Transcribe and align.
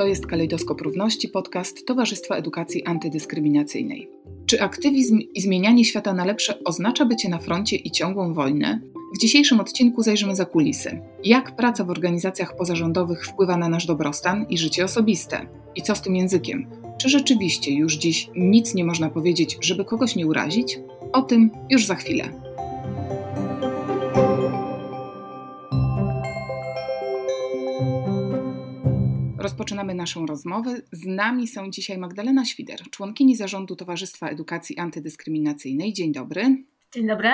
To 0.00 0.06
jest 0.06 0.26
Kalejdoskop 0.26 0.80
Równości, 0.80 1.28
podcast 1.28 1.86
Towarzystwa 1.86 2.36
Edukacji 2.36 2.84
Antydyskryminacyjnej. 2.84 4.08
Czy 4.46 4.62
aktywizm 4.62 5.18
i 5.34 5.40
zmienianie 5.40 5.84
świata 5.84 6.12
na 6.12 6.24
lepsze 6.24 6.64
oznacza 6.64 7.04
bycie 7.04 7.28
na 7.28 7.38
froncie 7.38 7.76
i 7.76 7.90
ciągłą 7.90 8.34
wojnę? 8.34 8.80
W 9.14 9.18
dzisiejszym 9.18 9.60
odcinku 9.60 10.02
zajrzymy 10.02 10.36
za 10.36 10.44
kulisy. 10.44 11.00
Jak 11.24 11.56
praca 11.56 11.84
w 11.84 11.90
organizacjach 11.90 12.56
pozarządowych 12.56 13.26
wpływa 13.26 13.56
na 13.56 13.68
nasz 13.68 13.86
dobrostan 13.86 14.46
i 14.48 14.58
życie 14.58 14.84
osobiste? 14.84 15.46
I 15.76 15.82
co 15.82 15.94
z 15.94 16.02
tym 16.02 16.16
językiem? 16.16 16.66
Czy 17.00 17.08
rzeczywiście 17.08 17.74
już 17.74 17.96
dziś 17.96 18.30
nic 18.36 18.74
nie 18.74 18.84
można 18.84 19.10
powiedzieć, 19.10 19.58
żeby 19.60 19.84
kogoś 19.84 20.16
nie 20.16 20.26
urazić? 20.26 20.78
O 21.12 21.22
tym 21.22 21.50
już 21.70 21.86
za 21.86 21.94
chwilę. 21.94 22.49
Rozpoczynamy 29.60 29.94
naszą 29.94 30.26
rozmowę. 30.26 30.82
Z 30.92 31.06
nami 31.06 31.48
są 31.48 31.70
dzisiaj 31.70 31.98
Magdalena 31.98 32.44
Świder, 32.44 32.80
członkini 32.90 33.36
zarządu 33.36 33.76
Towarzystwa 33.76 34.28
Edukacji 34.28 34.78
Antydyskryminacyjnej. 34.78 35.92
Dzień 35.92 36.12
dobry. 36.12 36.64
Dzień 36.94 37.06
dobry. 37.06 37.28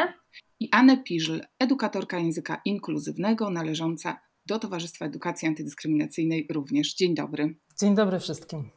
I 0.60 0.68
Anę 0.72 1.02
Piżl, 1.02 1.40
edukatorka 1.58 2.18
języka 2.18 2.60
inkluzywnego 2.64 3.50
należąca 3.50 4.20
do 4.46 4.58
Towarzystwa 4.58 5.06
Edukacji 5.06 5.48
Antydyskryminacyjnej 5.48 6.46
również. 6.50 6.94
Dzień 6.94 7.14
dobry. 7.14 7.54
Dzień 7.80 7.94
dobry 7.94 8.20
wszystkim. 8.20 8.75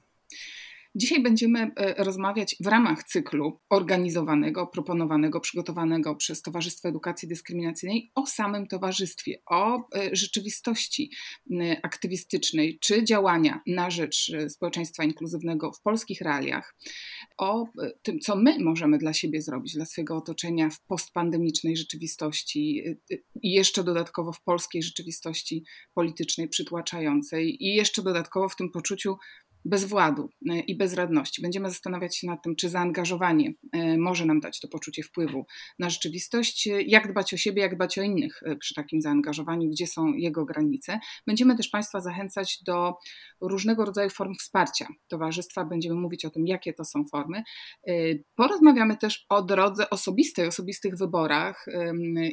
Dzisiaj 0.95 1.23
będziemy 1.23 1.71
e, 1.75 2.03
rozmawiać 2.03 2.55
w 2.59 2.67
ramach 2.67 3.03
cyklu 3.03 3.59
organizowanego, 3.69 4.67
proponowanego, 4.67 5.39
przygotowanego 5.39 6.15
przez 6.15 6.41
Towarzystwo 6.41 6.89
Edukacji 6.89 7.27
Dyskryminacyjnej 7.27 8.11
o 8.15 8.25
samym 8.25 8.67
towarzystwie, 8.67 9.41
o 9.45 9.77
e, 9.77 10.15
rzeczywistości 10.15 11.11
aktywistycznej 11.83 12.79
czy 12.79 13.03
działania 13.03 13.61
na 13.67 13.89
rzecz 13.89 14.31
e, 14.35 14.49
społeczeństwa 14.49 15.03
inkluzywnego 15.03 15.71
w 15.71 15.81
polskich 15.81 16.21
realiach, 16.21 16.75
o 17.37 17.65
tym, 18.01 18.19
co 18.19 18.35
my 18.35 18.59
możemy 18.59 18.97
dla 18.97 19.13
siebie 19.13 19.41
zrobić, 19.41 19.73
dla 19.73 19.85
swojego 19.85 20.17
otoczenia 20.17 20.69
w 20.69 20.81
postpandemicznej 20.81 21.77
rzeczywistości 21.77 22.83
i 23.41 23.51
jeszcze 23.51 23.83
dodatkowo 23.83 24.31
w 24.31 24.41
polskiej 24.43 24.83
rzeczywistości 24.83 25.63
politycznej 25.93 26.47
przytłaczającej 26.47 27.63
i 27.65 27.75
jeszcze 27.75 28.03
dodatkowo 28.03 28.49
w 28.49 28.55
tym 28.55 28.71
poczuciu 28.71 29.17
bezwładu 29.65 30.29
e, 30.49 30.59
i 30.59 30.77
bezradności. 30.77 31.41
Będziemy 31.41 31.69
zastanawiać 31.69 32.17
się 32.17 32.27
nad 32.27 32.43
tym, 32.43 32.55
czy 32.55 32.69
zaangażowanie 32.69 33.53
e, 33.73 33.97
może 33.97 34.25
nam 34.25 34.39
dać 34.39 34.59
to 34.59 34.67
poczucie 34.67 35.03
wpływu 35.03 35.45
na 35.79 35.89
rzeczywistość, 35.89 36.67
e, 36.67 36.81
jak 36.81 37.11
dbać 37.11 37.33
o 37.33 37.37
siebie, 37.37 37.61
jak 37.61 37.75
dbać 37.75 37.97
o 37.97 38.01
innych 38.01 38.41
przy 38.59 38.73
takim 38.73 39.01
zaangażowaniu, 39.01 39.69
gdzie 39.69 39.87
są 39.87 40.13
jego 40.13 40.45
granice. 40.45 40.99
Będziemy 41.27 41.57
też 41.57 41.69
Państwa 41.69 42.01
zachęcać 42.01 42.63
do 42.63 42.93
różnego 43.41 43.85
rodzaju 43.85 44.09
form 44.09 44.33
wsparcia 44.35 44.87
towarzystwa. 45.07 45.65
Będziemy 45.65 45.95
mówić 45.95 46.25
o 46.25 46.29
tym, 46.29 46.47
jakie 46.47 46.73
to 46.73 46.85
są 46.85 47.05
formy. 47.11 47.43
Porozmawiamy 48.35 48.97
też 48.97 49.25
o 49.29 49.41
drodze 49.41 49.89
osobistej, 49.89 50.47
osobistych 50.47 50.95
wyborach 50.95 51.65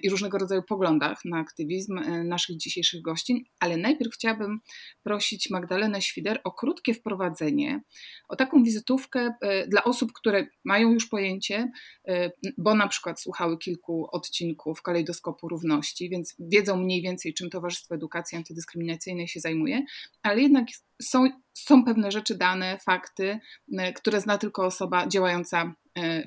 i 0.02 0.10
różnego 0.10 0.38
rodzaju 0.38 0.62
poglądach 0.62 1.24
na 1.24 1.38
aktywizm 1.38 2.00
naszych 2.24 2.56
dzisiejszych 2.56 3.02
gościń, 3.02 3.44
ale 3.60 3.76
najpierw 3.76 4.14
chciałabym 4.14 4.60
prosić 5.02 5.50
Magdalenę 5.50 6.02
Świder 6.02 6.40
o 6.44 6.52
krótkie 6.52 6.94
wprowadzenie 6.94 7.25
wprowadzenie, 7.26 7.80
o 8.28 8.36
taką 8.36 8.62
wizytówkę 8.62 9.34
e, 9.40 9.68
dla 9.68 9.84
osób, 9.84 10.12
które 10.12 10.46
mają 10.64 10.92
już 10.92 11.08
pojęcie, 11.08 11.70
e, 12.08 12.30
bo 12.58 12.74
na 12.74 12.88
przykład 12.88 13.20
słuchały 13.20 13.58
kilku 13.58 14.08
odcinków 14.12 14.82
Kalejdoskopu 14.82 15.48
Równości, 15.48 16.10
więc 16.10 16.34
wiedzą 16.38 16.76
mniej 16.76 17.02
więcej, 17.02 17.34
czym 17.34 17.50
Towarzystwo 17.50 17.94
Edukacji 17.94 18.38
Antydyskryminacyjnej 18.38 19.28
się 19.28 19.40
zajmuje, 19.40 19.82
ale 20.22 20.42
jednak 20.42 20.64
są, 21.02 21.28
są 21.54 21.84
pewne 21.84 22.10
rzeczy, 22.10 22.34
dane, 22.34 22.78
fakty, 22.78 23.38
e, 23.78 23.92
które 23.92 24.20
zna 24.20 24.38
tylko 24.38 24.66
osoba 24.66 25.06
działająca 25.06 25.74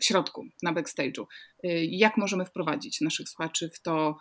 w 0.02 0.06
środku, 0.06 0.46
na 0.64 0.74
backstage'u. 0.74 1.26
Jak 1.90 2.18
możemy 2.18 2.46
wprowadzić 2.46 3.02
naszych 3.02 3.30
słuchaczy 3.30 3.70
w 3.74 3.82
to, 3.82 4.18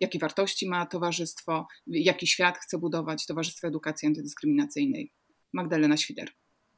jakie 0.00 0.18
wartości 0.18 0.68
ma 0.68 0.86
towarzystwo, 0.86 1.66
jaki 1.86 2.26
świat 2.26 2.58
chce 2.58 2.78
budować 2.78 3.26
Towarzystwo 3.26 3.68
Edukacji 3.68 4.08
Antydyskryminacyjnej? 4.08 5.12
Magdalena 5.52 5.96
Świder. 5.96 6.28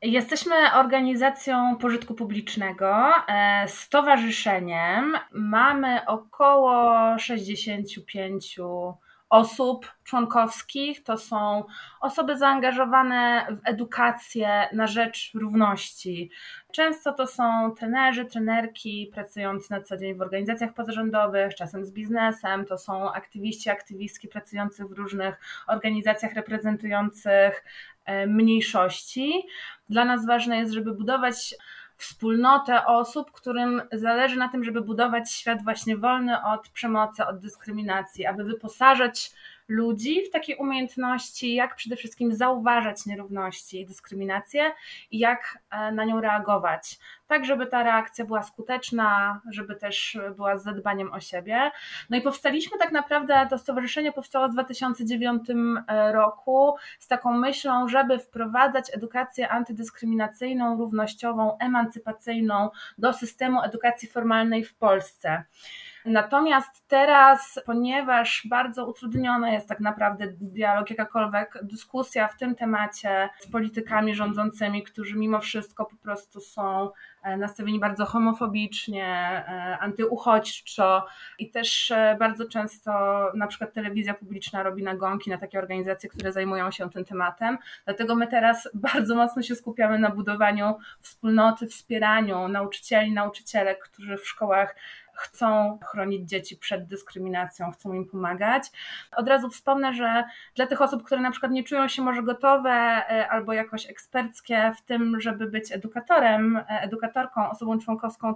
Jesteśmy 0.02 0.54
organizacją 0.74 1.76
pożytku 1.76 2.14
publicznego, 2.14 3.12
e, 3.28 3.68
stowarzyszeniem. 3.68 5.14
Mamy 5.32 6.06
około 6.06 7.18
65 7.18 8.58
osób 9.30 9.92
członkowskich. 10.04 11.04
To 11.04 11.18
są 11.18 11.64
osoby 12.00 12.38
zaangażowane 12.38 13.46
w 13.50 13.68
edukację 13.68 14.68
na 14.72 14.86
rzecz 14.86 15.30
równości. 15.34 16.30
Często 16.72 17.12
to 17.12 17.26
są 17.26 17.74
trenerzy, 17.78 18.24
trenerki 18.24 19.10
pracujący 19.14 19.70
na 19.70 19.80
co 19.80 19.96
dzień 19.96 20.14
w 20.14 20.20
organizacjach 20.20 20.74
pozarządowych, 20.74 21.54
czasem 21.54 21.84
z 21.84 21.92
biznesem. 21.92 22.64
To 22.64 22.78
są 22.78 23.12
aktywiści, 23.12 23.70
aktywistki 23.70 24.28
pracujący 24.28 24.84
w 24.84 24.92
różnych 24.92 25.40
organizacjach 25.66 26.34
reprezentujących 26.34 27.64
e, 28.04 28.26
mniejszości. 28.26 29.46
Dla 29.88 30.04
nas 30.04 30.26
ważne 30.26 30.58
jest, 30.58 30.72
żeby 30.72 30.94
budować 30.94 31.54
wspólnotę 31.98 32.86
osób, 32.86 33.32
którym 33.32 33.82
zależy 33.92 34.36
na 34.36 34.48
tym, 34.48 34.64
żeby 34.64 34.80
budować 34.80 35.32
świat 35.32 35.64
właśnie 35.64 35.96
wolny 35.96 36.44
od 36.44 36.68
przemocy, 36.68 37.26
od 37.26 37.38
dyskryminacji, 37.38 38.26
aby 38.26 38.44
wyposażać 38.44 39.32
ludzi 39.68 40.24
w 40.24 40.30
takie 40.30 40.56
umiejętności, 40.56 41.54
jak 41.54 41.76
przede 41.76 41.96
wszystkim 41.96 42.32
zauważać 42.32 43.06
nierówności 43.06 43.80
i 43.80 43.86
dyskryminację 43.86 44.72
i 45.10 45.18
jak 45.18 45.58
e, 45.70 45.92
na 45.92 46.04
nią 46.04 46.20
reagować. 46.20 46.98
Tak, 47.26 47.44
żeby 47.44 47.66
ta 47.66 47.82
reakcja 47.82 48.24
była 48.24 48.42
skuteczna, 48.42 49.40
żeby 49.50 49.76
też 49.76 50.18
była 50.36 50.58
z 50.58 50.64
zadbaniem 50.64 51.12
o 51.12 51.20
siebie. 51.20 51.70
No 52.10 52.16
i 52.16 52.20
powstaliśmy 52.20 52.78
tak 52.78 52.92
naprawdę, 52.92 53.46
to 53.50 53.58
stowarzyszenie 53.58 54.12
powstało 54.12 54.48
w 54.48 54.52
2009 54.52 55.42
e, 55.50 56.12
roku 56.12 56.74
z 56.98 57.08
taką 57.08 57.32
myślą, 57.32 57.88
żeby 57.88 58.18
wprowadzać 58.18 58.94
edukację 58.94 59.48
antydyskryminacyjną, 59.48 60.78
równościową, 60.78 61.58
emancypacyjną 61.58 62.70
do 62.98 63.12
systemu 63.12 63.62
edukacji 63.62 64.08
formalnej 64.08 64.64
w 64.64 64.74
Polsce. 64.74 65.44
Natomiast 66.04 66.88
teraz, 66.88 67.60
ponieważ 67.66 68.46
bardzo 68.50 68.86
utrudniony 68.86 69.52
jest 69.52 69.68
tak 69.68 69.80
naprawdę 69.80 70.26
dialog, 70.40 70.90
jakakolwiek 70.90 71.58
dyskusja 71.62 72.28
w 72.28 72.36
tym 72.36 72.54
temacie 72.54 73.28
z 73.38 73.50
politykami 73.50 74.14
rządzącymi, 74.14 74.82
którzy 74.82 75.16
mimo 75.16 75.40
wszystko 75.40 75.84
po 75.84 75.96
prostu 75.96 76.40
są 76.40 76.90
e, 77.22 77.36
nastawieni 77.36 77.80
bardzo 77.80 78.06
homofobicznie, 78.06 79.06
e, 79.06 79.78
antyuchodźczo 79.80 81.06
i 81.38 81.50
też 81.50 81.90
e, 81.90 82.16
bardzo 82.18 82.48
często 82.48 82.90
na 83.34 83.46
przykład 83.46 83.72
telewizja 83.72 84.14
publiczna 84.14 84.62
robi 84.62 84.82
nagonki 84.82 85.30
na 85.30 85.38
takie 85.38 85.58
organizacje, 85.58 86.10
które 86.10 86.32
zajmują 86.32 86.70
się 86.70 86.90
tym 86.90 87.04
tematem. 87.04 87.58
Dlatego 87.84 88.14
my 88.14 88.26
teraz 88.26 88.68
bardzo 88.88 89.14
mocno 89.14 89.42
się 89.42 89.54
skupiamy 89.54 89.98
na 89.98 90.10
budowaniu 90.10 90.74
wspólnoty, 91.00 91.66
wspieraniu 91.66 92.48
nauczycieli, 92.48 93.12
nauczycielek, 93.12 93.78
którzy 93.82 94.16
w 94.16 94.28
szkołach 94.28 94.74
chcą 95.18 95.78
chronić 95.90 96.28
dzieci 96.28 96.56
przed 96.56 96.86
dyskryminacją, 96.86 97.70
chcą 97.70 97.92
im 97.92 98.08
pomagać. 98.08 98.62
Od 99.16 99.28
razu 99.28 99.50
wspomnę, 99.50 99.94
że 99.94 100.24
dla 100.54 100.66
tych 100.66 100.82
osób, 100.82 101.02
które 101.02 101.20
na 101.20 101.30
przykład 101.30 101.52
nie 101.52 101.64
czują 101.64 101.88
się 101.88 102.02
może 102.02 102.22
gotowe 102.22 102.70
e, 102.70 103.28
albo 103.28 103.52
jakoś 103.52 103.90
eksperckie 103.90 104.72
w 104.78 104.82
tym, 104.82 105.20
żeby 105.20 105.46
być 105.46 105.72
edukatorem, 105.72 106.56
e, 106.56 106.64
edukatorką, 106.68 107.50
osobą 107.50 107.78
członkowską 107.78 108.34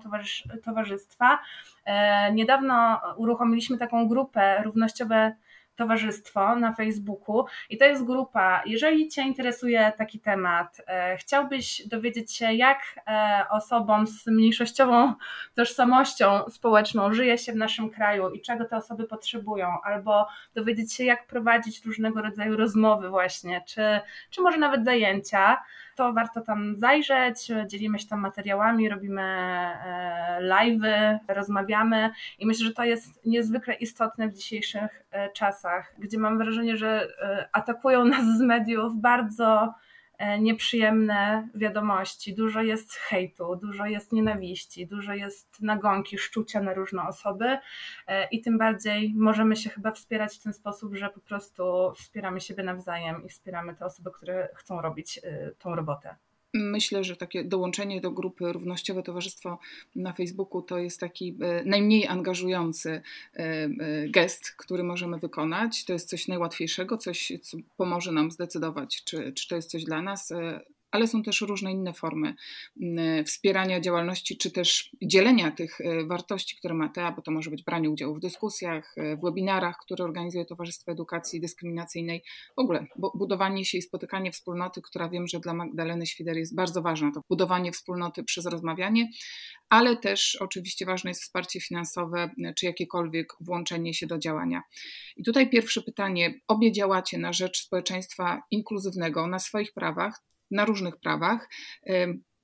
towarzystwa, 0.64 1.38
e, 1.84 2.32
niedawno 2.32 3.00
uruchomiliśmy 3.16 3.78
taką 3.78 4.08
grupę 4.08 4.62
równościowe 4.62 5.32
towarzystwo 5.76 6.56
na 6.56 6.72
Facebooku 6.72 7.44
i 7.70 7.78
to 7.78 7.84
jest 7.84 8.04
grupa. 8.04 8.62
Jeżeli 8.66 9.08
Cię 9.08 9.22
interesuje 9.22 9.92
taki 9.98 10.20
temat, 10.20 10.80
e, 10.86 11.16
chciałbyś 11.16 11.88
dowiedzieć 11.88 12.36
się, 12.36 12.52
jak 12.52 12.78
e, 13.06 13.44
osobom 13.50 14.06
z 14.06 14.26
mniejszościową 14.26 15.14
tożsamością 15.54 16.50
społeczną 16.50 17.12
żyje 17.12 17.38
się 17.38 17.52
w 17.52 17.56
naszym 17.56 17.90
kraju 17.90 18.30
i 18.30 18.40
czego 18.40 18.64
te 18.64 18.76
osoby 18.76 19.04
potrzebują, 19.04 19.68
albo 19.84 20.26
dowiedzieć 20.54 20.94
się, 20.94 21.04
jak 21.04 21.26
prowadzić 21.26 21.84
różnego 21.84 22.22
rodzaju 22.22 22.56
rozmowy, 22.56 23.08
właśnie, 23.08 23.62
czy, 23.66 24.00
czy 24.30 24.40
może 24.40 24.58
nawet 24.58 24.84
zajęcia 24.84 25.62
to 25.96 26.12
warto 26.12 26.40
tam 26.40 26.76
zajrzeć. 26.76 27.48
Dzielimy 27.66 27.98
się 27.98 28.06
tam 28.06 28.20
materiałami, 28.20 28.88
robimy 28.88 29.22
e, 29.22 30.38
live'y, 30.42 31.18
rozmawiamy 31.28 32.10
i 32.38 32.46
myślę, 32.46 32.66
że 32.66 32.72
to 32.72 32.84
jest 32.84 33.26
niezwykle 33.26 33.74
istotne 33.74 34.28
w 34.28 34.34
dzisiejszych 34.34 35.04
e, 35.10 35.32
czasach, 35.32 35.94
gdzie 35.98 36.18
mam 36.18 36.38
wrażenie, 36.38 36.76
że 36.76 37.08
e, 37.22 37.48
atakują 37.52 38.04
nas 38.04 38.38
z 38.38 38.40
mediów 38.40 39.00
bardzo 39.00 39.74
nieprzyjemne 40.40 41.48
wiadomości, 41.54 42.34
dużo 42.34 42.62
jest 42.62 42.94
hejtu, 42.94 43.56
dużo 43.56 43.86
jest 43.86 44.12
nienawiści, 44.12 44.86
dużo 44.86 45.14
jest 45.14 45.60
nagonki, 45.60 46.18
szczucia 46.18 46.62
na 46.62 46.74
różne 46.74 47.02
osoby 47.08 47.58
e, 48.06 48.28
i 48.28 48.40
tym 48.40 48.58
bardziej 48.58 49.14
możemy 49.16 49.56
się 49.56 49.70
chyba 49.70 49.90
wspierać 49.90 50.36
w 50.36 50.42
ten 50.42 50.52
sposób, 50.52 50.94
że 50.94 51.10
po 51.10 51.20
prostu 51.20 51.92
wspieramy 51.96 52.40
siebie 52.40 52.62
nawzajem 52.62 53.24
i 53.24 53.28
wspieramy 53.28 53.76
te 53.76 53.84
osoby, 53.84 54.10
które 54.10 54.48
chcą 54.54 54.80
robić 54.80 55.20
tą 55.58 55.76
robotę. 55.76 56.16
Myślę, 56.54 57.04
że 57.04 57.16
takie 57.16 57.44
dołączenie 57.44 58.00
do 58.00 58.10
grupy 58.10 58.52
Równościowe 58.52 59.02
Towarzystwo 59.02 59.58
na 59.96 60.12
Facebooku 60.12 60.62
to 60.62 60.78
jest 60.78 61.00
taki 61.00 61.36
e, 61.40 61.64
najmniej 61.64 62.06
angażujący 62.06 62.90
e, 62.90 63.38
e, 63.38 63.70
gest, 64.08 64.50
który 64.50 64.82
możemy 64.82 65.18
wykonać. 65.18 65.84
To 65.84 65.92
jest 65.92 66.08
coś 66.08 66.28
najłatwiejszego, 66.28 66.98
coś, 66.98 67.32
co 67.42 67.58
pomoże 67.76 68.12
nam 68.12 68.30
zdecydować, 68.30 69.04
czy, 69.04 69.32
czy 69.32 69.48
to 69.48 69.56
jest 69.56 69.70
coś 69.70 69.84
dla 69.84 70.02
nas 70.02 70.32
ale 70.92 71.08
są 71.08 71.22
też 71.22 71.40
różne 71.40 71.72
inne 71.72 71.92
formy 71.92 72.34
mm, 72.80 73.24
wspierania 73.24 73.80
działalności, 73.80 74.36
czy 74.36 74.50
też 74.50 74.90
dzielenia 75.02 75.50
tych 75.50 75.80
e, 75.80 76.04
wartości, 76.04 76.56
które 76.56 76.74
ma 76.74 76.88
TEA, 76.88 77.12
bo 77.16 77.22
to 77.22 77.30
może 77.30 77.50
być 77.50 77.62
branie 77.62 77.90
udziału 77.90 78.14
w 78.14 78.20
dyskusjach, 78.20 78.94
e, 78.96 79.16
w 79.16 79.20
webinarach, 79.20 79.78
które 79.78 80.04
organizuje 80.04 80.44
Towarzystwo 80.44 80.92
Edukacji 80.92 81.40
Dyskryminacyjnej, 81.40 82.22
w 82.56 82.58
ogóle 82.58 82.86
budowanie 83.14 83.64
się 83.64 83.78
i 83.78 83.82
spotykanie 83.82 84.32
wspólnoty, 84.32 84.82
która 84.82 85.08
wiem, 85.08 85.28
że 85.28 85.40
dla 85.40 85.54
Magdaleny 85.54 86.06
Świder 86.06 86.36
jest 86.36 86.54
bardzo 86.54 86.82
ważna, 86.82 87.10
to 87.14 87.20
budowanie 87.28 87.72
wspólnoty 87.72 88.24
przez 88.24 88.46
rozmawianie, 88.46 89.08
ale 89.68 89.96
też 89.96 90.36
oczywiście 90.40 90.86
ważne 90.86 91.10
jest 91.10 91.22
wsparcie 91.22 91.60
finansowe, 91.60 92.30
e, 92.44 92.54
czy 92.54 92.66
jakiekolwiek 92.66 93.32
włączenie 93.40 93.94
się 93.94 94.06
do 94.06 94.18
działania. 94.18 94.62
I 95.16 95.22
tutaj 95.22 95.50
pierwsze 95.50 95.82
pytanie. 95.82 96.40
Obie 96.48 96.72
działacie 96.72 97.18
na 97.18 97.32
rzecz 97.32 97.62
społeczeństwa 97.62 98.42
inkluzywnego, 98.50 99.26
na 99.26 99.38
swoich 99.38 99.72
prawach 99.72 100.20
na 100.52 100.64
różnych 100.64 100.96
prawach. 100.96 101.48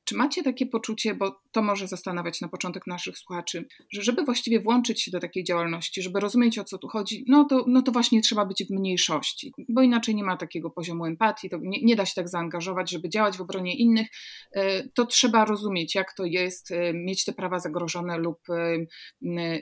Czy 0.09 0.17
macie 0.17 0.43
takie 0.43 0.67
poczucie, 0.67 1.15
bo 1.15 1.41
to 1.53 1.63
może 1.63 1.89
zastanawiać 1.89 2.41
na 2.41 2.49
początek 2.49 2.87
naszych 2.87 3.19
słuchaczy, 3.19 3.69
że 3.93 4.03
żeby 4.03 4.25
właściwie 4.25 4.61
włączyć 4.61 5.03
się 5.03 5.11
do 5.11 5.21
takiej 5.21 5.45
działalności, 5.45 6.03
żeby 6.03 6.21
rozumieć 6.21 6.59
o 6.59 6.65
co 6.65 6.79
tu 6.79 6.89
chodzi, 6.89 7.25
no 7.29 7.45
to, 7.45 7.65
no 7.67 7.83
to 7.83 7.93
właśnie 7.93 8.21
trzeba 8.21 8.47
być 8.47 8.65
w 8.65 8.71
mniejszości, 8.71 9.53
bo 9.69 9.83
inaczej 9.83 10.15
nie 10.15 10.25
ma 10.25 10.37
takiego 10.37 10.71
poziomu 10.71 11.05
empatii, 11.05 11.51
to 11.51 11.59
nie, 11.63 11.83
nie 11.83 11.97
da 11.97 12.07
się 12.07 12.15
tak 12.15 12.29
zaangażować, 12.29 12.91
żeby 12.91 13.09
działać 13.09 13.37
w 13.37 13.41
obronie 13.41 13.77
innych. 13.77 14.09
E, 14.53 14.89
to 14.89 15.07
trzeba 15.07 15.45
rozumieć, 15.45 15.95
jak 15.95 16.15
to 16.15 16.25
jest, 16.25 16.71
e, 16.71 16.93
mieć 16.95 17.25
te 17.25 17.33
prawa 17.33 17.59
zagrożone 17.59 18.19
lub 18.19 18.39
e, 18.51 18.79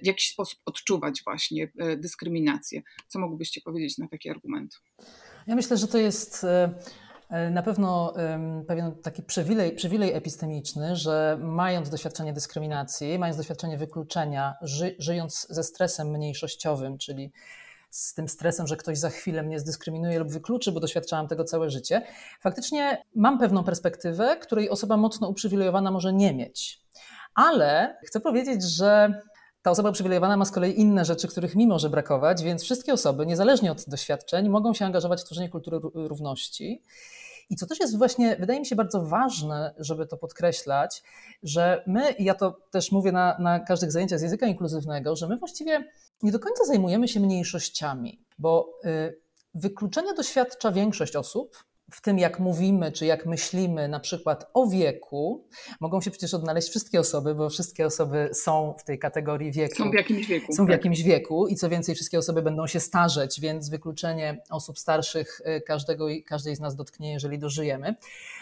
w 0.03 0.07
jakiś 0.07 0.29
sposób 0.29 0.59
odczuwać 0.65 1.23
właśnie 1.25 1.73
dyskryminację. 1.97 2.83
Co 3.09 3.19
mógłbyście 3.19 3.61
powiedzieć 3.61 3.99
na 3.99 4.09
taki 4.09 4.31
argument? 4.31 4.81
Ja 5.47 5.55
myślę, 5.55 5.77
że 5.77 5.89
to 5.89 5.99
jest 5.99 6.47
na 7.51 7.63
pewno 7.63 8.15
pewien 8.69 8.95
taki 9.03 9.23
przywilej, 9.23 9.73
przywilej 9.73 10.13
epistemiczny, 10.13 10.97
że 10.97 11.39
mając 11.41 11.91
doświadczenie 11.91 12.33
dyskryminacji, 12.33 13.19
mając 13.19 13.37
doświadczenie 13.37 13.79
wykluczenia, 13.79 14.55
ży, 14.63 14.97
żyjąc 14.99 15.47
ze 15.51 15.65
stresem 15.65 16.09
mniejszościowym, 16.09 16.99
czyli 16.99 17.33
z 17.91 18.15
tym 18.15 18.29
stresem, 18.29 18.67
że 18.67 18.77
ktoś 18.77 18.99
za 18.99 19.11
chwilę 19.11 19.43
mnie 19.43 19.61
zdyskryminuje 19.61 20.19
lub 20.19 20.33
wykluczy, 20.33 20.73
bo 20.73 20.81
doświadczałam 20.81 21.29
tego 21.29 21.45
całe 21.45 21.71
życie, 21.71 22.03
faktycznie 22.41 23.03
mam 23.15 23.39
pewną 23.39 23.65
perspektywę, 23.65 24.37
której 24.37 24.71
osoba 24.71 24.97
mocno 24.97 25.29
uprzywilejowana 25.29 25.91
może 25.91 26.13
nie 26.13 26.35
mieć. 26.35 26.81
Ale 27.35 27.99
chcę 28.07 28.21
powiedzieć, 28.21 28.63
że 28.63 29.21
ta 29.67 29.71
osoba 29.71 29.91
uprzywilejowana 29.91 30.37
ma 30.37 30.45
z 30.45 30.51
kolei 30.51 30.81
inne 30.81 31.05
rzeczy, 31.05 31.29
których 31.29 31.55
mi 31.55 31.67
może 31.67 31.91
brakować, 31.91 32.43
więc 32.43 32.63
wszystkie 32.63 32.93
osoby, 32.93 33.27
niezależnie 33.27 33.73
od 33.73 33.85
doświadczeń, 33.89 34.49
mogą 34.49 34.75
się 34.75 34.85
angażować 34.85 35.21
w 35.21 35.25
tworzenie 35.25 35.49
kultury 35.49 35.79
równości. 35.95 36.83
I 37.51 37.57
co 37.57 37.67
też 37.67 37.81
jest 37.81 37.99
właśnie, 37.99 38.37
wydaje 38.37 38.61
mi 38.61 38.67
się 38.67 38.77
bardzo 38.77 39.05
ważne, 39.05 39.75
żeby 39.79 40.07
to 40.07 40.17
podkreślać, 40.17 41.03
że 41.43 41.83
my, 41.87 42.11
i 42.11 42.25
ja 42.25 42.35
to 42.35 42.59
też 42.71 42.93
mówię 42.93 43.13
na, 43.13 43.37
na 43.39 43.61
każdych 43.61 43.93
zajęciach 43.93 44.19
z 44.19 44.23
języka 44.23 44.47
inkluzywnego, 44.47 45.17
że 45.17 45.29
my 45.29 45.37
właściwie 45.37 45.85
nie 46.23 46.33
do 46.33 46.39
końca 46.39 46.65
zajmujemy 46.65 47.09
się 47.09 47.21
mniejszościami, 47.21 48.25
bo 48.39 48.73
y, 49.55 50.17
doświadcza 50.17 50.73
większość 50.73 51.17
osób, 51.17 51.57
w 51.91 52.01
tym, 52.01 52.19
jak 52.19 52.41
mówimy, 52.41 52.93
czy 52.93 53.07
jak 53.07 53.27
myślimy, 53.27 53.89
na 53.89 54.01
przykład 54.01 54.51
o 54.55 54.67
wieku, 54.67 55.45
mogą 55.81 56.01
się 56.01 56.11
przecież 56.11 56.35
odnaleźć 56.35 56.69
wszystkie 56.69 57.01
osoby, 57.01 57.35
bo 57.35 57.51
wszystkie 57.51 57.87
osoby 57.87 58.31
są 58.33 58.75
w 58.79 58.85
tej 58.85 58.99
kategorii 58.99 59.53
wieku. 59.53 59.75
Są 59.75 59.91
w 59.91 59.95
jakimś 59.95 60.27
wieku. 60.27 60.53
Są 60.53 60.65
w 60.65 60.67
tak. 60.67 60.77
jakimś 60.77 61.03
wieku 61.03 61.47
i 61.47 61.57
co 61.57 61.69
więcej, 61.69 61.95
wszystkie 61.95 62.19
osoby 62.19 62.43
będą 62.43 62.67
się 62.67 62.81
starzeć, 62.81 63.41
więc 63.41 63.69
wykluczenie 63.69 64.43
osób 64.51 64.79
starszych 64.79 65.41
y, 65.41 65.61
każdego, 65.61 66.07
każdej 66.27 66.57
z 66.57 66.61
nas 66.61 66.77
dotknie, 66.77 67.13
jeżeli 67.13 67.39
dożyjemy. 67.39 67.95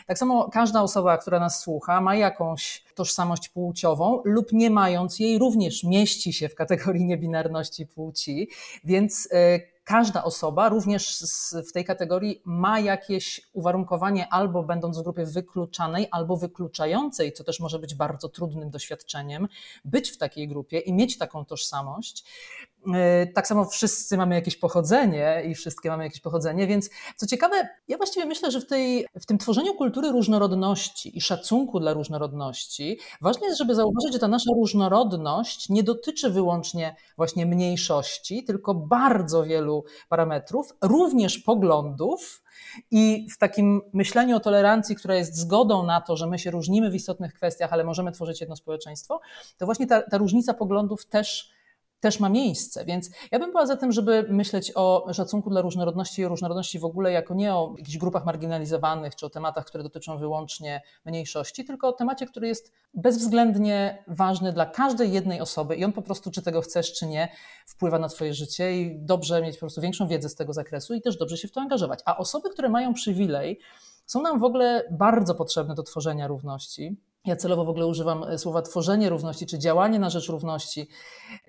Tak 0.07 0.19
samo 0.19 0.51
każda 0.51 0.83
osoba, 0.83 1.19
która 1.19 1.41
nas 1.41 1.61
słucha, 1.61 2.01
ma 2.01 2.17
jakąś 2.17 2.85
tożsamość 2.95 3.49
płciową 3.49 4.23
lub 4.25 4.53
nie 4.53 4.71
mając 4.71 5.19
jej, 5.19 5.39
również 5.39 5.85
mieści 5.85 6.33
się 6.33 6.49
w 6.49 6.55
kategorii 6.55 7.05
niebinarności 7.05 7.87
płci, 7.87 8.49
więc 8.85 9.27
y, 9.27 9.74
każda 9.85 10.25
osoba, 10.25 10.69
również 10.69 11.25
w 11.69 11.73
tej 11.73 11.85
kategorii, 11.85 12.43
ma 12.45 12.81
jakieś 12.81 13.41
uwarunkowanie 13.53 14.29
albo 14.29 14.63
będąc 14.63 14.99
w 14.99 15.03
grupie 15.03 15.27
wykluczanej, 15.27 16.09
albo 16.11 16.37
wykluczającej, 16.37 17.33
co 17.33 17.45
też 17.45 17.61
może 17.61 17.79
być 17.79 17.95
bardzo 17.95 18.29
trudnym 18.29 18.71
doświadczeniem, 18.71 19.49
być 19.85 20.11
w 20.11 20.17
takiej 20.17 20.49
grupie 20.49 20.79
i 20.79 20.93
mieć 20.93 21.19
taką 21.19 21.45
tożsamość. 21.45 22.25
E, 22.95 23.27
tak 23.27 23.47
samo 23.47 23.65
wszyscy 23.65 24.17
mamy 24.17 24.35
jakieś 24.35 24.57
pochodzenie 24.57 25.43
i 25.47 25.55
wszystkie 25.55 25.89
mamy 25.89 26.05
jakieś 26.05 26.21
pochodzenie, 26.21 26.67
więc 26.67 26.91
co 27.17 27.27
ciekawe, 27.27 27.69
ja 27.89 27.97
właściwie 27.97 28.27
myślę, 28.27 28.51
że 28.51 28.61
w, 28.61 28.67
tej, 28.67 29.07
w 29.21 29.27
tym 29.27 29.39
tworzeniu 29.39 29.75
kultury 29.75 30.13
różnorodności 30.13 31.19
i 31.19 31.21
szacunku 31.21 31.81
dla 31.81 31.93
różnorodności, 31.93 32.99
ważne 33.21 33.47
jest, 33.47 33.59
żeby 33.59 33.75
zauważyć, 33.75 34.13
że 34.13 34.19
ta 34.19 34.29
nasza 34.29 34.51
różnorodność 34.57 35.69
nie 35.69 35.83
dotyczy 35.83 36.31
wyłącznie 36.31 36.97
właśnie 37.17 37.47
mniejszości, 37.47 38.45
tylko 38.45 38.75
bardzo 38.75 39.45
wielu 39.45 39.85
parametrów, 40.09 40.75
również 40.83 41.39
poglądów, 41.39 42.45
i 42.91 43.27
w 43.31 43.39
takim 43.39 43.81
myśleniu 43.93 44.37
o 44.37 44.41
tolerancji, 44.41 44.97
która 44.97 45.15
jest 45.15 45.37
zgodą 45.37 45.87
na 45.87 46.01
to, 46.01 46.17
że 46.17 46.27
my 46.27 46.39
się 46.39 46.51
różnimy 46.51 46.91
w 46.91 46.95
istotnych 46.95 47.35
kwestiach, 47.35 47.73
ale 47.73 47.85
możemy 47.85 48.13
tworzyć 48.13 48.41
jedno 48.41 48.57
społeczeństwo, 48.57 49.21
to 49.59 49.67
właśnie 49.67 49.87
ta, 49.87 50.03
ta 50.03 50.19
różnica 50.19 50.55
poglądów 50.55 51.07
też 51.07 51.54
też 52.05 52.21
ma 52.21 52.29
miejsce. 52.29 52.85
Więc 52.85 53.11
ja 53.31 53.39
bym 53.39 53.51
była 53.51 53.67
za 53.67 53.77
tym, 53.77 53.93
żeby 53.93 54.27
myśleć 54.29 54.73
o 54.75 55.07
szacunku 55.13 55.51
dla 55.51 55.61
różnorodności 55.61 56.23
i 56.23 56.27
różnorodności 56.27 56.79
w 56.79 56.85
ogóle 56.85 57.13
jako 57.13 57.35
nie 57.35 57.55
o 57.55 57.75
jakichś 57.79 57.99
grupach 57.99 58.25
marginalizowanych 58.25 59.17
czy 59.17 59.27
o 59.27 59.31
tematach, 59.31 59.65
które 59.65 59.85
dotyczą 59.85 60.19
wyłącznie 60.19 60.83
mniejszości, 61.05 61.65
tylko 61.65 61.89
o 61.89 61.93
temacie, 61.93 62.27
który 62.27 62.49
jest 62.49 62.73
bezwzględnie 62.95 64.05
ważny 64.07 64.53
dla 64.53 64.67
każdej 64.67 65.13
jednej 65.13 65.41
osoby 65.41 65.77
i 65.77 65.85
on 65.85 65.93
po 65.93 66.03
prostu, 66.03 66.31
czy 66.31 66.43
tego 66.43 66.61
chcesz, 66.61 66.93
czy 66.93 67.07
nie, 67.07 67.29
wpływa 67.67 67.99
na 67.99 68.09
Twoje 68.09 68.35
życie 68.35 68.81
i 68.81 68.99
dobrze 68.99 69.43
mieć 69.43 69.57
po 69.57 69.61
prostu 69.61 69.81
większą 69.81 70.09
wiedzę 70.09 70.29
z 70.29 70.35
tego 70.35 70.53
zakresu 70.53 70.95
i 70.95 71.03
też 71.03 71.17
dobrze 71.17 71.37
się 71.37 71.49
w 71.49 71.53
to 71.53 71.61
angażować. 71.61 72.01
A 72.05 72.17
osoby, 72.17 72.51
które 72.51 72.69
mają 72.69 72.95
przywilej, 72.95 73.61
są 74.07 74.23
nam 74.23 74.41
w 74.41 74.45
ogóle 74.45 74.89
bardzo 74.91 75.35
potrzebne 75.35 75.75
do 75.75 75.83
tworzenia 75.83 76.27
równości. 76.27 76.97
Ja 77.25 77.37
celowo 77.37 77.65
w 77.65 77.69
ogóle 77.69 77.87
używam 77.87 78.23
e, 78.25 78.39
słowa 78.39 78.63
tworzenie 78.63 79.09
równości, 79.09 79.47
czy 79.47 79.59
działanie 79.59 79.99
na 79.99 80.11
rzecz 80.11 80.29
równości, 80.29 80.89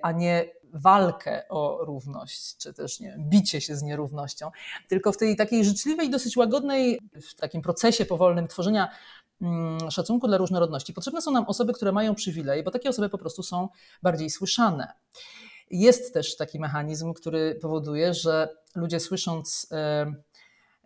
a 0.02 0.12
nie 0.12 0.50
walkę 0.74 1.44
o 1.50 1.78
równość, 1.82 2.58
czy 2.58 2.74
też 2.74 3.00
nie 3.00 3.16
bicie 3.20 3.62
się 3.62 3.76
z 3.76 3.84
nierównością, 3.84 4.52
tylko 4.88 5.12
w 5.12 5.18
tej 5.18 5.36
takiej 5.36 5.66
życzliwej, 5.66 6.10
dosyć 6.10 6.38
łagodnej, 6.38 7.00
w 7.22 7.36
takim 7.36 7.62
procesie 7.62 8.06
powolnym 8.06 8.48
tworzenia 8.48 8.90
mm, 9.42 9.92
szacunku 9.92 10.28
dla 10.28 10.38
różnorodności. 10.38 10.94
Potrzebne 10.94 11.22
są 11.22 11.32
nam 11.32 11.46
osoby, 11.46 11.74
które 11.74 11.92
mają 11.92 12.16
przywilej, 12.16 12.64
bo 12.64 12.72
takie 12.72 12.90
osoby 12.90 13.10
po 13.10 13.18
prostu 13.18 13.44
są 13.44 13.70
bardziej 14.04 14.30
słyszane. 14.30 14.94
Jest 15.72 16.14
też 16.14 16.38
taki 16.38 16.60
mechanizm, 16.60 17.14
który 17.14 17.56
powoduje, 17.62 18.14
że 18.14 18.50
ludzie 18.76 19.00
słysząc 19.00 19.68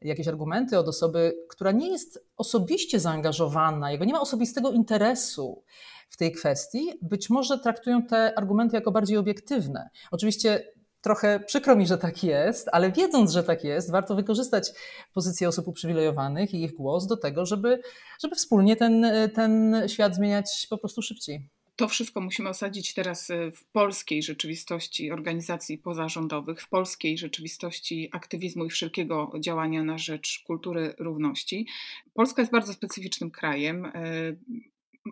jakieś 0.02 0.28
argumenty 0.28 0.80
od 0.80 0.88
osoby, 0.88 1.34
która 1.50 1.72
nie 1.72 1.90
jest 1.92 2.26
osobiście 2.38 3.00
zaangażowana, 3.00 3.92
jego 3.92 4.06
nie 4.06 4.14
ma 4.14 4.22
osobistego 4.22 4.72
interesu 4.72 5.64
w 6.10 6.18
tej 6.18 6.32
kwestii, 6.32 6.90
być 7.02 7.30
może 7.30 7.60
traktują 7.60 8.04
te 8.04 8.38
argumenty 8.38 8.76
jako 8.76 8.92
bardziej 8.92 9.18
obiektywne. 9.18 9.90
Oczywiście 10.12 10.64
trochę 11.02 11.40
przykro 11.40 11.76
mi, 11.76 11.88
że 11.88 11.98
tak 11.98 12.24
jest, 12.24 12.70
ale 12.72 12.92
wiedząc, 12.92 13.32
że 13.32 13.44
tak 13.44 13.64
jest, 13.64 13.92
warto 13.92 14.16
wykorzystać 14.16 14.72
pozycję 15.14 15.48
osób 15.48 15.68
uprzywilejowanych 15.68 16.54
i 16.54 16.64
ich 16.64 16.74
głos 16.74 17.08
do 17.08 17.18
tego, 17.18 17.46
żeby, 17.46 17.82
żeby 18.24 18.36
wspólnie 18.36 18.76
ten, 18.76 19.06
ten 19.36 19.82
świat 19.88 20.16
zmieniać 20.16 20.68
po 20.70 20.78
prostu 20.78 21.02
szybciej 21.02 21.50
to 21.80 21.88
wszystko 21.88 22.22
musimy 22.22 22.50
osadzić 22.50 22.94
teraz 22.94 23.30
y, 23.30 23.52
w 23.56 23.64
polskiej 23.64 24.24
rzeczywistości 24.24 25.12
organizacji 25.12 25.78
pozarządowych, 25.78 26.62
w 26.62 26.70
polskiej 26.70 27.18
rzeczywistości 27.18 28.10
aktywizmu 28.12 28.66
i 28.66 28.70
wszelkiego 28.70 29.32
działania 29.40 29.84
na 29.84 29.98
rzecz 29.98 30.44
kultury 30.48 30.94
równości. 30.98 31.68
Polska 32.14 32.42
jest 32.42 32.52
bardzo 32.52 32.74
specyficznym 32.74 33.32
krajem. 33.32 33.92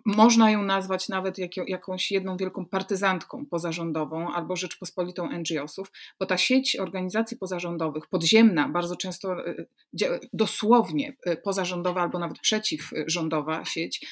Można 0.06 0.50
ją 0.50 0.62
nazwać 0.62 1.08
nawet 1.08 1.38
jak, 1.38 1.50
jakąś 1.56 2.10
jedną 2.10 2.36
wielką 2.36 2.66
partyzantką 2.66 3.46
pozarządową 3.46 4.32
albo 4.32 4.56
Rzeczpospolitą 4.56 5.28
NGO-sów, 5.32 5.92
bo 6.20 6.26
ta 6.26 6.36
sieć 6.36 6.76
organizacji 6.76 7.36
pozarządowych, 7.36 8.06
podziemna, 8.06 8.68
bardzo 8.68 8.96
często 8.96 9.46
e, 9.46 9.66
dosłownie 10.32 11.16
e, 11.24 11.36
pozarządowa 11.36 12.02
albo 12.02 12.18
nawet 12.18 12.38
przeciwrządowa 12.38 13.64
sieć, 13.64 14.06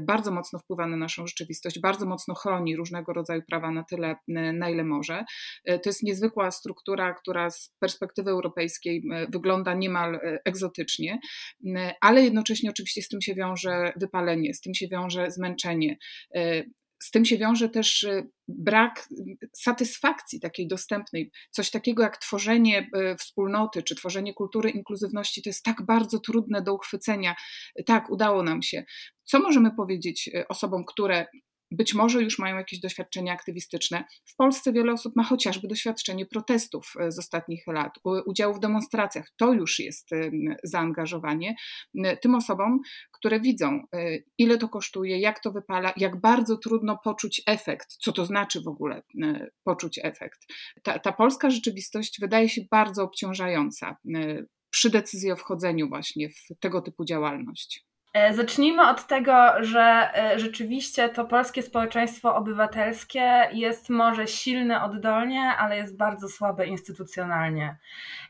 bardzo 0.00 0.30
mocno 0.30 0.58
wpływa 0.58 0.86
na 0.86 0.96
naszą 0.96 1.26
rzeczywistość, 1.26 1.80
bardzo 1.80 2.06
mocno 2.06 2.34
chroni 2.34 2.76
różnego 2.76 3.12
rodzaju 3.12 3.42
prawa 3.42 3.70
na 3.70 3.84
tyle, 3.84 4.16
na 4.28 4.70
ile 4.70 4.84
może. 4.84 5.24
To 5.66 5.80
jest 5.86 6.02
niezwykła 6.02 6.50
struktura, 6.50 7.14
która 7.14 7.50
z 7.50 7.74
perspektywy 7.78 8.30
europejskiej 8.30 9.02
wygląda 9.28 9.74
niemal 9.74 10.20
egzotycznie, 10.44 11.18
ale 12.00 12.22
jednocześnie 12.22 12.70
oczywiście 12.70 13.02
z 13.02 13.08
tym 13.08 13.20
się 13.20 13.34
wiąże 13.34 13.92
wypalenie, 13.96 14.54
z 14.54 14.60
tym 14.60 14.74
się 14.74 14.88
wiąże 14.88 15.03
zmęczenie. 15.28 15.96
E, 16.34 16.64
z 16.98 17.10
tym 17.10 17.24
się 17.24 17.38
wiąże 17.38 17.68
też 17.68 18.04
e, 18.04 18.26
brak 18.48 19.08
satysfakcji 19.56 20.40
takiej 20.40 20.68
dostępnej. 20.68 21.30
Coś 21.50 21.70
takiego 21.70 22.02
jak 22.02 22.16
tworzenie 22.16 22.90
e, 22.94 23.16
wspólnoty 23.16 23.82
czy 23.82 23.94
tworzenie 23.94 24.34
kultury 24.34 24.70
inkluzywności 24.70 25.42
to 25.42 25.48
jest 25.48 25.64
tak 25.64 25.82
bardzo 25.86 26.18
trudne 26.18 26.62
do 26.62 26.74
uchwycenia. 26.74 27.34
Tak, 27.86 28.10
udało 28.10 28.42
nam 28.42 28.62
się. 28.62 28.84
Co 29.24 29.38
możemy 29.40 29.70
powiedzieć 29.76 30.30
osobom, 30.48 30.84
które 30.84 31.26
być 31.70 31.94
może 31.94 32.22
już 32.22 32.38
mają 32.38 32.56
jakieś 32.56 32.80
doświadczenia 32.80 33.32
aktywistyczne. 33.32 34.04
W 34.24 34.36
Polsce 34.36 34.72
wiele 34.72 34.92
osób 34.92 35.16
ma 35.16 35.24
chociażby 35.24 35.68
doświadczenie 35.68 36.26
protestów 36.26 36.92
e, 37.00 37.12
z 37.12 37.18
ostatnich 37.18 37.66
lat, 37.66 37.98
udziału 38.26 38.54
w 38.54 38.60
demonstracjach. 38.60 39.30
To 39.36 39.52
już 39.52 39.78
jest 39.78 40.10
zaangażowanie. 40.64 41.54
Tym 42.20 42.34
osobom, 42.34 42.80
które 43.12 43.40
widzą, 43.40 43.82
e, 43.94 44.18
ile 44.38 44.58
to 44.58 44.68
kosztuje, 44.68 45.18
jak 45.18 45.40
to 45.40 45.52
wypala, 45.52 45.92
jak 45.96 46.20
bardzo 46.20 46.56
trudno 46.56 46.98
poczuć 47.04 47.42
efekt, 47.46 47.96
co 48.00 48.12
to 48.12 48.24
znaczy 48.24 48.60
w 48.60 48.68
ogóle 48.68 49.02
e, 49.22 49.50
poczuć 49.64 50.00
efekt. 50.02 50.40
Ta, 50.82 50.98
ta 50.98 51.12
polska 51.12 51.50
rzeczywistość 51.50 52.20
wydaje 52.20 52.48
się 52.48 52.62
bardzo 52.70 53.02
obciążająca 53.02 53.96
przy 54.70 54.90
decyzji 54.90 55.32
o 55.32 55.36
wchodzeniu 55.36 55.88
właśnie 55.88 56.28
w 56.28 56.48
tego 56.60 56.82
typu 56.82 57.04
działalność. 57.04 57.84
E, 58.14 58.34
zacznijmy 58.34 58.88
od 58.88 59.06
tego, 59.06 59.52
że 59.60 60.10
e, 60.14 60.38
rzeczywiście 60.38 61.08
to 61.08 61.24
polskie 61.24 61.62
społeczeństwo 61.62 62.36
obywatelskie 62.36 63.48
jest 63.52 63.88
może 63.88 64.26
silne 64.26 64.82
oddolnie, 64.82 65.42
ale 65.42 65.76
jest 65.76 65.96
bardzo 65.96 66.28
słabe 66.28 66.66
instytucjonalnie. 66.66 67.76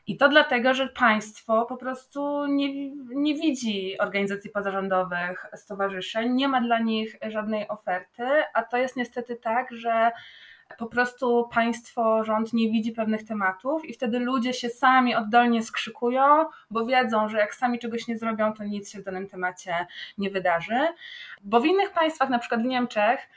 I 0.06 0.16
to 0.16 0.28
dlatego, 0.28 0.74
że 0.74 0.88
państwo 0.88 1.66
po 1.66 1.76
prostu 1.76 2.46
nie, 2.46 2.90
nie 2.94 3.34
widzi 3.34 3.98
organizacji 3.98 4.50
pozarządowych, 4.50 5.46
stowarzyszeń, 5.54 6.34
nie 6.34 6.48
ma 6.48 6.60
dla 6.60 6.78
nich 6.78 7.16
żadnej 7.28 7.68
oferty, 7.68 8.24
a 8.54 8.62
to 8.62 8.76
jest 8.76 8.96
niestety 8.96 9.36
tak, 9.36 9.72
że 9.72 10.12
po 10.78 10.86
prostu 10.86 11.48
państwo, 11.52 12.24
rząd 12.24 12.52
nie 12.52 12.70
widzi 12.70 12.92
pewnych 12.92 13.24
tematów 13.24 13.84
i 13.84 13.92
wtedy 13.92 14.18
ludzie 14.18 14.52
się 14.52 14.68
sami 14.68 15.14
oddolnie 15.14 15.62
skrzykują, 15.62 16.46
bo 16.70 16.86
wiedzą, 16.86 17.28
że 17.28 17.38
jak 17.38 17.54
sami 17.54 17.78
czegoś 17.78 18.08
nie 18.08 18.18
zrobią, 18.18 18.52
to 18.52 18.64
nic 18.64 18.92
się 18.92 18.98
w 19.00 19.04
danym 19.04 19.28
temacie 19.28 19.86
nie 20.18 20.30
wydarzy. 20.30 20.78
Bo 21.42 21.60
w 21.60 21.66
innych 21.66 21.92
państwach, 21.92 22.28
na 22.28 22.38
przykład 22.38 22.62
w 22.62 22.64
Niemczech, 22.64 23.28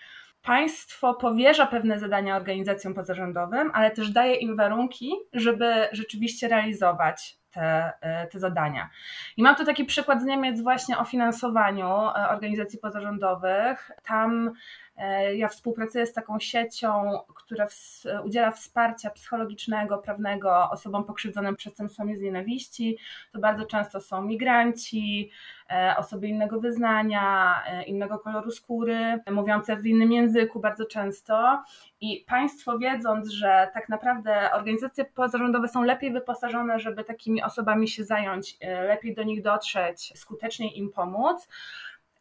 państwo 0.42 1.14
powierza 1.14 1.66
pewne 1.66 2.00
zadania 2.00 2.36
organizacjom 2.36 2.94
pozarządowym, 2.94 3.72
ale 3.74 3.92
też 3.92 4.12
daje 4.12 4.36
im 4.36 4.56
warunki, 4.56 5.12
żeby 5.34 5.88
rzeczywiście 5.92 6.48
realizować 6.48 7.38
te, 7.52 7.94
e, 8.02 8.28
te 8.28 8.40
zadania. 8.40 8.90
I 9.38 9.44
mam 9.44 9.56
tu 9.56 9.66
taki 9.66 9.86
przykład 9.86 10.22
z 10.22 10.26
Niemiec 10.26 10.62
właśnie 10.62 10.98
o 10.98 11.06
finansowaniu 11.06 11.88
e, 11.88 12.30
organizacji 12.30 12.80
pozarządowych. 12.80 13.92
Tam 14.04 14.52
ja 15.36 15.48
współpracuję 15.48 16.06
z 16.06 16.14
taką 16.14 16.40
siecią, 16.40 17.20
która 17.36 17.68
udziela 18.26 18.52
wsparcia 18.52 19.10
psychologicznego, 19.10 19.98
prawnego 19.98 20.70
osobom 20.70 21.04
pokrzywdzonym 21.04 21.56
przestępstwami 21.56 22.18
z 22.18 22.22
nienawiści. 22.22 22.98
To 23.32 23.40
bardzo 23.40 23.66
często 23.66 24.02
są 24.02 24.22
migranci, 24.22 25.32
osoby 25.98 26.28
innego 26.28 26.60
wyznania, 26.60 27.56
innego 27.86 28.20
koloru 28.20 28.52
skóry, 28.52 29.20
mówiące 29.32 29.78
w 29.78 29.86
innym 29.86 30.12
języku 30.12 30.60
bardzo 30.60 30.86
często. 30.86 31.64
I 32.02 32.26
państwo 32.28 32.78
wiedząc, 32.78 33.30
że 33.30 33.70
tak 33.74 33.90
naprawdę 33.90 34.52
organizacje 34.52 35.06
pozarządowe 35.06 35.68
są 35.68 35.84
lepiej 35.84 36.12
wyposażone, 36.12 36.80
żeby 36.80 37.04
takimi 37.04 37.44
osobami 37.44 37.88
się 37.88 38.04
zająć, 38.04 38.58
e, 38.62 38.84
lepiej 38.84 39.16
do 39.16 39.24
nich 39.24 39.42
dotrzeć, 39.42 40.14
skuteczniej 40.16 40.80
im 40.80 40.92
pomóc. 40.92 41.48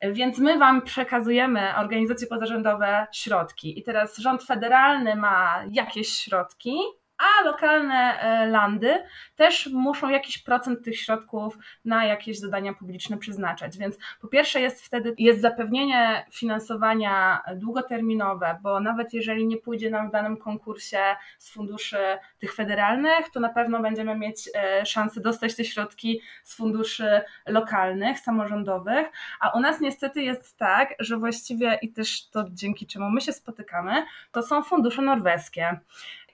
Więc 0.02 0.38
my 0.38 0.58
Wam 0.58 0.82
przekazujemy, 0.82 1.76
organizacje 1.76 2.26
pozarządowe, 2.26 3.06
środki. 3.12 3.78
I 3.78 3.82
teraz 3.82 4.18
rząd 4.18 4.42
federalny 4.42 5.16
ma 5.16 5.64
jakieś 5.70 6.08
środki, 6.08 6.76
a 7.18 7.44
lokalne 7.44 8.20
e, 8.20 8.46
landy 8.46 9.02
też 9.36 9.70
muszą 9.72 10.08
jakiś 10.08 10.38
procent 10.38 10.84
tych 10.84 11.00
środków 11.00 11.58
na 11.84 12.04
jakieś 12.04 12.38
zadania 12.38 12.74
publiczne 12.74 13.18
przeznaczać. 13.18 13.78
Więc 13.78 13.96
po 14.20 14.28
pierwsze 14.28 14.60
jest 14.60 14.84
wtedy 14.84 15.14
jest 15.18 15.40
zapewnienie 15.40 16.26
finansowania 16.32 17.42
długoterminowe, 17.56 18.58
bo 18.62 18.80
nawet 18.80 19.12
jeżeli 19.12 19.46
nie 19.46 19.56
pójdzie 19.56 19.90
nam 19.90 20.08
w 20.08 20.12
danym 20.12 20.36
konkursie 20.36 20.98
z 21.38 21.52
funduszy 21.52 21.98
tych 22.38 22.54
federalnych, 22.54 23.30
to 23.32 23.40
na 23.40 23.48
pewno 23.48 23.82
będziemy 23.82 24.16
mieć 24.18 24.50
e, 24.54 24.86
szansę 24.86 25.20
dostać 25.20 25.56
te 25.56 25.64
środki 25.64 26.20
z 26.44 26.56
funduszy 26.56 27.20
lokalnych, 27.46 28.18
samorządowych, 28.18 29.06
a 29.40 29.50
u 29.50 29.60
nas 29.60 29.80
niestety 29.80 30.22
jest 30.22 30.56
tak, 30.56 30.94
że 30.98 31.16
właściwie 31.16 31.78
i 31.82 31.92
też 31.92 32.28
to 32.30 32.44
dzięki 32.50 32.86
czemu 32.86 33.10
my 33.10 33.20
się 33.20 33.32
spotykamy, 33.32 33.92
to 34.32 34.42
są 34.42 34.62
fundusze 34.62 35.02
norweskie. 35.02 35.80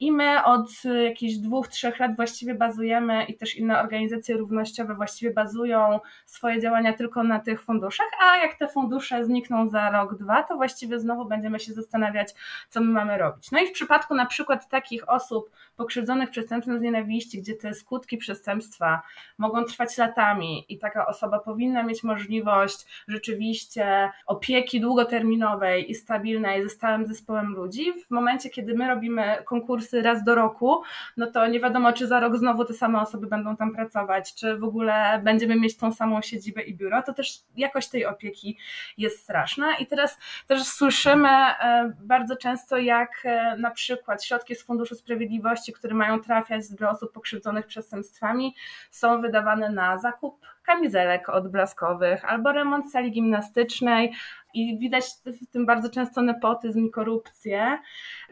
I 0.02 0.12
my 0.12 0.44
od 0.44 0.68
jakichś 1.04 1.34
dwóch, 1.34 1.68
trzech 1.68 1.98
lat 1.98 2.16
właściwie 2.16 2.54
bazujemy 2.54 3.24
i 3.24 3.36
też 3.36 3.56
inne 3.56 3.80
organizacje 3.80 4.36
równościowe 4.36 4.94
właściwie 4.94 5.30
bazują 5.32 6.00
swoje 6.26 6.60
działania 6.60 6.92
tylko 6.92 7.22
na 7.22 7.40
tych 7.40 7.62
funduszach, 7.62 8.06
a 8.20 8.36
jak 8.36 8.54
te 8.54 8.68
fundusze 8.68 9.24
znikną 9.24 9.68
za 9.68 9.90
rok, 9.90 10.14
dwa, 10.14 10.42
to 10.42 10.56
właściwie 10.56 11.00
znowu 11.00 11.24
będziemy 11.24 11.60
się 11.60 11.72
zastanawiać, 11.72 12.34
co 12.68 12.80
my 12.80 12.86
mamy 12.86 13.18
robić. 13.18 13.50
No 13.50 13.58
i 13.60 13.66
w 13.66 13.72
przypadku 13.72 14.14
na 14.14 14.26
przykład 14.26 14.68
takich 14.68 15.08
osób 15.08 15.50
pokrzywdzonych 15.76 16.30
przestępstwem 16.30 16.78
z 16.78 16.82
nienawiści, 16.82 17.40
gdzie 17.40 17.54
te 17.54 17.74
skutki 17.74 18.16
przestępstwa 18.16 19.02
mogą 19.38 19.64
trwać 19.64 19.98
latami 19.98 20.64
i 20.68 20.78
taka 20.78 21.06
osoba 21.06 21.38
powinna 21.38 21.82
mieć 21.82 22.02
możliwość 22.02 23.04
rzeczywiście 23.08 24.10
opieki 24.26 24.80
długoterminowej 24.80 25.90
i 25.90 25.94
stabilnej 25.94 26.62
ze 26.62 26.68
stałym 26.68 27.06
zespołem 27.06 27.54
ludzi, 27.54 27.92
w 28.06 28.10
momencie, 28.10 28.50
kiedy 28.50 28.74
my 28.74 28.88
robimy 28.88 29.36
konkursy 29.44 29.91
raz 29.92 30.24
do 30.24 30.34
roku, 30.34 30.82
no 31.16 31.26
to 31.26 31.46
nie 31.46 31.60
wiadomo, 31.60 31.92
czy 31.92 32.06
za 32.06 32.20
rok 32.20 32.36
znowu 32.36 32.64
te 32.64 32.74
same 32.74 33.00
osoby 33.00 33.26
będą 33.26 33.56
tam 33.56 33.74
pracować, 33.74 34.34
czy 34.34 34.56
w 34.56 34.64
ogóle 34.64 35.20
będziemy 35.24 35.56
mieć 35.56 35.76
tą 35.76 35.92
samą 35.92 36.22
siedzibę 36.22 36.62
i 36.62 36.74
biuro, 36.74 37.02
to 37.02 37.12
też 37.12 37.40
jakość 37.56 37.88
tej 37.88 38.06
opieki 38.06 38.58
jest 38.98 39.20
straszna. 39.20 39.76
I 39.76 39.86
teraz 39.86 40.18
też 40.46 40.62
słyszymy 40.64 41.28
e, 41.28 41.92
bardzo 42.00 42.36
często, 42.36 42.78
jak 42.78 43.10
e, 43.24 43.56
na 43.56 43.70
przykład 43.70 44.24
środki 44.24 44.54
z 44.54 44.62
Funduszu 44.62 44.94
Sprawiedliwości, 44.94 45.72
które 45.72 45.94
mają 45.94 46.20
trafiać 46.20 46.70
do 46.70 46.90
osób 46.90 47.12
pokrzywdzonych 47.12 47.66
przestępstwami, 47.66 48.54
są 48.90 49.20
wydawane 49.20 49.70
na 49.70 49.98
zakup 49.98 50.40
kamizelek 50.62 51.28
odblaskowych 51.28 52.24
albo 52.24 52.52
remont 52.52 52.92
sali 52.92 53.10
gimnastycznej, 53.10 54.12
i 54.54 54.78
widać 54.78 55.04
w 55.26 55.46
tym 55.46 55.66
bardzo 55.66 55.90
często 55.90 56.22
nepotyzm 56.22 56.86
i 56.86 56.90
korupcję, 56.90 57.78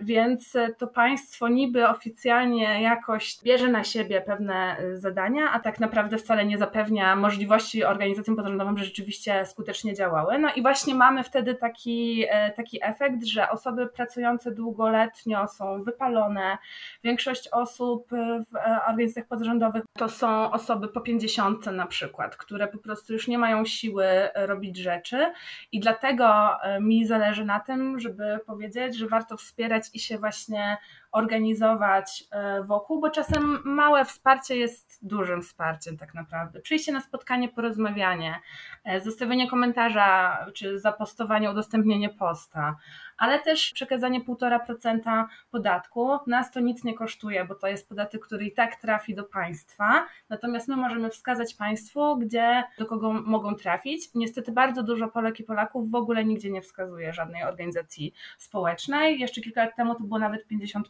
więc 0.01 0.57
to 0.79 0.87
państwo 0.87 1.49
niby 1.49 1.89
oficjalnie 1.89 2.83
jakoś 2.83 3.39
bierze 3.45 3.69
na 3.69 3.85
siebie 3.85 4.21
pewne 4.21 4.77
zadania, 4.95 5.53
a 5.53 5.61
tak 5.61 5.81
naprawdę 5.81 6.19
wcale 6.19 6.45
nie 6.45 6.59
zapewnia 6.59 7.17
możliwości 7.17 7.85
organizacjom 7.85 8.37
pozarządowym, 8.37 8.79
że 8.79 8.85
rzeczywiście 8.85 9.47
skutecznie 9.47 9.95
działały. 9.95 10.39
No 10.39 10.49
i 10.57 10.63
właśnie 10.63 10.95
mamy 10.95 11.25
wtedy 11.25 11.55
taki, 11.55 12.25
e, 12.31 12.51
taki 12.51 12.79
efekt, 12.83 13.25
że 13.25 13.51
osoby 13.51 13.87
pracujące 13.87 14.51
długoletnio 14.51 15.49
są 15.49 15.83
wypalone. 15.83 16.59
Większość 17.05 17.49
osób 17.49 18.09
w 18.51 18.57
e, 18.57 18.81
organizacjach 18.89 19.27
pozarządowych 19.27 19.83
to 19.99 20.09
są 20.09 20.51
osoby 20.51 20.89
po 20.89 21.01
50 21.01 21.67
na 21.67 21.87
przykład, 21.87 22.20
które 22.29 22.69
po 22.69 22.79
prostu 22.79 23.13
już 23.13 23.29
nie 23.29 23.39
mają 23.39 23.65
siły 23.65 24.05
robić 24.35 24.77
rzeczy 24.77 25.33
i 25.73 25.81
dlatego 25.81 26.57
e, 26.63 26.81
mi 26.81 27.07
zależy 27.07 27.45
na 27.45 27.61
tym, 27.61 28.01
żeby 28.01 28.41
powiedzieć, 28.47 28.97
że 28.97 29.09
warto 29.09 29.37
wspierać 29.37 29.85
i 29.95 30.01
się 30.01 30.19
właśnie 30.19 30.79
organizować 31.13 32.25
e, 32.31 32.63
wokół, 32.63 33.01
bo 33.01 33.11
czasem 33.11 33.59
małe 33.65 34.05
wsparcie 34.05 34.57
jest 34.57 34.99
dużym 35.03 35.43
wsparciem 35.43 35.99
tak 35.99 36.15
naprawdę. 36.15 36.61
Przyjście 36.61 36.93
na 36.93 37.01
spotkanie, 37.01 37.49
porozmawianie, 37.49 38.41
e, 38.85 39.01
zostawienie 39.01 39.51
komentarza, 39.51 40.39
czy 40.55 40.79
zapostowanie, 40.79 41.51
udostępnienie 41.51 42.09
posta, 42.09 42.77
ale 43.21 43.39
też 43.39 43.73
przekazanie 43.75 44.21
1,5% 44.21 45.25
podatku. 45.51 46.19
Nas 46.27 46.51
to 46.51 46.61
nic 46.61 46.85
nie 46.85 46.95
kosztuje, 46.95 47.45
bo 47.45 47.55
to 47.55 47.67
jest 47.67 47.89
podatek, 47.89 48.27
który 48.27 48.47
i 48.47 48.53
tak 48.53 48.77
trafi 48.77 49.15
do 49.15 49.25
państwa, 49.25 50.07
natomiast 50.29 50.69
my 50.69 50.77
możemy 50.77 51.11
wskazać 51.11 51.55
państwu, 51.55 52.17
gdzie, 52.17 52.63
do 52.79 52.87
kogo 52.87 53.13
mogą 53.13 53.55
trafić. 53.55 54.11
Niestety 54.15 54.53
bardzo 54.53 54.83
dużo 54.83 55.09
Polek 55.09 55.41
i 55.41 55.45
Polaków 55.45 55.91
w 55.91 55.95
ogóle 55.95 56.25
nigdzie 56.25 56.51
nie 56.51 56.63
wskazuje 56.63 57.13
żadnej 57.13 57.45
organizacji 57.45 58.15
społecznej. 58.39 59.21
Jeszcze 59.21 59.41
kilka 59.41 59.65
lat 59.65 59.77
temu 59.77 59.95
to 59.95 60.05
było 60.05 60.19
nawet 60.19 60.47
50%, 60.49 60.83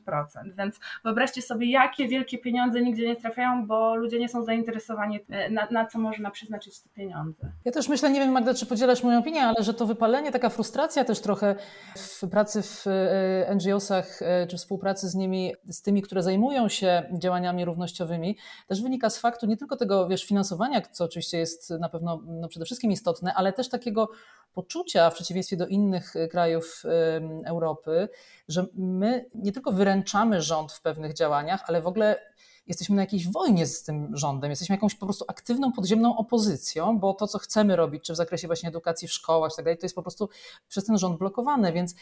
więc 0.58 0.80
wyobraźcie 1.04 1.42
sobie, 1.42 1.70
jakie 1.70 2.08
wielkie 2.08 2.38
pieniądze 2.38 2.80
nigdzie 2.80 3.06
nie 3.06 3.16
trafiają, 3.16 3.66
bo 3.66 3.96
ludzie 3.96 4.18
nie 4.18 4.28
są 4.28 4.44
zainteresowani, 4.44 5.20
e, 5.30 5.50
na, 5.50 5.68
na 5.70 5.86
co 5.86 5.98
można 5.98 6.30
przeznaczyć 6.30 6.80
te 6.80 6.88
pieniądze. 6.88 7.52
Ja 7.64 7.72
też 7.72 7.88
myślę, 7.88 8.10
nie 8.10 8.20
wiem 8.20 8.32
Magda, 8.32 8.54
czy 8.54 8.66
podzielasz 8.66 9.02
moją 9.02 9.18
opinię, 9.18 9.42
ale 9.42 9.64
że 9.64 9.74
to 9.74 9.86
wypalenie, 9.86 10.32
taka 10.32 10.48
frustracja 10.48 11.04
też 11.04 11.20
trochę 11.20 11.54
w 11.96 12.19
pracy 12.28 12.62
w 12.62 12.86
e, 12.86 13.54
NGO-sach, 13.54 14.22
e, 14.22 14.46
czy 14.46 14.56
współpracy 14.56 15.08
z 15.08 15.14
nimi, 15.14 15.54
z 15.68 15.82
tymi, 15.82 16.02
które 16.02 16.22
zajmują 16.22 16.68
się 16.68 17.02
działaniami 17.18 17.64
równościowymi, 17.64 18.36
też 18.66 18.82
wynika 18.82 19.10
z 19.10 19.18
faktu 19.18 19.46
nie 19.46 19.56
tylko 19.56 19.76
tego, 19.76 20.08
wiesz, 20.08 20.24
finansowania, 20.24 20.80
co 20.80 21.04
oczywiście 21.04 21.38
jest 21.38 21.70
na 21.70 21.88
pewno 21.88 22.22
no, 22.26 22.48
przede 22.48 22.64
wszystkim 22.64 22.92
istotne, 22.92 23.34
ale 23.34 23.52
też 23.52 23.68
takiego 23.68 24.08
poczucia, 24.52 25.10
w 25.10 25.14
przeciwieństwie 25.14 25.56
do 25.56 25.66
innych 25.66 26.16
e, 26.16 26.28
krajów 26.28 26.82
Europy, 27.44 28.08
że 28.48 28.66
my 28.74 29.24
nie 29.34 29.52
tylko 29.52 29.72
wyręczamy 29.72 30.42
rząd 30.42 30.72
w 30.72 30.82
pewnych 30.82 31.14
działaniach, 31.14 31.64
ale 31.66 31.82
w 31.82 31.86
ogóle 31.86 32.29
jesteśmy 32.66 32.96
na 32.96 33.02
jakiejś 33.02 33.28
wojnie 33.28 33.66
z 33.66 33.82
tym 33.82 34.16
rządem, 34.16 34.50
jesteśmy 34.50 34.74
jakąś 34.74 34.94
po 34.94 35.06
prostu 35.06 35.24
aktywną, 35.28 35.72
podziemną 35.72 36.16
opozycją, 36.16 36.98
bo 36.98 37.14
to, 37.14 37.28
co 37.28 37.38
chcemy 37.38 37.76
robić, 37.76 38.04
czy 38.04 38.12
w 38.12 38.16
zakresie 38.16 38.46
właśnie 38.46 38.68
edukacji 38.68 39.08
w 39.08 39.12
szkołach, 39.12 39.52
tak 39.56 39.64
dalej, 39.64 39.78
to 39.78 39.84
jest 39.84 39.94
po 39.94 40.02
prostu 40.02 40.28
przez 40.68 40.84
ten 40.84 40.98
rząd 40.98 41.18
blokowane, 41.18 41.72
więc 41.72 41.94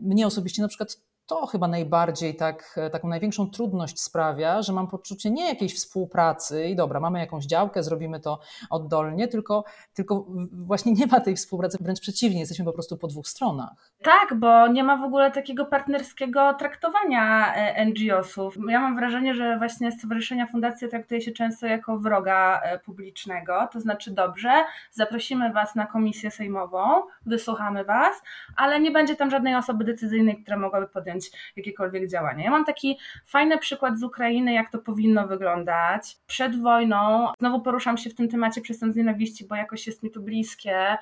mnie 0.00 0.26
osobiście 0.26 0.62
na 0.62 0.68
przykład 0.68 0.96
to 1.28 1.46
chyba 1.46 1.68
najbardziej 1.68 2.36
tak, 2.36 2.80
taką 2.92 3.08
największą 3.08 3.50
trudność 3.50 4.00
sprawia, 4.00 4.62
że 4.62 4.72
mam 4.72 4.88
poczucie 4.88 5.30
nie 5.30 5.48
jakiejś 5.48 5.74
współpracy 5.74 6.64
i 6.64 6.76
dobra, 6.76 7.00
mamy 7.00 7.18
jakąś 7.18 7.46
działkę, 7.46 7.82
zrobimy 7.82 8.20
to 8.20 8.40
oddolnie, 8.70 9.28
tylko, 9.28 9.64
tylko 9.94 10.26
właśnie 10.52 10.92
nie 10.92 11.06
ma 11.06 11.20
tej 11.20 11.36
współpracy, 11.36 11.78
wręcz 11.80 12.00
przeciwnie, 12.00 12.40
jesteśmy 12.40 12.64
po 12.64 12.72
prostu 12.72 12.96
po 12.96 13.08
dwóch 13.08 13.28
stronach. 13.28 13.90
Tak, 14.02 14.34
bo 14.38 14.66
nie 14.66 14.84
ma 14.84 14.96
w 14.96 15.02
ogóle 15.02 15.30
takiego 15.30 15.66
partnerskiego 15.66 16.54
traktowania 16.54 17.54
e, 17.54 17.86
NGO-sów. 17.86 18.56
Ja 18.68 18.80
mam 18.80 18.96
wrażenie, 18.96 19.34
że 19.34 19.58
właśnie 19.58 19.92
Stowarzyszenia 19.92 20.46
Fundacje 20.46 20.88
traktuje 20.88 21.20
się 21.20 21.32
często 21.32 21.66
jako 21.66 21.98
wroga 21.98 22.60
e, 22.62 22.78
publicznego, 22.78 23.68
to 23.72 23.80
znaczy 23.80 24.10
dobrze, 24.10 24.50
zaprosimy 24.92 25.52
Was 25.52 25.74
na 25.74 25.86
komisję 25.86 26.30
sejmową, 26.30 27.02
wysłuchamy 27.26 27.84
Was, 27.84 28.22
ale 28.56 28.80
nie 28.80 28.90
będzie 28.90 29.16
tam 29.16 29.30
żadnej 29.30 29.54
osoby 29.54 29.84
decyzyjnej, 29.84 30.42
która 30.42 30.56
mogłaby 30.56 30.86
podjąć 30.88 31.17
podjąć 31.18 31.52
jakiekolwiek 31.56 32.10
działania. 32.10 32.44
Ja 32.44 32.50
mam 32.50 32.64
taki 32.64 32.98
fajny 33.26 33.58
przykład 33.58 33.98
z 33.98 34.02
Ukrainy, 34.02 34.52
jak 34.52 34.70
to 34.70 34.78
powinno 34.78 35.26
wyglądać. 35.26 36.16
Przed 36.26 36.62
wojną, 36.62 37.28
znowu 37.38 37.60
poruszam 37.60 37.98
się 37.98 38.10
w 38.10 38.14
tym 38.14 38.28
temacie 38.28 38.60
przestępstw 38.60 38.96
nienawiści, 38.96 39.46
bo 39.46 39.54
jakoś 39.54 39.86
jest 39.86 40.02
mi 40.02 40.10
tu 40.10 40.22
bliskie. 40.22 40.98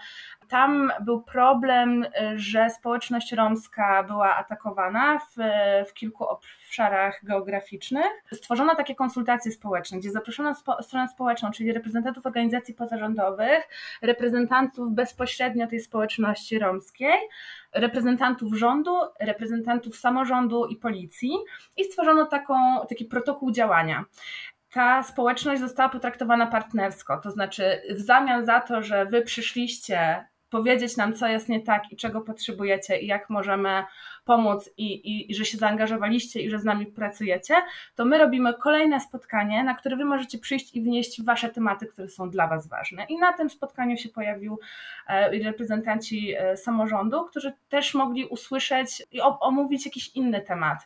Tam 0.49 0.93
był 1.01 1.23
problem, 1.23 2.07
że 2.35 2.71
społeczność 2.71 3.33
romska 3.33 4.03
była 4.03 4.37
atakowana 4.37 5.19
w, 5.19 5.35
w 5.91 5.95
kilku 5.95 6.25
obszarach 6.25 7.25
geograficznych. 7.25 8.07
Stworzono 8.33 8.75
takie 8.75 8.95
konsultacje 8.95 9.53
społeczne, 9.53 9.99
gdzie 9.99 10.11
zaproszono 10.11 10.55
spo, 10.55 10.83
stronę 10.83 11.09
społeczną, 11.09 11.51
czyli 11.51 11.73
reprezentantów 11.73 12.27
organizacji 12.27 12.75
pozarządowych, 12.75 13.69
reprezentantów 14.03 14.93
bezpośrednio 14.93 15.67
tej 15.67 15.81
społeczności 15.81 16.59
romskiej, 16.59 17.19
reprezentantów 17.73 18.55
rządu, 18.55 18.97
reprezentantów 19.21 19.97
samorządu 19.97 20.67
i 20.67 20.77
policji 20.77 21.31
i 21.77 21.85
stworzono 21.85 22.27
taką, 22.27 22.55
taki 22.89 23.05
protokół 23.05 23.51
działania 23.51 24.05
ta 24.77 25.03
społeczność 25.03 25.61
została 25.61 25.89
potraktowana 25.89 26.47
partnersko, 26.47 27.17
to 27.19 27.31
znaczy 27.31 27.83
w 27.91 28.01
zamian 28.01 28.47
za 28.47 28.61
to, 28.61 28.83
że 28.83 29.07
wy 29.07 29.23
przyszliście 29.23 30.27
powiedzieć 30.51 30.97
nam, 30.97 31.15
co 31.15 31.27
jest 31.27 31.49
nie 31.49 31.61
tak 31.61 31.93
i 31.93 31.97
czego 31.97 32.21
potrzebujecie 32.21 32.99
i 32.99 33.07
jak 33.07 33.31
możemy 33.31 33.85
pomóc 34.25 34.71
i, 34.77 34.93
i, 34.95 35.33
i, 35.33 35.35
że 35.35 35.45
się 35.45 35.59
zaangażowaliście 35.59 36.41
i 36.41 36.51
że 36.51 36.59
z 36.59 36.65
nami 36.65 36.87
pracujecie, 36.87 37.55
to 37.95 38.05
my 38.05 38.19
robimy 38.19 38.55
kolejne 38.55 39.01
spotkanie, 39.01 39.65
na 39.65 39.75
które 39.75 39.97
wy 39.97 40.05
możecie 40.05 40.39
przyjść 40.39 40.77
i 40.77 40.83
wnieść 40.83 41.23
wasze 41.23 41.49
tematy, 41.49 41.87
które 41.87 42.09
są 42.09 42.31
dla 42.31 42.47
was 42.47 42.69
ważne. 42.69 43.05
I 43.09 43.19
na 43.19 43.33
tym 43.33 43.51
spotkaniu 43.51 43.97
się 43.97 44.09
pojawił 44.09 44.59
e, 45.09 45.39
reprezentanci 45.39 46.35
e, 46.39 46.57
samorządu, 46.57 47.25
którzy 47.25 47.53
też 47.69 47.95
mogli 47.95 48.27
usłyszeć 48.27 49.03
i 49.13 49.21
omówić 49.21 49.87
jakiś 49.87 50.17
inny 50.17 50.41
temat. 50.41 50.79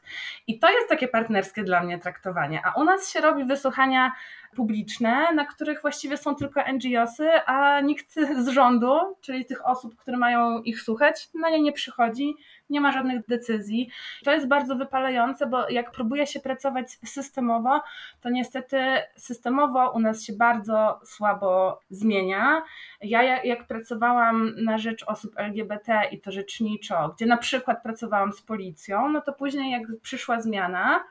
I 0.47 0.59
to 0.59 0.71
jest 0.71 0.89
takie 0.89 1.09
partnerskie 1.09 1.65
dla 1.65 1.83
mnie 1.83 1.99
traktowanie. 1.99 2.63
A 2.65 2.81
u 2.81 2.85
nas 2.85 3.13
się 3.13 3.21
robi 3.21 3.45
wysłuchania 3.45 4.13
publiczne, 4.57 5.33
na 5.35 5.45
których 5.45 5.83
właściwie 5.83 6.17
są 6.17 6.35
tylko 6.35 6.61
NGOsy, 6.73 7.29
a 7.47 7.81
nikt 7.81 8.15
z 8.15 8.49
rządu, 8.49 8.99
czyli 9.21 9.45
tych 9.45 9.67
osób, 9.67 9.97
które 9.97 10.17
mają 10.17 10.63
ich 10.63 10.83
słuchać, 10.83 11.29
na 11.35 11.51
nie 11.51 11.61
nie 11.61 11.73
przychodzi, 11.73 12.35
nie 12.71 12.81
ma 12.81 12.93
żadnych 12.93 13.27
decyzji. 13.27 13.91
To 14.25 14.33
jest 14.33 14.49
bardzo 14.49 14.77
wypalające, 14.77 15.47
bo 15.47 15.69
jak 15.69 15.91
próbuje 15.91 16.27
się 16.27 16.41
pracować 16.41 16.91
systemowo, 17.05 17.81
to 18.21 18.31
niestety 18.31 18.79
systemowo 19.17 19.91
u 19.91 19.99
nas 19.99 20.25
się 20.25 20.33
bardzo 20.33 21.01
słabo 21.05 21.81
zmienia. 21.91 22.63
Ja 23.03 23.43
jak 23.45 23.67
pracowałam 23.67 24.55
na 24.57 24.79
rzecz 24.79 25.05
osób 25.07 25.33
LGBT 25.37 26.01
i 26.13 26.21
to 26.21 26.31
rzeczniczo, 26.31 27.13
gdzie 27.17 27.27
na 27.27 27.37
przykład 27.37 27.83
pracowałam 27.83 28.33
z 28.33 28.43
policją, 28.43 29.09
no 29.09 29.21
to 29.21 29.33
później 29.33 29.73
jak 29.73 29.83
przyszła 30.03 30.41
zmiana, 30.41 31.05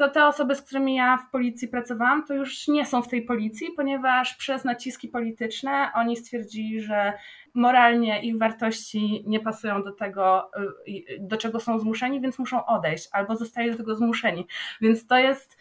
to 0.00 0.08
te 0.08 0.26
osoby, 0.26 0.54
z 0.54 0.62
którymi 0.62 0.94
ja 0.94 1.16
w 1.16 1.30
policji 1.30 1.68
pracowałam, 1.68 2.26
to 2.26 2.34
już 2.34 2.68
nie 2.68 2.86
są 2.86 3.02
w 3.02 3.08
tej 3.08 3.22
policji, 3.22 3.68
ponieważ 3.76 4.34
przez 4.34 4.64
naciski 4.64 5.08
polityczne 5.08 5.90
oni 5.94 6.16
stwierdzili, 6.16 6.80
że 6.80 7.12
moralnie 7.54 8.22
ich 8.22 8.38
wartości 8.38 9.24
nie 9.26 9.40
pasują 9.40 9.82
do 9.82 9.92
tego, 9.92 10.50
y, 10.88 11.18
do 11.20 11.36
czego 11.36 11.60
są 11.60 11.78
zmuszeni, 11.78 12.20
więc 12.20 12.38
muszą 12.38 12.66
odejść 12.66 13.08
albo 13.12 13.36
zostali 13.36 13.70
do 13.70 13.76
tego 13.76 13.94
zmuszeni. 13.94 14.46
Więc 14.80 15.06
to 15.06 15.18
jest 15.18 15.59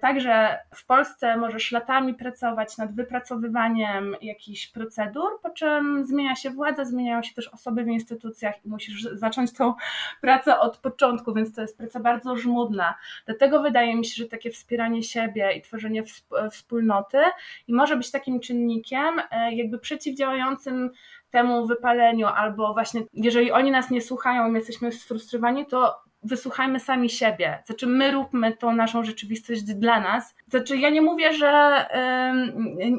także 0.00 0.58
w 0.74 0.86
Polsce 0.86 1.36
możesz 1.36 1.72
latami 1.72 2.14
pracować 2.14 2.78
nad 2.78 2.94
wypracowywaniem 2.94 4.16
jakichś 4.22 4.66
procedur, 4.66 5.40
po 5.42 5.50
czym 5.50 6.06
zmienia 6.06 6.36
się 6.36 6.50
władza, 6.50 6.84
zmieniają 6.84 7.22
się 7.22 7.34
też 7.34 7.48
osoby 7.48 7.84
w 7.84 7.88
instytucjach 7.88 8.64
i 8.64 8.68
musisz 8.68 9.02
zacząć 9.02 9.52
tą 9.52 9.74
pracę 10.20 10.58
od 10.58 10.78
początku, 10.78 11.34
więc 11.34 11.54
to 11.54 11.60
jest 11.60 11.78
praca 11.78 12.00
bardzo 12.00 12.36
żmudna. 12.36 12.94
Dlatego 13.26 13.62
wydaje 13.62 13.96
mi 13.96 14.04
się, 14.04 14.14
że 14.22 14.28
takie 14.28 14.50
wspieranie 14.50 15.02
siebie 15.02 15.52
i 15.52 15.62
tworzenie 15.62 16.02
wspólnoty 16.50 17.18
i 17.68 17.74
może 17.74 17.96
być 17.96 18.10
takim 18.10 18.40
czynnikiem 18.40 19.20
e, 19.30 19.54
jakby 19.54 19.78
przeciwdziałającym 19.78 20.90
temu 21.30 21.66
wypaleniu, 21.66 22.26
albo 22.26 22.72
właśnie 22.72 23.00
jeżeli 23.12 23.52
oni 23.52 23.70
nas 23.70 23.90
nie 23.90 24.00
słuchają 24.00 24.48
i 24.48 24.50
my 24.50 24.58
jesteśmy 24.58 24.92
sfrustrowani, 24.92 25.66
to 25.66 26.09
wysłuchajmy 26.22 26.80
sami 26.80 27.10
siebie. 27.10 27.62
Znaczy, 27.66 27.86
my 27.86 28.10
róbmy 28.10 28.56
tą 28.56 28.72
naszą 28.72 29.04
rzeczywistość 29.04 29.62
dla 29.62 30.00
nas. 30.00 30.34
Znaczy, 30.48 30.76
ja 30.76 30.90
nie 30.90 31.02
mówię, 31.02 31.32
że 31.32 31.86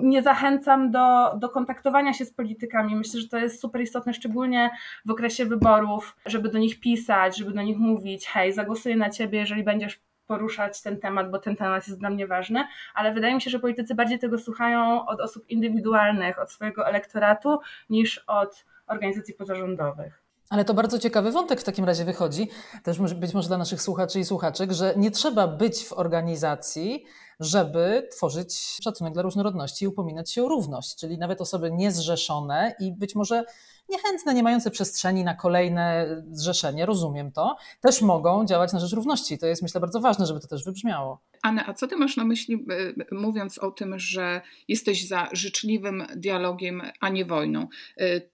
nie 0.01 0.21
zachęcam 0.21 0.91
do, 0.91 1.38
do 1.38 1.49
kontaktowania 1.49 2.13
się 2.13 2.25
z 2.25 2.34
politykami. 2.34 2.95
Myślę, 2.95 3.21
że 3.21 3.27
to 3.27 3.38
jest 3.38 3.62
super 3.62 3.81
istotne, 3.81 4.13
szczególnie 4.13 4.69
w 5.05 5.12
okresie 5.12 5.45
wyborów, 5.45 6.15
żeby 6.25 6.49
do 6.49 6.57
nich 6.57 6.79
pisać, 6.79 7.38
żeby 7.38 7.51
do 7.51 7.62
nich 7.62 7.77
mówić: 7.77 8.27
hej, 8.27 8.53
zagłosuję 8.53 8.95
na 8.95 9.10
ciebie, 9.10 9.39
jeżeli 9.39 9.63
będziesz 9.63 9.99
poruszać 10.27 10.81
ten 10.81 10.99
temat, 10.99 11.31
bo 11.31 11.39
ten 11.39 11.55
temat 11.55 11.88
jest 11.88 11.99
dla 11.99 12.10
mnie 12.10 12.27
ważny, 12.27 12.67
ale 12.93 13.13
wydaje 13.13 13.36
mi 13.36 13.41
się, 13.41 13.49
że 13.49 13.60
politycy 13.60 13.95
bardziej 13.95 14.19
tego 14.19 14.38
słuchają 14.38 15.05
od 15.05 15.21
osób 15.21 15.49
indywidualnych, 15.49 16.39
od 16.39 16.51
swojego 16.51 16.88
elektoratu, 16.88 17.60
niż 17.89 18.17
od 18.17 18.65
organizacji 18.88 19.34
pozarządowych. 19.34 20.20
Ale 20.51 20.65
to 20.65 20.73
bardzo 20.73 20.99
ciekawy 20.99 21.31
wątek 21.31 21.61
w 21.61 21.63
takim 21.63 21.85
razie 21.85 22.05
wychodzi, 22.05 22.49
też 22.83 22.99
być 22.99 23.33
może 23.33 23.47
dla 23.47 23.57
naszych 23.57 23.81
słuchaczy 23.81 24.19
i 24.19 24.25
słuchaczek, 24.25 24.71
że 24.71 24.93
nie 24.97 25.11
trzeba 25.11 25.47
być 25.47 25.83
w 25.83 25.93
organizacji, 25.93 27.05
żeby 27.39 28.07
tworzyć 28.11 28.77
szacunek 28.83 29.13
dla 29.13 29.21
różnorodności 29.21 29.85
i 29.85 29.87
upominać 29.87 30.31
się 30.31 30.43
o 30.43 30.47
równość. 30.47 30.95
Czyli 30.95 31.17
nawet 31.17 31.41
osoby 31.41 31.71
niezrzeszone 31.71 32.75
i 32.79 32.91
być 32.91 33.15
może 33.15 33.43
niechętne, 33.91 34.34
nie 34.34 34.43
mające 34.43 34.71
przestrzeni 34.71 35.23
na 35.23 35.36
kolejne 35.36 36.08
zrzeszenie, 36.32 36.86
rozumiem 36.86 37.32
to, 37.32 37.56
też 37.82 38.01
mogą 38.01 38.45
działać 38.45 38.73
na 38.73 38.80
rzecz 38.80 38.93
równości. 38.93 39.38
To 39.38 39.47
jest 39.47 39.62
myślę 39.62 39.82
bardzo 39.82 39.99
ważne, 39.99 40.25
żeby 40.25 40.39
to 40.39 40.47
też 40.47 40.65
wybrzmiało. 40.65 41.21
Anna, 41.43 41.67
a 41.67 41.73
co 41.73 41.88
ty 41.88 41.97
masz 41.97 42.17
na 42.17 42.23
myśli, 42.23 42.65
mówiąc 43.12 43.58
o 43.58 43.71
tym, 43.71 43.99
że 43.99 44.41
jesteś 44.67 45.08
za 45.08 45.30
życzliwym 45.32 46.06
dialogiem, 46.15 46.82
a 46.99 47.10
nie 47.10 47.25
wojną? 47.25 47.67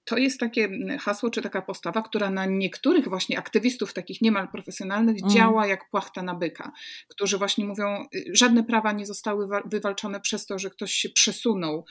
To 0.05 0.17
jest 0.17 0.39
takie 0.39 0.69
hasło, 0.99 1.29
czy 1.29 1.41
taka 1.41 1.61
postawa, 1.61 2.01
która 2.01 2.29
na 2.29 2.45
niektórych 2.45 3.09
właśnie 3.09 3.37
aktywistów, 3.37 3.93
takich 3.93 4.21
niemal 4.21 4.47
profesjonalnych, 4.47 5.17
mm. 5.17 5.29
działa 5.29 5.67
jak 5.67 5.89
płachta 5.89 6.23
na 6.23 6.35
byka, 6.35 6.71
którzy 7.07 7.37
właśnie 7.37 7.65
mówią, 7.65 8.05
żadne 8.33 8.63
prawa 8.63 8.91
nie 8.91 9.05
zostały 9.05 9.47
wywalczone 9.65 10.19
przez 10.19 10.45
to, 10.45 10.59
że 10.59 10.69
ktoś 10.69 10.91
się 10.91 11.09
przesunął 11.09 11.85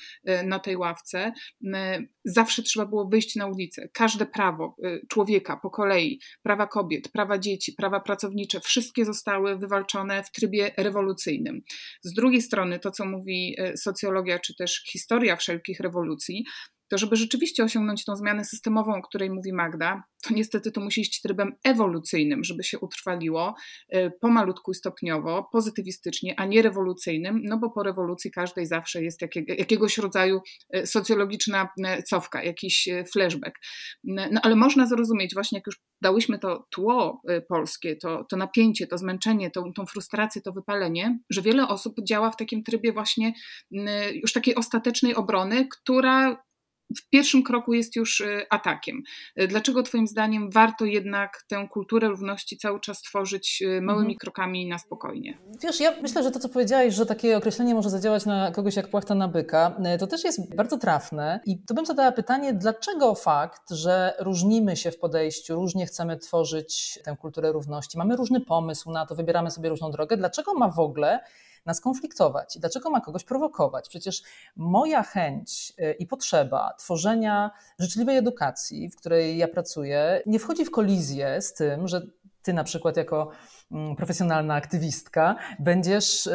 na 0.45 0.59
tej 0.59 0.77
ławce. 0.77 1.33
Zawsze 2.25 2.63
trzeba 2.63 2.87
było 2.87 3.09
wyjść 3.09 3.37
na 3.37 3.47
Każde 3.93 4.27
prawo 4.27 4.77
człowieka 5.09 5.57
po 5.57 5.71
kolei, 5.71 6.21
prawa 6.43 6.67
kobiet, 6.67 7.09
prawa 7.13 7.39
dzieci, 7.39 7.73
prawa 7.73 8.01
pracownicze, 8.01 8.61
wszystkie 8.61 9.05
zostały 9.05 9.59
wywalczone 9.59 10.23
w 10.23 10.31
trybie 10.31 10.71
rewolucyjnym. 10.77 11.63
Z 12.03 12.13
drugiej 12.13 12.43
strony, 12.43 12.79
to 12.79 12.91
co 12.91 13.05
mówi 13.05 13.55
e, 13.59 13.77
socjologia 13.77 14.39
czy 14.39 14.55
też 14.55 14.83
historia 14.93 15.37
wszelkich 15.37 15.81
rewolucji, 15.81 16.45
to 16.89 16.99
żeby 16.99 17.17
rzeczywiście 17.17 17.65
osiągnąć 17.65 18.05
tą 18.05 18.17
zmianę 18.17 18.45
systemową, 18.45 18.95
o 18.95 19.03
której 19.03 19.31
mówi 19.31 19.53
Magda, 19.53 20.03
to 20.23 20.35
niestety 20.35 20.73
to 20.73 20.81
musi 20.81 21.01
iść 21.01 21.21
trybem 21.21 21.53
ewolucyjnym, 21.65 22.45
żeby 22.45 22.65
się 22.65 22.79
utrwaliło 22.79 23.55
e, 23.89 24.11
pomalutku 24.11 24.73
i 24.73 24.75
stopniowo, 24.75 25.49
pozytywistycznie, 25.53 26.35
a 26.41 26.45
nie 26.45 26.63
rewolucyjnym, 26.63 27.41
no 27.45 27.59
bo 27.59 27.71
po 27.71 27.83
rewolucji 27.83 28.31
każdej 28.31 28.67
zawsze 28.67 29.03
jest 29.03 29.23
jakiegoś 29.49 29.99
rodzaju 29.99 30.41
e, 30.71 30.87
socjologiczna 30.87 31.69
cofka, 32.07 32.43
jakiś 32.43 32.89
flashback. 33.13 33.59
No 34.05 34.41
ale 34.43 34.57
można 34.57 34.87
zrozumieć, 34.87 35.35
właśnie 35.35 35.59
jak 35.59 35.67
już 35.67 35.81
dałyśmy 36.01 36.39
to 36.39 36.67
tło 36.71 37.23
y, 37.31 37.43
polskie, 37.49 37.97
to, 37.97 38.25
to 38.25 38.37
napięcie, 38.37 38.87
to 38.87 38.99
zmęczenie, 38.99 39.51
tą, 39.51 39.73
tą 39.73 39.87
frustrację, 39.87 40.43
to 40.43 40.53
wypalenie, 40.53 41.19
że 41.31 41.43
wiele 41.43 41.69
osób 41.69 41.95
działa 42.03 42.31
w 42.31 42.37
takim 42.37 42.63
trybie 42.63 42.93
właśnie 42.93 43.33
y, 43.73 43.79
już 44.15 44.33
takiej 44.33 44.55
ostatecznej 44.55 45.15
obrony, 45.15 45.69
która 45.69 46.46
w 46.97 47.09
pierwszym 47.11 47.43
kroku 47.43 47.73
jest 47.73 47.97
już 47.97 48.21
y, 48.21 48.47
atakiem. 48.51 49.03
Y, 49.41 49.49
dlaczego 49.49 49.83
Twoim 49.83 50.07
zdaniem 50.07 50.51
warto 50.51 50.85
jednak 50.85 51.45
tę 51.49 51.69
kulturę 51.71 52.09
równości 52.09 52.57
cały 52.57 52.81
czas 52.81 53.03
tworzyć 53.03 53.63
y, 53.63 53.81
małymi 53.81 54.13
mhm. 54.13 54.19
krokami 54.19 54.69
na 54.69 54.79
spokojnie? 54.79 55.39
Wiesz, 55.63 55.81
ja 55.81 55.93
myślę, 56.03 56.23
że 56.23 56.31
to, 56.31 56.39
co 56.39 56.49
powiedziałeś, 56.49 56.95
że 56.95 57.07
takie 57.07 57.37
określenie 57.37 57.75
może 57.75 57.91
zadziałać 57.91 58.27
na 58.27 58.51
kogoś 58.51 58.77
jak 58.77 58.89
płachta 58.89 59.15
na 59.15 59.29
byka, 59.29 59.77
to 59.99 60.07
też 60.07 60.25
jest 60.25 60.55
bardzo 60.57 60.79
trafne. 60.79 61.41
I 61.47 61.59
to 61.59 61.75
bym 61.75 61.87
zadała 61.87 62.13
pytanie, 62.13 62.55
dlaczego 62.55 63.15
fakt, 63.15 63.71
że 63.71 64.15
różnimy 64.19 64.77
się 64.77 64.91
w 64.91 64.99
podejściu, 64.99 65.55
różnie 65.55 65.87
chcemy 65.87 66.17
tworzyć 66.17 66.99
tę 67.05 67.17
kulturę 67.21 67.53
równości, 67.53 67.99
mamy 67.99 68.17
różny 68.17 68.41
pomysł 68.41 68.91
na 68.91 69.07
to, 69.07 69.15
wybieramy 69.15 69.51
sobie 69.51 69.69
różną 69.69 69.91
drogę, 69.91 70.17
dlaczego 70.17 70.55
ma 70.55 70.69
w 70.69 70.79
ogóle 70.79 71.21
nas 71.67 71.81
konfliktować. 71.81 72.57
I 72.57 72.61
dlaczego 72.61 72.91
ma 72.91 73.01
kogoś 73.01 73.25
prowokować? 73.25 73.89
Przecież 73.89 74.23
moja 74.57 75.03
chęć 75.03 75.73
y, 75.79 75.93
i 75.93 76.07
potrzeba 76.07 76.75
tworzenia 76.79 77.51
życzliwej 77.79 78.17
edukacji, 78.17 78.91
w 78.91 78.97
której 78.97 79.39
ja 79.39 79.49
pracuję, 79.49 80.23
nie 80.27 80.39
wchodzi 80.39 80.65
w 80.65 80.71
kolizję 80.71 81.43
z 81.43 81.55
tym, 81.55 81.89
że 81.89 82.07
ty 82.43 82.53
na 82.53 82.65
przykład 82.65 82.97
jako 82.97 83.31
mm, 83.73 83.97
profesjonalna 83.97 84.55
aktywistka 84.55 85.37
będziesz 85.59 86.29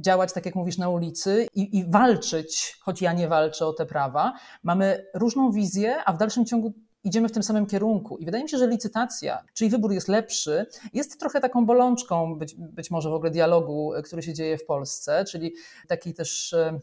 działać, 0.00 0.32
tak 0.32 0.46
jak 0.46 0.54
mówisz, 0.54 0.78
na 0.78 0.88
ulicy 0.88 1.46
i, 1.54 1.78
i 1.78 1.90
walczyć, 1.90 2.76
choć 2.80 3.02
ja 3.02 3.12
nie 3.12 3.28
walczę 3.28 3.66
o 3.66 3.72
te 3.72 3.86
prawa. 3.86 4.32
Mamy 4.62 5.06
różną 5.14 5.52
wizję, 5.52 5.96
a 6.04 6.12
w 6.12 6.18
dalszym 6.18 6.44
ciągu 6.44 6.74
idziemy 7.04 7.28
w 7.28 7.32
tym 7.32 7.42
samym 7.42 7.66
kierunku. 7.66 8.18
I 8.18 8.24
wydaje 8.24 8.44
mi 8.44 8.50
się, 8.50 8.58
że 8.58 8.66
licytacja, 8.66 9.44
czyli 9.54 9.70
wybór 9.70 9.92
jest 9.92 10.08
lepszy, 10.08 10.66
jest 10.92 11.20
trochę 11.20 11.40
taką 11.40 11.66
bolączką 11.66 12.38
być, 12.38 12.54
być 12.54 12.90
może 12.90 13.10
w 13.10 13.12
ogóle 13.12 13.30
dialogu, 13.30 13.92
który 14.04 14.22
się 14.22 14.34
dzieje 14.34 14.58
w 14.58 14.66
Polsce, 14.66 15.24
czyli 15.24 15.54
takiej 15.88 16.14
też 16.14 16.52
e, 16.52 16.80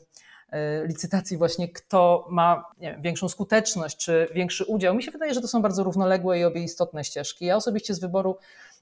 e, 0.50 0.88
licytacji 0.88 1.38
właśnie, 1.38 1.70
kto 1.70 2.28
ma 2.30 2.66
wiem, 2.80 3.02
większą 3.02 3.30
skuteczność 3.30 3.98
czy 3.98 4.28
większy 4.34 4.66
udział. 4.66 4.96
Mi 4.96 5.04
się 5.04 5.12
wydaje, 5.12 5.34
że 5.34 5.42
to 5.42 5.48
są 5.48 5.62
bardzo 5.62 5.84
równoległe 5.84 6.40
i 6.40 6.44
obie 6.44 6.64
istotne 6.64 7.04
ścieżki. 7.04 7.46
Ja 7.46 7.56
osobiście 7.56 7.94
z 7.94 8.00
wyboru 8.00 8.38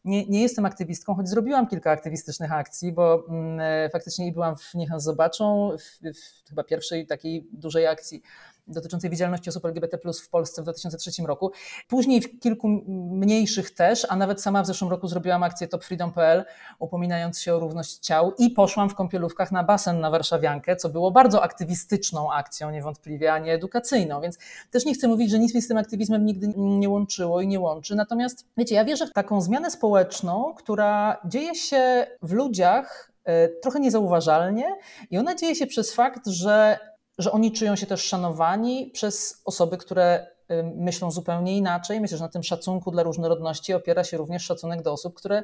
nie, 0.06 0.26
nie 0.26 0.42
jestem 0.42 0.66
aktywistką, 0.66 1.16
choć 1.16 1.30
zrobiłam 1.30 1.68
kilka 1.68 1.92
aktywistycznych 1.92 2.52
akcji, 2.52 2.92
bo 2.92 3.26
mm, 3.30 3.60
e, 3.60 3.90
faktycznie 3.90 4.32
byłam 4.32 4.56
w 4.56 4.74
Niech 4.74 4.90
nas 4.90 5.04
zobaczą, 5.04 5.72
w, 5.78 6.20
w 6.20 6.50
chyba 6.50 6.64
pierwszej 6.64 7.08
takiej 7.08 7.48
dużej 7.52 7.88
akcji 7.88 8.22
dotyczącej 8.68 9.10
widzialności 9.10 9.50
osób 9.50 9.66
LGBT 9.66 9.98
w 9.98 10.30
Polsce 10.30 10.62
w 10.62 10.66
2003 10.66 11.24
roku. 11.24 11.52
Później 11.88 12.22
w 12.22 12.40
kilku 12.40 12.68
mniejszych 13.12 13.72
też, 13.72 14.08
a 14.10 14.16
nawet 14.16 14.42
sama 14.42 14.64
w 14.64 14.68
zeszłym 14.68 14.92
roku 14.92 15.08
zrobiłam 15.08 15.44
akcję 15.44 15.68
topfreedom.pl, 15.68 16.46
upominając 16.80 17.42
się 17.42 17.56
o 17.56 17.60
równość 17.60 17.98
ciał 17.98 18.34
i 18.38 18.50
poszłam 18.50 18.90
w 18.90 18.96
kąpielówkach 18.96 19.52
na 19.52 19.64
basen 19.64 20.00
na 20.00 20.10
Warszawiankę, 20.10 20.76
co 20.76 20.90
było 20.90 21.12
bardzo 21.12 21.44
aktywistyczną 21.44 22.32
akcją 22.32 22.72
niewątpliwie, 22.72 23.34
a 23.34 23.40
nie 23.40 23.54
edukacyjną, 23.54 24.22
więc 24.22 24.38
też 24.72 24.86
nie 24.86 24.94
chcę 24.94 25.08
mówić, 25.08 25.32
że 25.32 25.40
nic 25.40 25.56
mi 25.56 25.62
z 25.62 25.68
tym 25.68 25.78
aktywizmem 25.78 26.26
nigdy 26.26 26.54
nie 26.56 26.90
łączyło 26.90 27.42
i 27.42 27.48
nie 27.48 27.60
łączy. 27.60 27.96
Natomiast 27.96 28.46
wiecie, 28.58 28.76
ja 28.76 28.86
wierzę 28.86 29.08
w 29.08 29.14
taką 29.14 29.42
zmianę 29.42 29.72
społeczną, 29.72 30.54
która 30.54 31.18
dzieje 31.26 31.56
się 31.56 32.08
w 32.22 32.32
ludziach 32.32 33.12
e, 33.24 33.48
trochę 33.48 33.80
niezauważalnie 33.80 34.76
i 35.12 35.18
ona 35.18 35.36
dzieje 35.36 35.56
się 35.56 35.68
przez 35.68 35.94
fakt, 35.94 36.28
że 36.28 36.80
że 37.18 37.32
oni 37.32 37.52
czują 37.52 37.76
się 37.76 37.86
też 37.86 38.04
szanowani 38.04 38.92
przez 38.94 39.42
osoby, 39.46 39.78
które 39.78 40.28
myślą 40.76 41.12
zupełnie 41.12 41.58
inaczej. 41.58 42.02
Myślę, 42.02 42.18
że 42.18 42.24
na 42.24 42.30
tym 42.30 42.44
szacunku 42.44 42.92
dla 42.92 43.04
różnorodności 43.04 43.74
opiera 43.74 44.04
się 44.04 44.18
również 44.18 44.44
szacunek 44.44 44.82
do 44.82 44.94
osób, 44.94 45.14
które 45.14 45.44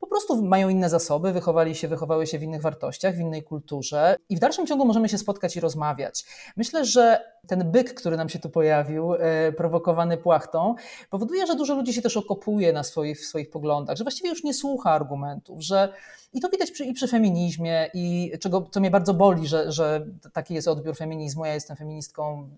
po 0.00 0.06
prostu 0.06 0.42
mają 0.42 0.68
inne 0.68 0.88
zasoby, 0.88 1.32
wychowali 1.32 1.74
się, 1.74 1.88
wychowały 1.88 2.26
się 2.26 2.38
w 2.38 2.42
innych 2.42 2.62
wartościach, 2.62 3.14
w 3.14 3.20
innej 3.20 3.42
kulturze 3.42 4.16
i 4.28 4.36
w 4.36 4.38
dalszym 4.38 4.66
ciągu 4.66 4.84
możemy 4.84 5.08
się 5.08 5.18
spotkać 5.18 5.56
i 5.56 5.60
rozmawiać. 5.60 6.24
Myślę, 6.56 6.84
że 6.84 7.31
ten 7.46 7.70
byk, 7.70 7.94
który 7.94 8.16
nam 8.16 8.28
się 8.28 8.38
tu 8.38 8.50
pojawił, 8.50 9.14
e, 9.14 9.52
prowokowany 9.52 10.16
płachtą, 10.16 10.74
powoduje, 11.10 11.46
że 11.46 11.56
dużo 11.56 11.74
ludzi 11.74 11.92
się 11.92 12.02
też 12.02 12.16
okopuje 12.16 12.72
na 12.72 12.82
swoich, 12.82 13.20
w 13.20 13.24
swoich 13.24 13.50
poglądach, 13.50 13.96
że 13.96 14.04
właściwie 14.04 14.30
już 14.30 14.44
nie 14.44 14.54
słucha 14.54 14.90
argumentów, 14.90 15.62
że 15.62 15.92
i 16.32 16.40
to 16.40 16.48
widać 16.48 16.70
przy, 16.70 16.84
i 16.84 16.92
przy 16.92 17.08
feminizmie, 17.08 17.90
i 17.94 18.32
czego, 18.40 18.68
co 18.70 18.80
mnie 18.80 18.90
bardzo 18.90 19.14
boli, 19.14 19.46
że, 19.46 19.72
że 19.72 20.06
taki 20.32 20.54
jest 20.54 20.68
odbiór 20.68 20.96
feminizmu. 20.96 21.44
Ja 21.44 21.54
jestem 21.54 21.76
feministką 21.76 22.50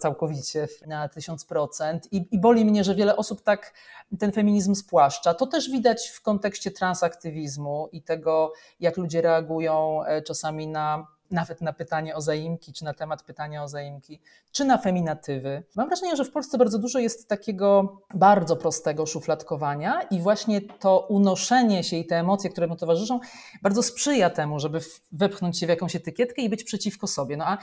całkowicie 0.00 0.68
na 0.86 1.08
tysiąc 1.08 1.44
procent 1.44 2.12
i, 2.12 2.38
boli 2.38 2.64
mnie, 2.64 2.84
że 2.84 2.94
wiele 2.94 3.16
osób 3.16 3.42
tak 3.42 3.72
ten 4.18 4.32
feminizm 4.32 4.74
spłaszcza. 4.74 5.34
To 5.34 5.46
też 5.46 5.70
widać 5.70 6.08
w 6.08 6.22
kontekście 6.22 6.70
transaktywizmu 6.70 7.88
i 7.92 8.02
tego, 8.02 8.52
jak 8.80 8.96
ludzie 8.96 9.22
reagują 9.22 10.04
e, 10.04 10.22
czasami 10.22 10.68
na 10.68 11.13
nawet 11.30 11.60
na 11.60 11.72
pytanie 11.72 12.16
o 12.16 12.20
zaimki, 12.20 12.72
czy 12.72 12.84
na 12.84 12.94
temat 12.94 13.22
pytania 13.22 13.62
o 13.64 13.68
zaimki, 13.68 14.20
czy 14.52 14.64
na 14.64 14.78
feminatywy. 14.78 15.62
Mam 15.76 15.86
wrażenie, 15.86 16.16
że 16.16 16.24
w 16.24 16.30
Polsce 16.30 16.58
bardzo 16.58 16.78
dużo 16.78 16.98
jest 16.98 17.28
takiego 17.28 17.98
bardzo 18.14 18.56
prostego 18.56 19.06
szufladkowania 19.06 20.02
i 20.02 20.20
właśnie 20.20 20.60
to 20.60 21.06
unoszenie 21.08 21.84
się 21.84 21.96
i 21.96 22.06
te 22.06 22.18
emocje, 22.18 22.50
które 22.50 22.66
mu 22.66 22.76
towarzyszą, 22.76 23.20
bardzo 23.62 23.82
sprzyja 23.82 24.30
temu, 24.30 24.60
żeby 24.60 24.80
wepchnąć 25.12 25.58
się 25.58 25.66
w 25.66 25.68
jakąś 25.68 25.96
etykietkę 25.96 26.42
i 26.42 26.48
być 26.48 26.64
przeciwko 26.64 27.06
sobie. 27.06 27.36
No 27.36 27.44
a 27.46 27.58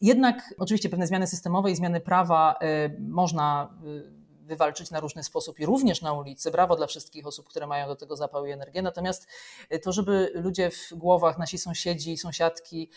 jednak 0.00 0.54
oczywiście 0.58 0.88
pewne 0.88 1.06
zmiany 1.06 1.26
systemowe 1.26 1.70
i 1.70 1.76
zmiany 1.76 2.00
prawa 2.00 2.54
y, 2.62 3.00
można 3.00 3.70
y, 3.86 4.23
wywalczyć 4.44 4.90
na 4.90 5.00
różny 5.00 5.24
sposób 5.24 5.60
i 5.60 5.66
również 5.66 6.02
na 6.02 6.12
ulicy. 6.12 6.50
Brawo 6.50 6.76
dla 6.76 6.86
wszystkich 6.86 7.26
osób, 7.26 7.48
które 7.48 7.66
mają 7.66 7.88
do 7.88 7.96
tego 7.96 8.16
zapał 8.16 8.46
i 8.46 8.50
energię. 8.50 8.82
Natomiast 8.82 9.26
y, 9.72 9.78
to, 9.78 9.92
żeby 9.92 10.30
ludzie 10.34 10.70
w 10.70 10.94
głowach, 10.94 11.38
nasi 11.38 11.58
sąsiedzi 11.58 12.16
sąsiadki 12.16 12.90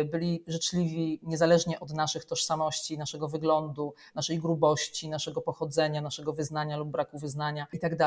y, 0.00 0.04
byli 0.04 0.44
życzliwi 0.46 1.20
niezależnie 1.22 1.80
od 1.80 1.92
naszych 1.92 2.24
tożsamości, 2.24 2.98
naszego 2.98 3.28
wyglądu, 3.28 3.94
naszej 4.14 4.38
grubości, 4.38 5.08
naszego 5.08 5.40
pochodzenia, 5.40 6.00
naszego 6.00 6.32
wyznania 6.32 6.76
lub 6.76 6.88
braku 6.88 7.18
wyznania 7.18 7.66
i 7.72 7.78
tak 7.78 7.98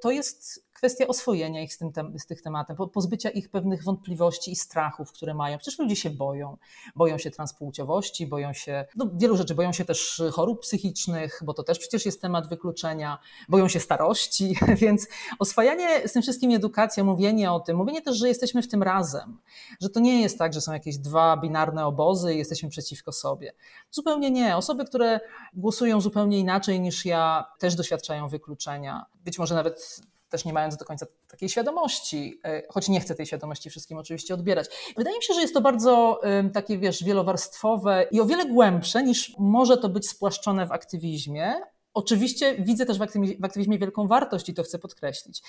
to 0.00 0.10
jest 0.10 0.64
kwestia 0.72 1.06
oswojenia 1.06 1.62
ich 1.62 1.74
z, 1.74 1.78
tym, 1.78 1.92
z 2.18 2.42
tematem, 2.42 2.76
pozbycia 2.92 3.30
ich 3.30 3.50
pewnych 3.50 3.84
wątpliwości 3.84 4.52
i 4.52 4.56
strachów, 4.56 5.12
które 5.12 5.34
mają. 5.34 5.58
Przecież 5.58 5.78
ludzie 5.78 5.96
się 5.96 6.10
boją. 6.10 6.56
Boją 6.96 7.18
się 7.18 7.30
transpłciowości, 7.30 8.26
boją 8.26 8.52
się 8.52 8.84
no, 8.96 9.10
wielu 9.14 9.36
rzeczy, 9.36 9.54
boją 9.54 9.72
się 9.72 9.84
też 9.84 10.22
chorób 10.32 10.60
psychicznych, 10.60 11.42
bo 11.44 11.54
to 11.54 11.62
też 11.62 11.78
przecież 11.78 12.06
jest 12.06 12.22
temat 12.22 12.29
wykluczenia, 12.48 13.18
boją 13.48 13.68
się 13.68 13.80
starości, 13.80 14.56
więc 14.82 15.06
oswajanie 15.38 16.08
z 16.08 16.12
tym 16.12 16.22
wszystkim 16.22 16.50
edukacja, 16.50 17.04
mówienie 17.04 17.52
o 17.52 17.60
tym, 17.60 17.76
mówienie 17.76 18.02
też, 18.02 18.16
że 18.16 18.28
jesteśmy 18.28 18.62
w 18.62 18.68
tym 18.68 18.82
razem, 18.82 19.38
że 19.80 19.88
to 19.90 20.00
nie 20.00 20.22
jest 20.22 20.38
tak, 20.38 20.52
że 20.52 20.60
są 20.60 20.72
jakieś 20.72 20.98
dwa 20.98 21.36
binarne 21.36 21.86
obozy 21.86 22.34
i 22.34 22.38
jesteśmy 22.38 22.68
przeciwko 22.68 23.12
sobie. 23.12 23.52
Zupełnie 23.90 24.30
nie. 24.30 24.56
Osoby, 24.56 24.84
które 24.84 25.20
głosują 25.54 26.00
zupełnie 26.00 26.38
inaczej 26.38 26.80
niż 26.80 27.04
ja, 27.04 27.44
też 27.58 27.74
doświadczają 27.74 28.28
wykluczenia. 28.28 29.06
Być 29.24 29.38
może 29.38 29.54
nawet 29.54 30.00
też 30.30 30.44
nie 30.44 30.52
mając 30.52 30.76
do 30.76 30.84
końca 30.84 31.06
takiej 31.28 31.48
świadomości, 31.48 32.40
e, 32.44 32.62
choć 32.68 32.88
nie 32.88 33.00
chcę 33.00 33.14
tej 33.14 33.26
świadomości 33.26 33.70
wszystkim 33.70 33.98
oczywiście 33.98 34.34
odbierać. 34.34 34.66
Wydaje 34.96 35.16
mi 35.16 35.24
się, 35.24 35.34
że 35.34 35.40
jest 35.40 35.54
to 35.54 35.60
bardzo 35.60 36.20
takie, 36.52 36.78
wiesz, 36.78 37.04
wielowarstwowe 37.04 38.06
i 38.10 38.20
o 38.20 38.26
wiele 38.26 38.46
głębsze 38.46 39.02
niż 39.02 39.34
może 39.38 39.76
to 39.76 39.88
być 39.88 40.08
spłaszczone 40.08 40.66
w 40.66 40.72
aktywizmie, 40.72 41.54
Oczywiście 41.94 42.56
widzę 42.58 42.86
też 42.86 42.98
w 42.98 43.02
aktywizmie, 43.44 43.78
wielką 43.78 44.06
wartość 44.06 44.48
i 44.48 44.54
to 44.54 44.62
chcę 44.62 44.78
podkreślić. 44.78 45.42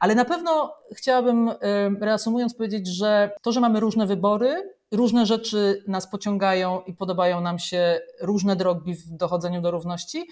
Ale 0.00 0.14
na 0.14 0.24
pewno 0.24 0.74
chciałabym, 0.92 1.50
reasumując, 2.00 2.54
powiedzieć, 2.54 2.86
że 2.86 3.30
to, 3.42 3.52
że 3.52 3.60
mamy 3.60 3.80
różne 3.80 4.06
wybory, 4.06 4.76
różne 4.92 5.26
rzeczy 5.26 5.84
nas 5.88 6.10
pociągają 6.10 6.80
i 6.80 6.94
podobają 6.94 7.40
nam 7.40 7.58
się 7.58 8.00
różne 8.20 8.56
drogi 8.56 8.94
w 8.94 9.10
dochodzeniu 9.10 9.60
do 9.60 9.70
równości, 9.70 10.26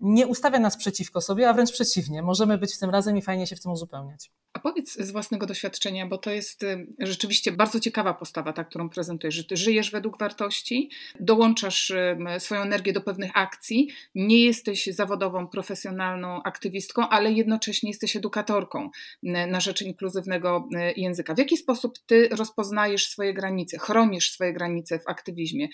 nie 0.00 0.26
ustawia 0.26 0.58
nas 0.58 0.76
przeciwko 0.76 1.20
sobie, 1.20 1.48
a 1.48 1.52
wręcz 1.52 1.72
przeciwnie. 1.72 2.22
Możemy 2.22 2.58
być 2.58 2.74
w 2.74 2.78
tym 2.78 2.90
razem 2.90 3.16
i 3.16 3.22
fajnie 3.22 3.46
się 3.46 3.56
w 3.56 3.60
tym 3.60 3.72
uzupełniać. 3.72 4.30
A 4.52 4.58
powiedz 4.58 4.96
z 4.98 5.10
własnego 5.10 5.46
doświadczenia, 5.46 6.06
bo 6.06 6.18
to 6.18 6.30
jest 6.30 6.62
y, 6.62 6.86
rzeczywiście 6.98 7.52
bardzo 7.52 7.80
ciekawa 7.80 8.14
postawa, 8.14 8.52
ta, 8.52 8.64
którą 8.64 8.88
prezentujesz, 8.88 9.34
że 9.34 9.44
ty 9.44 9.56
żyjesz 9.56 9.90
według 9.90 10.18
wartości, 10.18 10.90
dołączasz 11.20 11.90
y, 11.90 12.16
swoją 12.38 12.60
energię 12.60 12.92
do 12.92 13.00
pewnych 13.00 13.30
akcji, 13.34 13.88
nie 14.14 14.44
jesteś 14.44 14.86
zawodową, 14.86 15.46
profesjonalną 15.46 16.42
aktywistką, 16.42 17.08
ale 17.08 17.32
jednocześnie 17.32 17.90
jesteś 17.90 18.16
edukatorką 18.16 18.90
y, 19.22 19.28
na 19.46 19.60
rzecz 19.60 19.82
inkluzywnego 19.82 20.68
języka. 20.96 21.34
W 21.34 21.38
jaki 21.38 21.56
sposób 21.56 21.98
ty 22.06 22.28
rozpoznajesz 22.28 23.06
swoje 23.06 23.34
granice, 23.34 23.78
chronisz 23.78 24.32
swoje 24.32 24.52
granice 24.52 24.98
w 24.98 25.08
aktywizmie? 25.08 25.68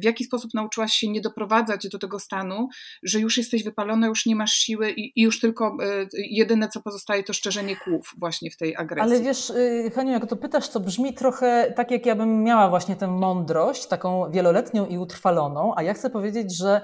W 0.00 0.04
jaki 0.04 0.24
sposób 0.24 0.54
nauczyłaś 0.54 0.92
się 0.92 1.08
nie 1.08 1.20
doprowadzać 1.20 1.88
do 1.88 1.98
tego 1.98 2.18
stanu, 2.18 2.68
że 3.02 3.20
już 3.20 3.38
jesteś 3.52 3.64
wypalona, 3.64 4.06
już 4.06 4.26
nie 4.26 4.36
masz 4.36 4.52
siły 4.52 4.90
i, 4.90 5.20
i 5.20 5.22
już 5.22 5.40
tylko 5.40 5.76
jedyne, 6.14 6.68
co 6.68 6.82
pozostaje, 6.82 7.22
to 7.22 7.32
szczerzenie 7.32 7.76
kół? 7.76 8.02
właśnie 8.18 8.50
w 8.50 8.56
tej 8.56 8.76
agresji. 8.76 9.12
Ale 9.12 9.20
wiesz, 9.20 9.50
y, 9.50 9.90
Haniu, 9.94 10.12
jak 10.12 10.26
to 10.26 10.36
pytasz, 10.36 10.68
to 10.68 10.80
brzmi 10.80 11.14
trochę 11.14 11.72
tak, 11.76 11.90
jak 11.90 12.06
ja 12.06 12.14
bym 12.14 12.42
miała 12.42 12.68
właśnie 12.68 12.96
tę 12.96 13.08
mądrość, 13.08 13.86
taką 13.86 14.30
wieloletnią 14.30 14.86
i 14.86 14.98
utrwaloną, 14.98 15.72
a 15.76 15.82
ja 15.82 15.94
chcę 15.94 16.10
powiedzieć, 16.10 16.56
że 16.56 16.80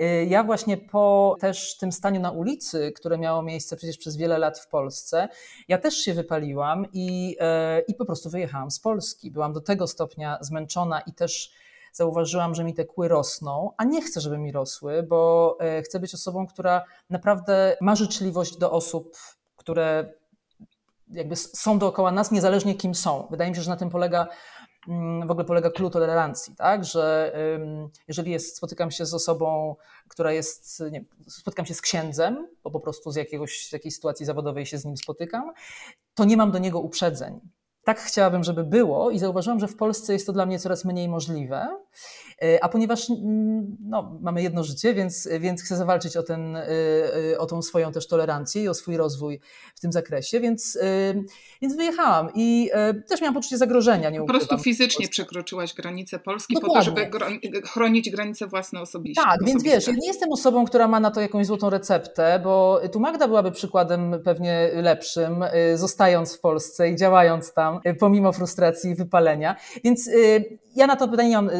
y, 0.00 0.26
ja 0.28 0.44
właśnie 0.44 0.76
po 0.76 1.36
też 1.40 1.76
tym 1.76 1.92
staniu 1.92 2.20
na 2.20 2.30
ulicy, 2.30 2.92
które 2.96 3.18
miało 3.18 3.42
miejsce 3.42 3.76
przecież 3.76 3.98
przez 3.98 4.16
wiele 4.16 4.38
lat 4.38 4.58
w 4.58 4.68
Polsce, 4.68 5.28
ja 5.68 5.78
też 5.78 5.94
się 5.96 6.14
wypaliłam 6.14 6.86
i, 6.92 7.36
y, 7.78 7.84
i 7.88 7.94
po 7.94 8.04
prostu 8.04 8.30
wyjechałam 8.30 8.70
z 8.70 8.80
Polski. 8.80 9.30
Byłam 9.30 9.52
do 9.52 9.60
tego 9.60 9.86
stopnia 9.86 10.38
zmęczona 10.40 11.00
i 11.00 11.12
też 11.12 11.52
zauważyłam, 11.92 12.54
że 12.54 12.64
mi 12.64 12.74
te 12.74 12.84
kły 12.84 13.08
rosną, 13.08 13.70
a 13.76 13.84
nie 13.84 14.02
chcę, 14.02 14.20
żeby 14.20 14.38
mi 14.38 14.52
rosły, 14.52 15.02
bo 15.02 15.58
chcę 15.84 16.00
być 16.00 16.14
osobą, 16.14 16.46
która 16.46 16.84
naprawdę 17.10 17.76
ma 17.80 17.96
życzliwość 17.96 18.56
do 18.56 18.72
osób, 18.72 19.16
które 19.56 20.14
jakby 21.12 21.36
są 21.36 21.78
dookoła 21.78 22.12
nas, 22.12 22.30
niezależnie 22.30 22.74
kim 22.74 22.94
są. 22.94 23.26
Wydaje 23.30 23.50
mi 23.50 23.56
się, 23.56 23.62
że 23.62 23.70
na 23.70 23.76
tym 23.76 23.90
polega 23.90 24.28
mm, 24.88 25.28
w 25.28 25.30
ogóle 25.30 25.44
polega 25.44 25.70
klucz 25.70 25.92
tolerancji, 25.92 26.56
tak? 26.56 26.84
że 26.84 27.32
jeżeli 28.08 28.30
jest, 28.30 28.56
spotykam 28.56 28.90
się 28.90 29.06
z 29.06 29.14
osobą, 29.14 29.76
która 30.08 30.32
jest, 30.32 30.82
nie, 30.90 31.04
spotykam 31.28 31.66
się 31.66 31.74
z 31.74 31.80
księdzem, 31.80 32.48
bo 32.64 32.70
po 32.70 32.80
prostu 32.80 33.10
z 33.10 33.16
jakiegoś, 33.16 33.68
z 33.68 33.72
jakiejś 33.72 33.94
sytuacji 33.94 34.26
zawodowej 34.26 34.66
się 34.66 34.78
z 34.78 34.84
nim 34.84 34.96
spotykam, 34.96 35.52
to 36.14 36.24
nie 36.24 36.36
mam 36.36 36.50
do 36.50 36.58
niego 36.58 36.80
uprzedzeń. 36.80 37.40
Tak 37.84 38.00
chciałabym, 38.00 38.44
żeby 38.44 38.64
było 38.64 39.10
i 39.10 39.18
zauważyłam, 39.18 39.60
że 39.60 39.68
w 39.68 39.76
Polsce 39.76 40.12
jest 40.12 40.26
to 40.26 40.32
dla 40.32 40.46
mnie 40.46 40.58
coraz 40.58 40.84
mniej 40.84 41.08
możliwe. 41.08 41.68
E, 42.42 42.64
a 42.64 42.68
ponieważ 42.68 43.06
no, 43.80 44.18
mamy 44.22 44.42
jedno 44.42 44.64
życie, 44.64 44.94
więc, 44.94 45.28
więc 45.40 45.62
chcę 45.62 45.76
zawalczyć 45.76 46.16
o, 46.16 46.22
ten, 46.22 46.56
e, 46.56 46.66
e, 47.32 47.38
o 47.38 47.46
tą 47.46 47.62
swoją 47.62 47.92
też 47.92 48.08
tolerancję 48.08 48.62
i 48.62 48.68
o 48.68 48.74
swój 48.74 48.96
rozwój 48.96 49.40
w 49.74 49.80
tym 49.80 49.92
zakresie, 49.92 50.40
więc, 50.40 50.78
więc 51.62 51.76
wyjechałam 51.76 52.28
i 52.34 52.70
też 53.08 53.20
miałam 53.20 53.34
poczucie 53.34 53.58
zagrożenia. 53.58 54.10
Nie 54.10 54.20
po 54.20 54.26
prostu 54.26 54.58
fizycznie 54.58 55.08
przekroczyłaś 55.08 55.74
granicę 55.74 56.18
Polski 56.18 56.54
Dokładnie. 56.54 56.92
po 56.92 57.18
to, 57.18 57.28
żeby 57.30 57.62
chronić 57.62 58.10
granice 58.10 58.46
własne 58.46 58.80
osobiście. 58.80 59.22
Tak, 59.22 59.44
więc 59.46 59.62
wiesz, 59.62 59.86
ja 59.86 59.92
nie 59.92 60.06
jestem 60.06 60.32
osobą, 60.32 60.64
która 60.64 60.88
ma 60.88 61.00
na 61.00 61.10
to 61.10 61.20
jakąś 61.20 61.46
złotą 61.46 61.70
receptę, 61.70 62.40
bo 62.44 62.80
tu 62.92 63.00
Magda 63.00 63.28
byłaby 63.28 63.52
przykładem 63.52 64.20
pewnie 64.24 64.70
lepszym, 64.74 65.44
zostając 65.74 66.36
w 66.36 66.40
Polsce 66.40 66.90
i 66.90 66.96
działając 66.96 67.52
tam 67.52 67.80
pomimo 67.98 68.32
frustracji 68.32 68.90
i 68.90 68.94
wypalenia. 68.94 69.56
Więc 69.84 70.10
ja 70.74 70.86
na 70.86 70.96
to 70.96 71.08
pytanie 71.08 71.28
nie 71.28 71.36
mam 71.36 71.50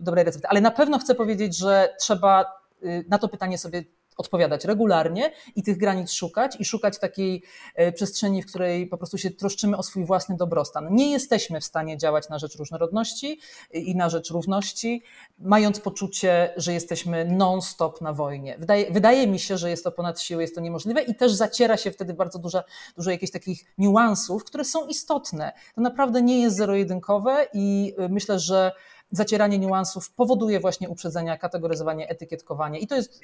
dobrej 0.00 0.24
recepty, 0.24 0.48
ale 0.48 0.60
na 0.60 0.70
pewno 0.70 0.98
chcę 0.98 1.14
powiedzieć, 1.14 1.58
że 1.58 1.94
trzeba 2.00 2.44
y, 2.84 3.04
na 3.08 3.18
to 3.18 3.28
pytanie 3.28 3.58
sobie 3.58 3.84
odpowiadać 4.16 4.64
regularnie 4.64 5.32
i 5.56 5.62
tych 5.62 5.78
granic 5.78 6.12
szukać 6.12 6.56
i 6.60 6.64
szukać 6.64 6.98
takiej 6.98 7.42
e, 7.74 7.92
przestrzeni, 7.92 8.42
w 8.42 8.46
której 8.46 8.86
po 8.86 8.96
prostu 8.96 9.18
się 9.18 9.30
troszczymy 9.30 9.76
o 9.76 9.82
swój 9.82 10.04
własny 10.04 10.36
dobrostan. 10.36 10.94
Nie 10.94 11.12
jesteśmy 11.12 11.60
w 11.60 11.64
stanie 11.64 11.98
działać 11.98 12.28
na 12.28 12.38
rzecz 12.38 12.56
różnorodności 12.56 13.40
i 13.72 13.96
na 13.96 14.08
rzecz 14.08 14.30
równości, 14.30 15.02
mając 15.38 15.80
poczucie, 15.80 16.54
że 16.56 16.72
jesteśmy 16.72 17.24
non-stop 17.24 18.00
na 18.00 18.12
wojnie. 18.12 18.56
Wydaje, 18.58 18.90
wydaje 18.90 19.26
mi 19.26 19.38
się, 19.38 19.58
że 19.58 19.70
jest 19.70 19.84
to 19.84 19.92
ponad 19.92 20.20
siłę, 20.20 20.42
jest 20.42 20.54
to 20.54 20.60
niemożliwe 20.60 21.02
i 21.02 21.14
też 21.14 21.32
zaciera 21.32 21.76
się 21.76 21.90
wtedy 21.90 22.14
bardzo 22.14 22.38
dużo, 22.38 22.62
dużo 22.96 23.10
jakichś 23.10 23.32
takich 23.32 23.64
niuansów, 23.78 24.44
które 24.44 24.64
są 24.64 24.86
istotne. 24.86 25.52
To 25.74 25.80
naprawdę 25.80 26.22
nie 26.22 26.40
jest 26.40 26.56
zero-jedynkowe 26.56 27.46
i 27.52 27.94
y, 28.00 28.08
myślę, 28.08 28.38
że 28.38 28.72
zacieranie 29.16 29.58
niuansów 29.58 30.10
powoduje 30.10 30.60
właśnie 30.60 30.88
uprzedzenia, 30.88 31.38
kategoryzowanie, 31.38 32.08
etykietkowanie 32.08 32.78
i 32.78 32.86
to 32.86 32.94
jest, 32.94 33.20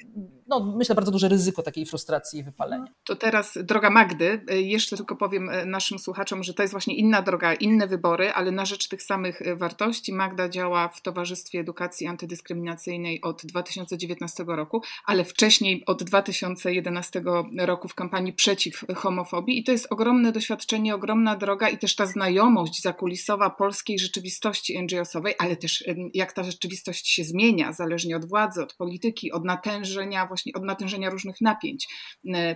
no, 0.47 0.59
myślę, 0.59 0.95
bardzo 0.95 1.11
duże 1.11 1.29
ryzyko 1.29 1.63
takiej 1.63 1.85
frustracji 1.85 2.39
i 2.39 2.43
wypalenia. 2.43 2.87
To 3.03 3.15
teraz 3.15 3.57
droga 3.63 3.89
Magdy. 3.89 4.45
Jeszcze 4.49 4.97
tylko 4.97 5.15
powiem 5.15 5.49
e, 5.49 5.65
naszym 5.65 5.99
słuchaczom, 5.99 6.43
że 6.43 6.53
to 6.53 6.63
jest 6.63 6.71
właśnie 6.71 6.95
inna 6.95 7.21
droga, 7.21 7.53
inne 7.53 7.87
wybory, 7.87 8.31
ale 8.31 8.51
na 8.51 8.65
rzecz 8.65 8.87
tych 8.87 9.03
samych 9.03 9.41
e, 9.41 9.55
wartości. 9.55 10.13
Magda 10.13 10.49
działa 10.49 10.87
w 10.87 11.01
Towarzystwie 11.01 11.59
Edukacji 11.59 12.07
Antydyskryminacyjnej 12.07 13.21
od 13.21 13.45
2019 13.45 14.43
roku, 14.47 14.81
ale 15.05 15.23
wcześniej 15.23 15.83
od 15.85 16.03
2011 16.03 17.23
roku 17.59 17.87
w 17.87 17.95
kampanii 17.95 18.33
przeciw 18.33 18.85
homofobii 18.95 19.59
i 19.59 19.63
to 19.63 19.71
jest 19.71 19.87
ogromne 19.89 20.31
doświadczenie, 20.31 20.95
ogromna 20.95 21.35
droga 21.35 21.69
i 21.69 21.77
też 21.77 21.95
ta 21.95 22.05
znajomość 22.05 22.81
zakulisowa 22.81 23.49
polskiej 23.49 23.99
rzeczywistości 23.99 24.79
NGO-sowej, 24.83 25.33
ale 25.39 25.55
też 25.55 25.80
jak 26.13 26.33
ta 26.33 26.43
rzeczywistość 26.43 27.07
się 27.09 27.23
zmienia, 27.23 27.73
zależnie 27.73 28.15
od 28.15 28.25
władzy, 28.25 28.63
od 28.63 28.75
polityki, 28.75 29.31
od 29.31 29.45
natężenia, 29.45 30.25
właśnie 30.27 30.53
od 30.53 30.63
natężenia 30.63 31.09
różnych 31.09 31.41
napięć 31.41 31.87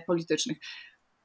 politycznych. 0.06 0.58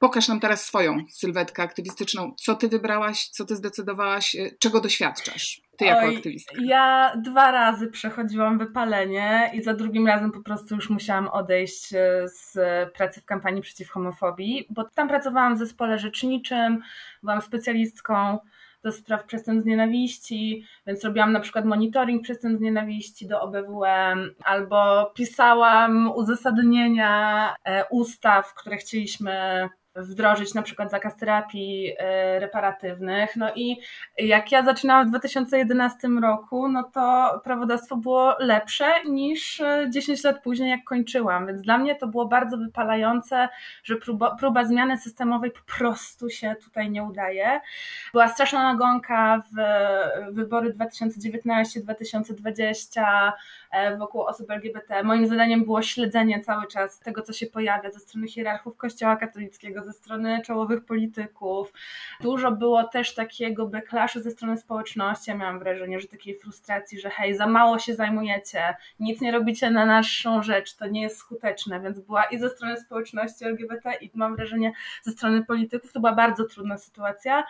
Pokaż 0.02 0.28
nam 0.28 0.40
teraz 0.40 0.64
swoją 0.64 0.98
sylwetkę 1.10 1.62
aktywistyczną. 1.62 2.34
Co 2.36 2.54
ty 2.54 2.68
wybrałaś, 2.68 3.28
co 3.28 3.44
ty 3.44 3.56
zdecydowałaś, 3.56 4.36
e, 4.36 4.50
czego 4.58 4.80
doświadczasz? 4.80 5.60
Ty 5.78 5.84
jako 5.84 6.06
Oj, 6.06 6.16
aktywistka. 6.16 6.54
Ja 6.64 7.12
dwa 7.16 7.50
razy 7.52 7.86
przechodziłam 7.86 8.58
wypalenie 8.58 9.50
i 9.54 9.62
za 9.62 9.74
drugim 9.74 10.06
razem 10.06 10.32
po 10.32 10.40
prostu 10.40 10.74
już 10.74 10.90
musiałam 10.90 11.28
odejść 11.28 11.94
e, 11.94 12.28
z 12.28 12.58
pracy 12.92 13.20
w 13.20 13.24
kampanii 13.24 13.62
przeciw 13.62 13.90
homofobii, 13.90 14.66
bo 14.70 14.84
tam 14.84 15.08
pracowałam 15.08 15.54
w 15.54 15.58
zespole 15.58 15.98
rzeczniczym, 15.98 16.82
byłam 17.22 17.42
specjalistką 17.42 18.38
do 18.82 18.92
spraw 18.92 19.24
przestępstw 19.24 19.64
z 19.64 19.66
nienawiści, 19.66 20.64
więc 20.86 21.04
robiłam 21.04 21.32
na 21.32 21.40
przykład 21.40 21.64
monitoring 21.64 22.22
przestępstw 22.22 22.58
z 22.58 22.62
nienawiści 22.62 23.26
do 23.26 23.40
OBWM, 23.40 24.34
albo 24.44 25.10
pisałam 25.14 26.12
uzasadnienia 26.16 27.54
e, 27.64 27.84
ustaw, 27.90 28.54
które 28.54 28.76
chcieliśmy 28.76 29.68
wdrożyć 29.96 30.54
na 30.54 30.62
przykład 30.62 30.90
zakaz 30.90 31.16
terapii 31.16 31.94
e, 31.98 32.40
reparatywnych. 32.40 33.36
No 33.36 33.54
i 33.54 33.80
jak 34.18 34.52
ja 34.52 34.62
zaczynałam 34.62 35.06
w 35.06 35.10
2011 35.10 36.08
roku, 36.22 36.68
no 36.68 36.82
to 36.82 37.40
prawodawstwo 37.44 37.96
było 37.96 38.34
lepsze 38.38 39.04
niż 39.04 39.62
10 39.88 40.24
e, 40.24 40.28
lat 40.28 40.42
później, 40.42 40.70
jak 40.70 40.84
kończyłam. 40.84 41.46
Więc 41.46 41.62
dla 41.62 41.78
mnie 41.78 41.94
to 41.94 42.06
było 42.06 42.26
bardzo 42.26 42.56
wypalające, 42.56 43.48
że 43.84 43.96
próba, 43.96 44.36
próba 44.36 44.64
zmiany 44.64 44.98
systemowej 44.98 45.50
po 45.50 45.60
prostu 45.78 46.30
się 46.30 46.56
tutaj 46.64 46.90
nie 46.90 47.02
udaje. 47.02 47.60
Była 48.12 48.28
straszna 48.28 48.72
nagonka 48.72 49.42
w 49.52 49.56
wybory 50.34 50.72
2019-2020 50.72 53.32
e, 53.72 53.96
wokół 53.96 54.22
osób 54.22 54.50
LGBT. 54.50 55.02
Moim 55.02 55.26
zadaniem 55.26 55.64
było 55.64 55.82
śledzenie 55.82 56.40
cały 56.40 56.66
czas 56.66 56.98
tego, 56.98 57.22
co 57.22 57.32
się 57.32 57.46
pojawia 57.46 57.90
ze 57.90 58.00
strony 58.00 58.28
hierarchów 58.28 58.76
Kościoła 58.76 59.16
katolickiego, 59.16 59.81
ze 59.82 59.92
strony 59.92 60.42
czołowych 60.44 60.84
polityków. 60.84 61.72
Dużo 62.20 62.52
było 62.52 62.84
też 62.84 63.14
takiego 63.14 63.66
backlashu 63.66 64.20
ze 64.20 64.30
strony 64.30 64.58
społeczności. 64.58 65.30
Ja 65.30 65.36
miałam 65.36 65.58
wrażenie, 65.58 66.00
że 66.00 66.08
takiej 66.08 66.38
frustracji, 66.38 67.00
że 67.00 67.10
hej, 67.10 67.34
za 67.34 67.46
mało 67.46 67.78
się 67.78 67.94
zajmujecie, 67.94 68.76
nic 69.00 69.20
nie 69.20 69.32
robicie 69.32 69.70
na 69.70 69.86
naszą 69.86 70.42
rzecz, 70.42 70.74
to 70.74 70.86
nie 70.86 71.02
jest 71.02 71.16
skuteczne, 71.16 71.80
więc 71.80 72.00
była 72.00 72.24
i 72.24 72.38
ze 72.38 72.50
strony 72.50 72.76
społeczności 72.76 73.44
LGBT 73.44 73.92
i 74.00 74.10
mam 74.14 74.36
wrażenie 74.36 74.72
ze 75.02 75.10
strony 75.10 75.44
polityków 75.44 75.92
to 75.92 76.00
była 76.00 76.12
bardzo 76.12 76.44
trudna 76.44 76.78
sytuacja 76.78 77.44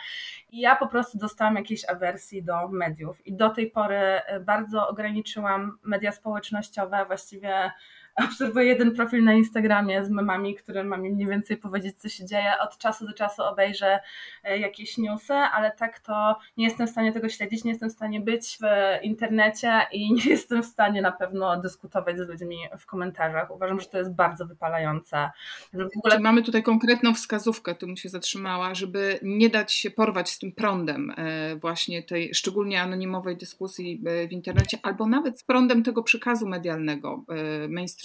i 0.51 0.61
ja 0.61 0.77
po 0.77 0.87
prostu 0.87 1.19
dostałam 1.19 1.57
jakiejś 1.57 1.89
awersji 1.89 2.43
do 2.43 2.69
mediów 2.69 3.27
i 3.27 3.33
do 3.37 3.51
tej 3.51 3.71
pory 3.71 4.21
bardzo 4.41 4.89
ograniczyłam 4.89 5.79
media 5.83 6.13
społecznościowe, 6.13 7.05
właściwie 7.07 7.71
obserwuję 8.17 8.67
jeden 8.67 8.95
profil 8.95 9.25
na 9.25 9.33
Instagramie 9.33 10.05
z 10.05 10.11
memami, 10.11 10.55
które 10.55 10.85
ma 10.85 10.97
mi 10.97 11.11
mniej 11.11 11.29
więcej 11.29 11.57
powiedzieć, 11.57 12.01
co 12.01 12.09
się 12.09 12.27
dzieje. 12.27 12.53
Od 12.61 12.79
czasu 12.79 13.07
do 13.07 13.13
czasu 13.13 13.43
obejrzę 13.43 14.01
e, 14.45 14.59
jakieś 14.59 14.99
newsy, 14.99 15.35
ale 15.35 15.71
tak 15.71 16.01
to 16.01 16.37
nie 16.57 16.65
jestem 16.65 16.87
w 16.87 16.91
stanie 16.91 17.13
tego 17.13 17.29
śledzić, 17.29 17.65
nie 17.65 17.71
jestem 17.71 17.91
w 17.91 17.93
stanie 17.93 18.21
być 18.21 18.59
w 18.61 18.65
internecie 19.05 19.87
i 19.93 20.13
nie 20.15 20.25
jestem 20.25 20.63
w 20.63 20.67
stanie 20.67 21.03
na 21.03 21.13
pewno 21.13 21.61
dyskutować 21.61 22.17
z 22.17 22.29
ludźmi 22.29 22.57
w 22.79 22.87
komentarzach. 22.87 23.51
Uważam, 23.51 23.81
że 23.81 23.87
to 23.87 23.99
jest 23.99 24.15
bardzo 24.15 24.47
wypalające. 24.47 25.31
W 25.73 25.99
ogóle... 25.99 26.21
Mamy 26.21 26.43
tutaj 26.43 26.63
konkretną 26.63 27.15
wskazówkę, 27.15 27.75
tu 27.75 27.87
bym 27.87 27.97
się 27.97 28.09
zatrzymała, 28.09 28.75
żeby 28.75 29.19
nie 29.23 29.49
dać 29.49 29.73
się 29.73 29.91
porwać 29.91 30.31
z 30.31 30.39
tym 30.39 30.53
prądem 30.53 31.15
e, 31.17 31.57
właśnie 31.57 32.03
tej 32.03 32.35
szczególnie 32.35 32.83
anonimowej 32.83 33.37
dyskusji 33.37 34.03
e, 34.07 34.29
w 34.29 34.33
internecie, 34.33 34.79
albo 34.83 35.07
nawet 35.07 35.41
z 35.41 35.45
prądem 35.45 35.83
tego 35.83 36.03
przekazu 36.03 36.49
medialnego, 36.49 37.25
mainstreamowego, 37.69 38.02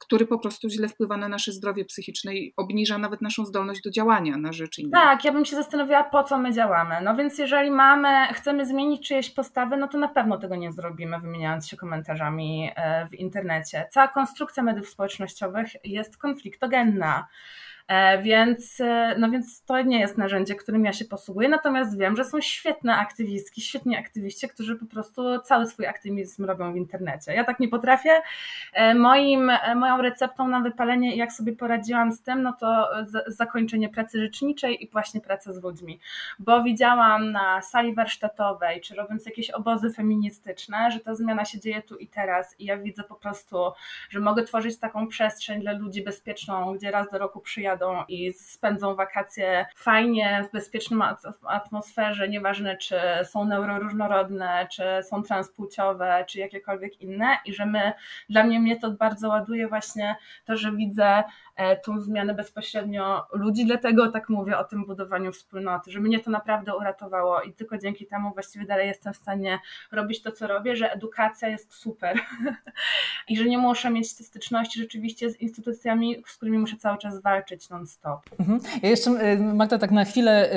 który 0.00 0.26
po 0.26 0.38
prostu 0.38 0.68
źle 0.68 0.88
wpływa 0.88 1.16
na 1.16 1.28
nasze 1.28 1.52
zdrowie 1.52 1.84
psychiczne 1.84 2.34
i 2.34 2.52
obniża 2.56 2.98
nawet 2.98 3.22
naszą 3.22 3.44
zdolność 3.44 3.80
do 3.82 3.90
działania 3.90 4.36
na 4.36 4.52
rzecz 4.52 4.78
innych. 4.78 4.92
Tak, 4.92 5.24
ja 5.24 5.32
bym 5.32 5.44
się 5.44 5.56
zastanowiła, 5.56 6.04
po 6.04 6.22
co 6.22 6.38
my 6.38 6.52
działamy. 6.52 6.94
No 7.02 7.16
więc 7.16 7.38
jeżeli 7.38 7.70
mamy, 7.70 8.08
chcemy 8.34 8.66
zmienić 8.66 9.08
czyjeś 9.08 9.30
postawy, 9.30 9.76
no 9.76 9.88
to 9.88 9.98
na 9.98 10.08
pewno 10.08 10.38
tego 10.38 10.56
nie 10.56 10.72
zrobimy, 10.72 11.20
wymieniając 11.20 11.68
się 11.68 11.76
komentarzami 11.76 12.70
e, 12.76 13.06
w 13.08 13.14
internecie. 13.14 13.88
Cała 13.90 14.08
konstrukcja 14.08 14.62
mediów 14.62 14.88
społecznościowych 14.88 15.66
jest 15.84 16.16
konfliktogenna. 16.16 17.26
E, 17.88 18.22
więc, 18.22 18.80
e, 18.80 19.14
no 19.18 19.30
więc 19.30 19.62
to 19.62 19.82
nie 19.82 20.00
jest 20.00 20.18
narzędzie, 20.18 20.54
którym 20.54 20.84
ja 20.84 20.92
się 20.92 21.04
posługuję, 21.04 21.48
natomiast 21.48 21.98
wiem, 21.98 22.16
że 22.16 22.24
są 22.24 22.40
świetne 22.40 22.96
aktywistki, 22.96 23.60
świetni 23.60 23.96
aktywiści, 23.96 24.48
którzy 24.48 24.76
po 24.76 24.86
prostu 24.86 25.40
cały 25.40 25.66
swój 25.66 25.86
aktywizm 25.86 26.44
robią 26.44 26.72
w 26.72 26.76
internecie. 26.76 27.34
Ja 27.34 27.44
tak 27.44 27.60
nie 27.60 27.68
potrafię. 27.68 28.22
E, 28.72 28.94
moim, 28.94 29.52
moją 29.76 30.02
receptą 30.02 30.48
na 30.48 30.60
wypalenie, 30.60 31.16
jak 31.16 31.32
sobie 31.32 31.52
poradziłam 31.52 32.12
z 32.12 32.22
tym, 32.22 32.42
no 32.42 32.52
to 32.52 32.88
zakończenie 33.26 33.88
pracy 33.88 34.20
rzeczniczej 34.20 34.84
i 34.84 34.88
właśnie 34.88 35.20
praca 35.20 35.52
z 35.52 35.62
ludźmi, 35.62 36.00
bo 36.38 36.62
widziałam 36.62 37.32
na 37.32 37.62
sali 37.62 37.94
warsztatowej, 37.94 38.80
czy 38.80 38.94
robiąc 38.94 39.26
jakieś 39.26 39.50
obozy 39.50 39.92
feministyczne, 39.92 40.90
że 40.90 41.00
ta 41.00 41.14
zmiana 41.14 41.44
się 41.44 41.60
dzieje 41.60 41.82
tu 41.82 41.96
i 41.96 42.08
teraz 42.08 42.60
i 42.60 42.64
ja 42.64 42.76
widzę 42.76 43.02
po 43.02 43.14
prostu, 43.14 43.56
że 44.10 44.20
mogę 44.20 44.42
tworzyć 44.42 44.78
taką 44.78 45.08
przestrzeń 45.08 45.60
dla 45.60 45.72
ludzi 45.72 46.02
bezpieczną, 46.02 46.74
gdzie 46.74 46.90
raz 46.90 47.10
do 47.10 47.18
roku 47.18 47.40
i 48.08 48.32
spędzą 48.32 48.94
wakacje 48.94 49.66
fajnie, 49.76 50.44
w 50.48 50.52
bezpiecznym 50.52 51.02
atmosferze, 51.48 52.28
nieważne 52.28 52.76
czy 52.76 53.00
są 53.24 53.44
neuroróżnorodne, 53.44 54.66
czy 54.72 54.84
są 55.02 55.22
transpłciowe, 55.22 56.24
czy 56.28 56.38
jakiekolwiek 56.38 57.00
inne. 57.00 57.38
I 57.44 57.54
że 57.54 57.66
my, 57.66 57.92
dla 58.28 58.44
mnie 58.44 58.60
mnie 58.60 58.80
to 58.80 58.90
bardzo 58.90 59.28
ładuje 59.28 59.68
właśnie 59.68 60.16
to, 60.44 60.56
że 60.56 60.72
widzę 60.72 61.24
tą 61.84 62.00
zmianę 62.00 62.34
bezpośrednio 62.34 63.26
ludzi, 63.32 63.66
dlatego 63.66 64.10
tak 64.10 64.28
mówię 64.28 64.58
o 64.58 64.64
tym 64.64 64.86
budowaniu 64.86 65.32
wspólnoty, 65.32 65.90
że 65.90 66.00
mnie 66.00 66.20
to 66.20 66.30
naprawdę 66.30 66.76
uratowało 66.76 67.42
i 67.42 67.52
tylko 67.52 67.78
dzięki 67.78 68.06
temu 68.06 68.32
właściwie 68.34 68.66
dalej 68.66 68.88
jestem 68.88 69.12
w 69.12 69.16
stanie 69.16 69.58
robić 69.92 70.22
to, 70.22 70.32
co 70.32 70.46
robię, 70.46 70.76
że 70.76 70.92
edukacja 70.92 71.48
jest 71.48 71.74
super 71.74 72.18
i 73.28 73.36
że 73.36 73.44
nie 73.44 73.58
muszę 73.58 73.90
mieć 73.90 74.10
styczności 74.10 74.80
rzeczywiście 74.80 75.30
z 75.30 75.40
instytucjami, 75.40 76.22
z 76.26 76.36
którymi 76.36 76.58
muszę 76.58 76.76
cały 76.76 76.98
czas 76.98 77.22
walczyć 77.22 77.68
non-stop. 77.68 78.20
Mhm. 78.40 78.60
Ja 78.82 78.88
jeszcze, 78.88 79.10
y, 79.10 79.38
Magda, 79.38 79.78
tak 79.78 79.90
na 79.90 80.04
chwilę 80.04 80.50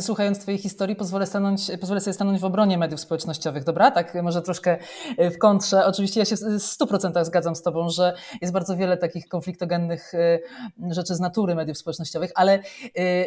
słuchając 0.00 0.38
Twojej 0.38 0.58
historii 0.58 0.96
pozwolę, 0.96 1.26
stanąć, 1.26 1.70
pozwolę 1.80 2.00
sobie 2.00 2.14
stanąć 2.14 2.40
w 2.40 2.44
obronie 2.44 2.78
mediów 2.78 3.00
społecznościowych, 3.00 3.64
dobra? 3.64 3.90
Tak 3.90 4.14
może 4.22 4.42
troszkę 4.42 4.78
y, 5.20 5.30
w 5.30 5.38
kontrze. 5.38 5.86
Oczywiście 5.86 6.20
ja 6.20 6.24
się 6.24 6.36
w 6.36 6.40
100% 6.40 7.24
zgadzam 7.24 7.56
z 7.56 7.62
Tobą, 7.62 7.88
że 7.88 8.14
jest 8.40 8.52
bardzo 8.52 8.76
wiele 8.76 8.96
takich 8.96 9.28
konfliktogennych 9.28 10.14
y, 10.14 10.41
rzeczy 10.90 11.14
z 11.14 11.20
natury 11.20 11.54
mediów 11.54 11.78
społecznościowych, 11.78 12.32
ale 12.34 12.58
y, 12.58 12.62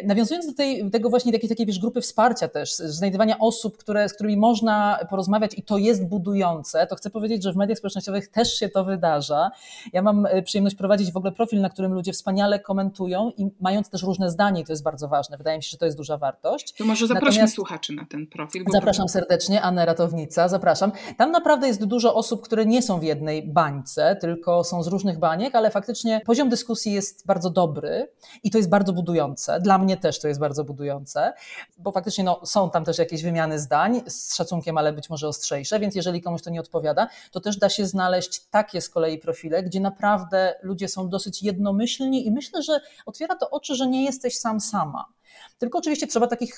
nawiązując 0.04 0.46
do 0.46 0.52
tej, 0.52 0.90
tego 0.90 1.10
właśnie 1.10 1.32
takiej, 1.32 1.48
takiej 1.48 1.66
wiesz, 1.66 1.78
grupy 1.78 2.00
wsparcia 2.00 2.48
też, 2.48 2.74
znajdywania 2.74 3.38
osób, 3.38 3.76
które, 3.76 4.08
z 4.08 4.14
którymi 4.14 4.36
można 4.36 4.98
porozmawiać 5.10 5.58
i 5.58 5.62
to 5.62 5.78
jest 5.78 6.06
budujące, 6.06 6.86
to 6.86 6.96
chcę 6.96 7.10
powiedzieć, 7.10 7.42
że 7.42 7.52
w 7.52 7.56
mediach 7.56 7.78
społecznościowych 7.78 8.28
też 8.28 8.54
się 8.58 8.68
to 8.68 8.84
wydarza. 8.84 9.50
Ja 9.92 10.02
mam 10.02 10.26
y, 10.26 10.42
przyjemność 10.42 10.76
prowadzić 10.76 11.12
w 11.12 11.16
ogóle 11.16 11.32
profil, 11.32 11.60
na 11.60 11.70
którym 11.70 11.92
ludzie 11.92 12.12
wspaniale 12.12 12.60
komentują 12.60 13.32
i 13.36 13.46
mając 13.60 13.90
też 13.90 14.02
różne 14.02 14.30
zdanie 14.30 14.60
i 14.60 14.64
to 14.64 14.72
jest 14.72 14.82
bardzo 14.82 15.08
ważne. 15.08 15.38
Wydaje 15.38 15.56
mi 15.56 15.62
się, 15.62 15.70
że 15.70 15.78
to 15.78 15.84
jest 15.84 15.96
duża 15.96 16.18
wartość. 16.18 16.72
To 16.72 16.84
może 16.84 17.06
zaprośmy 17.06 17.30
Natomiast... 17.30 17.54
słuchaczy 17.54 17.92
na 17.92 18.04
ten 18.04 18.26
profil. 18.26 18.64
Zapraszam 18.72 19.08
serdecznie, 19.08 19.62
Anna 19.62 19.84
Ratownica, 19.84 20.48
zapraszam. 20.48 20.92
Tam 21.18 21.30
naprawdę 21.30 21.66
jest 21.66 21.84
dużo 21.84 22.14
osób, 22.14 22.42
które 22.42 22.66
nie 22.66 22.82
są 22.82 23.00
w 23.00 23.02
jednej 23.02 23.42
bańce, 23.42 24.16
tylko 24.20 24.64
są 24.64 24.82
z 24.82 24.86
różnych 24.86 25.18
baniek, 25.18 25.54
ale 25.54 25.70
faktycznie 25.70 26.20
poziom 26.26 26.48
dyskusji 26.48 26.92
jest 26.92 27.05
jest 27.06 27.26
bardzo 27.26 27.50
dobry 27.50 28.12
i 28.42 28.50
to 28.50 28.58
jest 28.58 28.70
bardzo 28.70 28.92
budujące. 28.92 29.60
Dla 29.60 29.78
mnie 29.78 29.96
też 29.96 30.20
to 30.20 30.28
jest 30.28 30.40
bardzo 30.40 30.64
budujące, 30.64 31.32
bo 31.78 31.92
faktycznie 31.92 32.24
no, 32.24 32.40
są 32.44 32.70
tam 32.70 32.84
też 32.84 32.98
jakieś 32.98 33.22
wymiany 33.22 33.58
zdań 33.58 34.00
z 34.06 34.34
szacunkiem, 34.34 34.78
ale 34.78 34.92
być 34.92 35.10
może 35.10 35.28
ostrzejsze, 35.28 35.80
więc 35.80 35.94
jeżeli 35.94 36.22
komuś 36.22 36.42
to 36.42 36.50
nie 36.50 36.60
odpowiada, 36.60 37.08
to 37.30 37.40
też 37.40 37.56
da 37.56 37.68
się 37.68 37.86
znaleźć 37.86 38.40
takie 38.50 38.80
z 38.80 38.88
kolei 38.88 39.18
profile, 39.18 39.62
gdzie 39.62 39.80
naprawdę 39.80 40.54
ludzie 40.62 40.88
są 40.88 41.08
dosyć 41.08 41.42
jednomyślni 41.42 42.26
i 42.26 42.30
myślę, 42.30 42.62
że 42.62 42.80
otwiera 43.06 43.36
to 43.36 43.50
oczy, 43.50 43.74
że 43.74 43.86
nie 43.86 44.04
jesteś 44.04 44.38
sam 44.38 44.60
sama. 44.60 45.15
Tylko 45.58 45.78
oczywiście 45.78 46.06
trzeba 46.06 46.26
takich, 46.26 46.56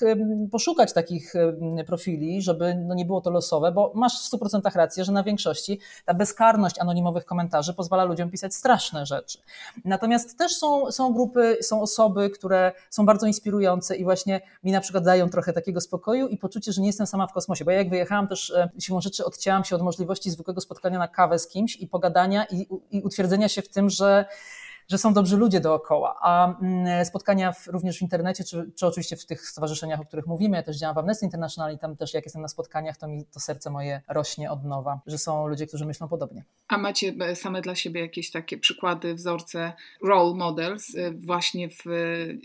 poszukać 0.51 0.93
takich 0.93 1.33
profili, 1.85 2.41
żeby 2.41 2.75
no 2.75 2.95
nie 2.95 3.05
było 3.05 3.21
to 3.21 3.31
losowe, 3.31 3.71
bo 3.71 3.91
masz 3.95 4.21
w 4.21 4.31
100% 4.31 4.75
rację, 4.75 5.05
że 5.05 5.11
na 5.11 5.23
większości 5.23 5.79
ta 6.05 6.13
bezkarność 6.13 6.79
anonimowych 6.79 7.25
komentarzy 7.25 7.73
pozwala 7.73 8.03
ludziom 8.03 8.29
pisać 8.29 8.55
straszne 8.55 9.05
rzeczy. 9.05 9.37
Natomiast 9.85 10.37
też 10.37 10.55
są, 10.55 10.91
są 10.91 11.13
grupy, 11.13 11.57
są 11.61 11.81
osoby, 11.81 12.29
które 12.29 12.71
są 12.89 13.05
bardzo 13.05 13.27
inspirujące 13.27 13.95
i 13.95 14.03
właśnie 14.03 14.41
mi 14.63 14.71
na 14.71 14.81
przykład 14.81 15.03
dają 15.03 15.29
trochę 15.29 15.53
takiego 15.53 15.81
spokoju 15.81 16.27
i 16.27 16.37
poczucie, 16.37 16.71
że 16.71 16.81
nie 16.81 16.87
jestem 16.87 17.07
sama 17.07 17.27
w 17.27 17.33
kosmosie, 17.33 17.65
bo 17.65 17.71
ja 17.71 17.77
jak 17.77 17.89
wyjechałam 17.89 18.27
też 18.27 18.53
siłą 18.79 19.01
rzeczy 19.01 19.25
odcięłam 19.25 19.63
się 19.63 19.75
od 19.75 19.81
możliwości 19.81 20.31
zwykłego 20.31 20.61
spotkania 20.61 20.99
na 20.99 21.07
kawę 21.07 21.39
z 21.39 21.47
kimś 21.47 21.75
i 21.75 21.87
pogadania 21.87 22.45
i, 22.45 22.67
i 22.91 23.01
utwierdzenia 23.01 23.49
się 23.49 23.61
w 23.61 23.69
tym, 23.69 23.89
że 23.89 24.25
że 24.89 24.97
są 24.97 25.13
dobrzy 25.13 25.37
ludzie 25.37 25.59
dookoła. 25.59 26.15
A 26.21 26.59
mm, 26.61 27.05
spotkania 27.05 27.51
w, 27.51 27.67
również 27.67 27.97
w 27.97 28.01
internecie, 28.01 28.43
czy, 28.43 28.71
czy 28.75 28.87
oczywiście 28.87 29.15
w 29.15 29.25
tych 29.25 29.49
stowarzyszeniach, 29.49 29.99
o 29.99 30.05
których 30.05 30.27
mówimy, 30.27 30.57
ja 30.57 30.63
też 30.63 30.77
działam 30.77 30.95
w 30.95 30.97
Amnesty 30.97 31.25
International 31.25 31.73
i 31.73 31.79
tam 31.79 31.97
też 31.97 32.13
jak 32.13 32.25
jestem 32.25 32.41
na 32.41 32.47
spotkaniach, 32.47 32.97
to 32.97 33.07
mi 33.07 33.25
to 33.25 33.39
serce 33.39 33.69
moje 33.69 34.01
rośnie 34.07 34.51
od 34.51 34.63
nowa, 34.63 34.99
że 35.07 35.17
są 35.17 35.47
ludzie, 35.47 35.67
którzy 35.67 35.85
myślą 35.85 36.07
podobnie. 36.07 36.43
A 36.67 36.77
macie 36.77 37.13
e, 37.19 37.35
same 37.35 37.61
dla 37.61 37.75
siebie 37.75 38.01
jakieś 38.01 38.31
takie 38.31 38.57
przykłady, 38.57 39.13
wzorce, 39.13 39.73
role 40.03 40.35
models 40.35 40.95
e, 40.95 41.11
właśnie 41.11 41.69
w 41.69 41.83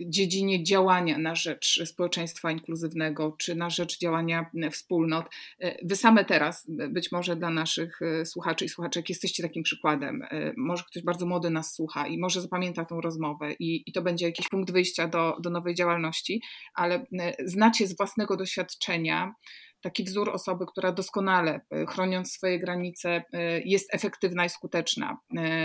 dziedzinie 0.06 0.64
działania 0.64 1.18
na 1.18 1.34
rzecz 1.34 1.80
społeczeństwa 1.84 2.50
inkluzywnego, 2.50 3.34
czy 3.38 3.54
na 3.54 3.70
rzecz 3.70 3.98
działania 3.98 4.50
wspólnot. 4.72 5.26
E, 5.60 5.86
wy 5.86 5.96
same 5.96 6.24
teraz, 6.24 6.66
być 6.68 7.12
może 7.12 7.36
dla 7.36 7.50
naszych 7.50 8.00
słuchaczy 8.24 8.64
i 8.64 8.68
słuchaczek, 8.68 9.08
jesteście 9.08 9.42
takim 9.42 9.62
przykładem. 9.62 10.22
Może 10.56 10.84
ktoś 10.84 11.02
bardzo 11.02 11.26
młody 11.26 11.50
nas 11.50 11.74
słucha 11.74 12.06
i 12.06 12.18
może 12.18 12.33
może 12.34 12.42
zapamięta 12.42 12.84
tą 12.84 13.00
rozmowę 13.00 13.52
i, 13.52 13.82
i 13.86 13.92
to 13.92 14.02
będzie 14.02 14.26
jakiś 14.26 14.48
punkt 14.48 14.72
wyjścia 14.72 15.08
do, 15.08 15.36
do 15.40 15.50
nowej 15.50 15.74
działalności, 15.74 16.42
ale 16.74 17.06
e, 17.20 17.34
znacie 17.44 17.86
z 17.86 17.96
własnego 17.96 18.36
doświadczenia 18.36 19.34
taki 19.80 20.04
wzór 20.04 20.30
osoby, 20.30 20.66
która 20.66 20.92
doskonale, 20.92 21.60
e, 21.70 21.86
chroniąc 21.86 22.32
swoje 22.32 22.58
granice, 22.58 23.24
e, 23.32 23.60
jest 23.60 23.94
efektywna 23.94 24.44
i 24.44 24.48
skuteczna 24.48 25.18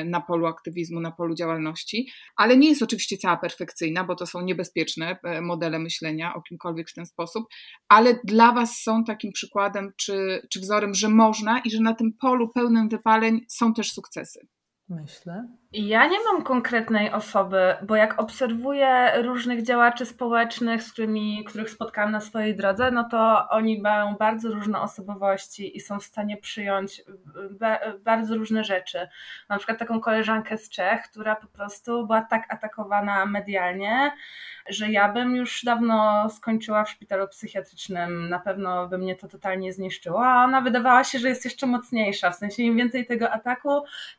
na 0.05 0.21
polu 0.21 0.45
aktywizmu, 0.45 0.99
na 0.99 1.11
polu 1.11 1.35
działalności, 1.35 2.09
ale 2.35 2.57
nie 2.57 2.69
jest 2.69 2.83
oczywiście 2.83 3.17
cała 3.17 3.37
perfekcyjna, 3.37 4.03
bo 4.03 4.15
to 4.15 4.25
są 4.25 4.41
niebezpieczne 4.41 5.17
modele 5.41 5.79
myślenia 5.79 6.33
o 6.33 6.41
kimkolwiek 6.41 6.89
w 6.89 6.93
ten 6.93 7.05
sposób, 7.05 7.45
ale 7.87 8.19
dla 8.23 8.51
Was 8.51 8.81
są 8.83 9.03
takim 9.03 9.31
przykładem 9.31 9.91
czy, 9.97 10.47
czy 10.51 10.59
wzorem, 10.59 10.93
że 10.93 11.09
można 11.09 11.59
i 11.59 11.71
że 11.71 11.81
na 11.81 11.93
tym 11.93 12.13
polu 12.21 12.49
pełnym 12.49 12.89
wypaleń 12.89 13.45
są 13.47 13.73
też 13.73 13.91
sukcesy. 13.91 14.47
Myślę. 14.89 15.47
Ja 15.71 16.07
nie 16.07 16.17
mam 16.23 16.43
konkretnej 16.43 17.11
osoby, 17.11 17.75
bo 17.87 17.95
jak 17.95 18.21
obserwuję 18.21 19.11
różnych 19.21 19.63
działaczy 19.63 20.05
społecznych, 20.05 20.83
z 20.83 20.93
którymi, 20.93 21.43
których 21.47 21.69
spotkałam 21.69 22.11
na 22.11 22.21
swojej 22.21 22.55
drodze, 22.55 22.91
no 22.91 23.03
to 23.03 23.49
oni 23.49 23.81
mają 23.81 24.15
bardzo 24.15 24.49
różne 24.49 24.81
osobowości 24.81 25.77
i 25.77 25.79
są 25.79 25.99
w 25.99 26.03
stanie 26.03 26.37
przyjąć 26.37 27.01
bardzo 28.05 28.35
różne 28.35 28.63
rzeczy. 28.63 29.07
Na 29.49 29.57
przykład 29.57 29.79
taką 29.79 29.99
koleżankę 29.99 30.57
z 30.57 30.69
Czech, 30.69 31.01
która 31.01 31.35
po 31.35 31.47
prostu 31.47 32.07
była 32.07 32.21
tak 32.21 32.53
atakowana 32.53 33.25
medialnie, 33.25 34.11
że 34.69 34.91
ja 34.91 35.13
bym 35.13 35.35
już 35.35 35.63
dawno 35.63 36.29
skończyła 36.29 36.83
w 36.83 36.89
szpitalu 36.89 37.27
psychiatrycznym. 37.27 38.29
Na 38.29 38.39
pewno 38.39 38.87
by 38.87 38.97
mnie 38.97 39.15
to 39.15 39.27
totalnie 39.27 39.73
zniszczyło, 39.73 40.25
a 40.25 40.43
ona 40.43 40.61
wydawała 40.61 41.03
się, 41.03 41.19
że 41.19 41.29
jest 41.29 41.45
jeszcze 41.45 41.67
mocniejsza. 41.67 42.31
W 42.31 42.35
sensie 42.35 42.63
im 42.63 42.77
więcej 42.77 43.05
tego 43.05 43.31
ataku, 43.31 43.69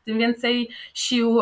tym 0.05 0.17
więcej 0.17 0.60
sił 0.93 1.41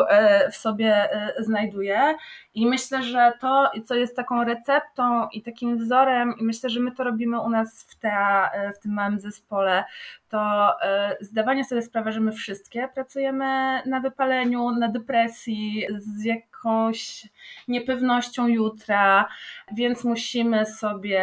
w 0.50 0.56
sobie 0.56 1.08
znajduje. 1.38 2.14
I 2.54 2.66
myślę, 2.66 3.02
że 3.02 3.32
to, 3.40 3.70
co 3.86 3.94
jest 3.94 4.16
taką 4.16 4.44
receptą 4.44 5.28
i 5.28 5.42
takim 5.42 5.78
wzorem, 5.78 6.34
i 6.40 6.44
myślę, 6.44 6.70
że 6.70 6.80
my 6.80 6.92
to 6.92 7.04
robimy 7.04 7.40
u 7.40 7.50
nas 7.50 7.86
w, 7.88 7.98
TA, 7.98 8.50
w 8.76 8.82
tym 8.82 8.92
małym 8.92 9.20
zespole, 9.20 9.84
to 10.28 10.70
zdawanie 11.20 11.64
sobie 11.64 11.82
sprawy, 11.82 12.12
że 12.12 12.20
my 12.20 12.32
wszystkie 12.32 12.88
pracujemy 12.94 13.82
na 13.86 14.00
wypaleniu, 14.00 14.70
na 14.70 14.88
depresji, 14.88 15.86
z 15.98 16.24
jakąś 16.24 17.28
niepewnością 17.68 18.46
jutra, 18.46 19.28
więc 19.72 20.04
musimy 20.04 20.66
sobie, 20.66 21.22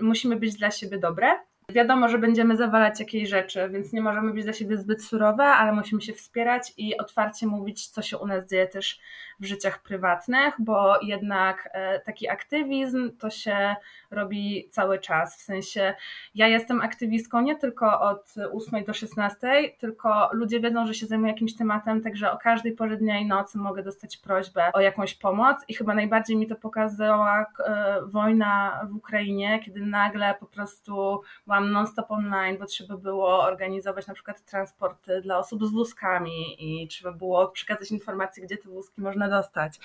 musimy 0.00 0.36
być 0.36 0.56
dla 0.56 0.70
siebie 0.70 0.98
dobre. 0.98 1.47
Wiadomo, 1.72 2.08
że 2.08 2.18
będziemy 2.18 2.56
zawalać 2.56 3.00
jakieś 3.00 3.28
rzeczy, 3.28 3.68
więc 3.68 3.92
nie 3.92 4.00
możemy 4.00 4.32
być 4.32 4.44
dla 4.44 4.52
siebie 4.52 4.76
zbyt 4.76 5.04
surowe, 5.04 5.44
ale 5.44 5.72
musimy 5.72 6.02
się 6.02 6.12
wspierać 6.12 6.72
i 6.76 6.98
otwarcie 6.98 7.46
mówić, 7.46 7.88
co 7.88 8.02
się 8.02 8.18
u 8.18 8.26
nas 8.26 8.48
dzieje 8.50 8.66
też 8.66 9.00
w 9.40 9.44
życiach 9.44 9.82
prywatnych, 9.82 10.54
bo 10.58 11.00
jednak 11.02 11.68
e, 11.72 12.00
taki 12.00 12.28
aktywizm 12.28 13.16
to 13.18 13.30
się 13.30 13.76
robi 14.10 14.68
cały 14.70 14.98
czas. 14.98 15.38
W 15.38 15.42
sensie 15.42 15.94
ja 16.34 16.48
jestem 16.48 16.80
aktywistką 16.80 17.40
nie 17.40 17.56
tylko 17.56 18.00
od 18.00 18.34
8 18.52 18.84
do 18.84 18.94
16, 18.94 19.48
tylko 19.78 20.28
ludzie 20.32 20.60
wiedzą, 20.60 20.86
że 20.86 20.94
się 20.94 21.06
zajmuję 21.06 21.32
jakimś 21.32 21.56
tematem, 21.56 22.02
także 22.02 22.32
o 22.32 22.38
każdej 22.38 22.72
porze 22.72 22.96
dnia 22.96 23.18
i 23.18 23.26
nocy 23.26 23.58
mogę 23.58 23.82
dostać 23.82 24.16
prośbę 24.16 24.72
o 24.72 24.80
jakąś 24.80 25.14
pomoc 25.14 25.56
i 25.68 25.74
chyba 25.74 25.94
najbardziej 25.94 26.36
mi 26.36 26.46
to 26.46 26.56
pokazała 26.56 27.46
e, 27.66 27.98
wojna 28.06 28.80
w 28.90 28.96
Ukrainie, 28.96 29.60
kiedy 29.64 29.80
nagle 29.80 30.34
po 30.40 30.46
prostu 30.46 31.20
byłam 31.46 31.72
non-stop 31.72 32.10
online, 32.10 32.58
bo 32.58 32.66
trzeba 32.66 32.96
było 32.96 33.42
organizować 33.42 34.06
na 34.06 34.14
przykład 34.14 34.44
transporty 34.44 35.20
dla 35.20 35.38
osób 35.38 35.66
z 35.66 35.70
wózkami 35.70 36.56
i 36.58 36.88
trzeba 36.88 37.12
było 37.12 37.48
przekazać 37.48 37.90
informacje, 37.90 38.44
gdzie 38.44 38.56
te 38.56 38.68
wózki 38.68 39.00
można 39.00 39.27
dostać. 39.28 39.78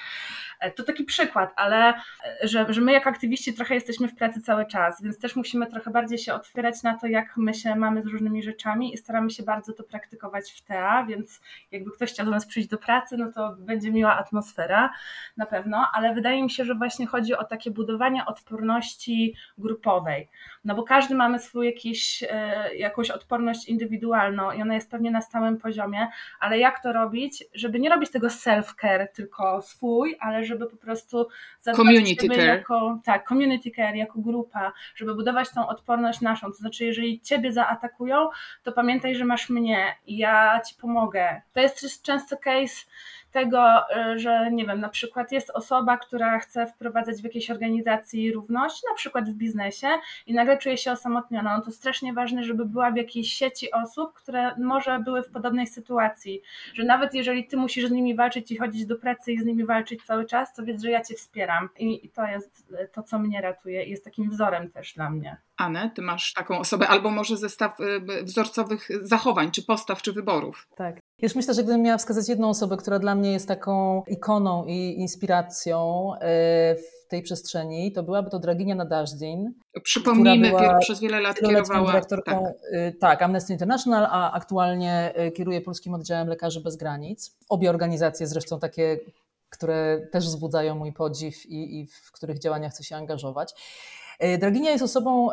E, 0.60 0.72
to 0.72 0.84
taki 0.84 1.04
przykład, 1.04 1.54
ale 1.56 1.94
e, 1.94 2.48
że, 2.48 2.66
że 2.70 2.82
my 2.82 2.91
jako 2.91 3.10
aktywiści 3.10 3.54
trochę 3.54 3.76
jesteśmy 3.76 4.08
w 4.08 4.16
pracy 4.16 4.41
cały 4.41 4.66
czas, 4.66 5.02
więc 5.02 5.20
też 5.20 5.36
musimy 5.36 5.68
trochę 5.68 5.91
bardziej 5.91 6.18
się 6.18 6.34
otwierać 6.34 6.84
na 6.84 6.98
to, 6.98 7.08
jak 7.08 7.38
my 7.38 7.54
się 7.54 7.76
mamy 7.76 8.04
z 8.04 8.06
różnymi 8.06 8.44
rzeczami 8.44 8.94
i 8.94 8.98
staramy 8.98 9.30
się 9.30 9.44
bardzo 9.44 9.74
to 9.74 9.84
praktykować 9.84 10.52
w 10.52 10.62
TEA, 10.62 11.06
więc 11.08 11.41
jakby 11.72 11.91
ktoś 11.91 12.10
chciał 12.10 12.26
do 12.26 12.32
nas 12.32 12.46
przyjść 12.46 12.70
do 12.70 12.78
pracy, 12.78 13.18
no 13.18 13.32
to 13.32 13.56
będzie 13.60 13.91
miła 13.91 14.18
atmosfera 14.18 14.94
na 15.38 15.46
pewno, 15.46 15.88
ale 15.94 16.14
wydaje 16.14 16.44
mi 16.44 16.50
się, 16.50 16.66
że 16.66 16.76
właśnie 16.76 17.08
chodzi 17.08 17.36
o 17.36 17.44
takie 17.44 17.72
budowanie 17.72 18.26
odporności 18.26 19.36
grupowej, 19.58 20.30
no 20.66 20.76
bo 20.76 20.84
każdy 20.84 21.16
mamy 21.16 21.39
swój 21.39 21.66
jakiś, 21.66 22.24
e, 22.30 22.76
jakąś 22.76 23.09
odporność 23.11 23.68
indywidualną 23.68 24.51
i 24.51 24.61
ona 24.61 24.74
jest 24.74 24.91
pewnie 24.91 25.11
na 25.11 25.22
stałym 25.22 25.57
poziomie, 25.57 26.07
ale 26.39 26.59
jak 26.59 26.84
to 26.84 26.93
robić, 26.93 27.43
żeby 27.53 27.80
nie 27.80 27.89
robić 27.89 28.11
tego 28.11 28.28
self-care 28.28 29.07
tylko 29.16 29.61
swój, 29.61 30.18
ale 30.20 30.43
żeby 30.43 30.68
po 30.68 30.78
prostu 30.78 31.28
community 31.76 32.28
care. 32.28 32.47
Jako, 32.47 32.99
tak, 33.03 33.28
community 33.28 33.72
care 33.72 33.95
jako 33.95 34.20
grupa, 34.20 34.72
żeby 34.95 35.16
budować 35.16 35.49
tą 35.49 35.68
odporność 35.68 36.22
naszą. 36.22 36.47
To 36.47 36.57
znaczy, 36.57 36.86
jeżeli 36.86 37.22
ciebie 37.22 37.51
zaatakują, 37.51 38.30
to 38.64 38.72
pamiętaj, 38.72 39.16
że 39.16 39.26
masz 39.26 39.49
mnie 39.49 39.95
i 40.07 40.18
ja 40.18 40.61
ci 40.68 40.76
pomogę. 40.76 41.41
To 41.53 41.59
jest 41.59 42.03
często 42.03 42.38
case 42.38 42.86
tego, 43.34 43.90
e, 43.96 44.20
że 44.20 44.52
nie 44.52 44.66
wiem, 44.66 44.80
na 44.80 44.90
przykład 44.90 45.32
jest 45.32 45.50
osoba, 45.50 45.98
która 45.98 46.40
chce 46.40 46.68
wprowadzać 46.68 47.22
w 47.22 47.24
jakiejś 47.24 47.52
organizacji 47.52 48.32
równość, 48.32 48.84
na 48.90 48.96
przykład 48.96 49.30
w 49.30 49.34
biznesie 49.34 49.88
i 50.28 50.34
nagle 50.34 50.58
czuje 50.58 50.78
się 50.78 50.92
osamotniona. 50.92 51.58
No 51.58 51.64
to 51.64 51.72
strasznie 51.72 52.14
ważne, 52.14 52.44
żeby 52.44 52.66
była 52.66 52.92
w 52.92 52.96
jakiejś 52.96 53.34
sieci 53.34 53.72
osób, 53.72 54.14
które 54.14 54.56
może 54.58 55.00
były 55.00 55.24
w 55.24 55.32
podobnej 55.32 55.68
sytuacji, 55.68 56.42
że 56.74 56.84
nawet 56.84 57.14
jeżeli 57.14 57.48
ty 57.48 57.58
musisz 57.58 57.88
z 57.88 57.92
nimi 57.92 58.16
walczyć 58.16 58.52
i 58.52 58.58
chodzić 58.58 58.86
do 58.86 58.96
pracy 58.96 59.32
i 59.32 59.40
z 59.40 59.46
nimi 59.46 59.66
walczyć 59.66 60.04
cały 60.04 60.26
czas, 60.26 60.54
to 60.54 60.64
wiedz, 60.64 60.82
że 60.82 60.92
ja 60.92 61.02
cię 61.02 61.16
wspieram 61.16 61.70
i, 61.80 62.06
i 62.06 62.10
to 62.10 62.26
jest 62.26 62.74
to, 62.94 63.04
co 63.04 63.20
mnie 63.20 63.42
ratuje 63.42 63.84
i 63.84 63.90
jest 63.90 64.06
takim 64.06 64.30
wzorem 64.30 64.72
też 64.72 64.94
dla 64.94 65.10
mnie. 65.10 65.38
Anę, 65.58 65.92
ty 65.96 66.02
masz 66.02 66.34
taką 66.34 66.60
osobę, 66.60 66.88
albo 66.88 67.10
może 67.12 67.38
zestaw 67.38 67.80
y, 67.80 68.24
wzorcowych 68.24 68.88
zachowań, 69.02 69.52
czy 69.52 69.64
postaw, 69.64 70.02
czy 70.02 70.14
wyborów. 70.14 70.68
Tak. 70.76 70.96
Już 71.24 71.36
myślę, 71.36 71.54
że 71.54 71.64
gdybym 71.64 71.82
miała 71.82 71.98
wskazać 71.98 72.30
jedną 72.30 72.50
osobę, 72.50 72.78
która 72.78 73.00
dla 73.00 73.16
mnie 73.16 73.32
jest 73.32 73.48
taką 73.48 74.04
ikoną 74.08 74.66
i 74.66 74.96
inspiracją 75.00 76.12
y, 76.16 76.20
w 76.76 77.08
tej 77.08 77.22
przestrzeni, 77.22 77.92
to 77.92 78.04
byłaby 78.04 78.30
to 78.30 78.40
Draginia 78.40 78.76
Nadażdin. 78.76 79.54
Przypomnijmy, 79.84 80.50
była 80.50 80.78
przez 80.80 81.00
wiele 81.00 81.20
lat 81.20 81.40
kierowała... 81.40 81.92
Dyrektorką, 81.92 82.44
tak. 82.44 82.74
Y, 82.74 82.96
tak, 83.00 83.22
Amnesty 83.22 83.54
International, 83.54 84.08
a 84.12 84.32
aktualnie 84.32 85.14
kieruje 85.36 85.62
Polskim 85.62 85.94
Oddziałem 85.94 86.28
Lekarzy 86.28 86.62
Bez 86.62 86.76
Granic. 86.76 87.36
Obie 87.50 87.70
organizacje 87.70 88.28
zresztą 88.28 88.60
takie 88.60 89.00
które 89.50 90.08
też 90.12 90.26
wzbudzają 90.26 90.76
mój 90.76 90.94
podziw 90.94 91.46
i, 91.46 91.80
i 91.80 91.88
w 91.88 92.12
których 92.12 92.40
działania 92.40 92.70
chcę 92.70 92.84
się 92.84 92.96
angażować. 92.96 93.54
E, 94.20 94.38
Draginia 94.38 94.72
jest 94.72 94.84
osobą, 94.84 95.30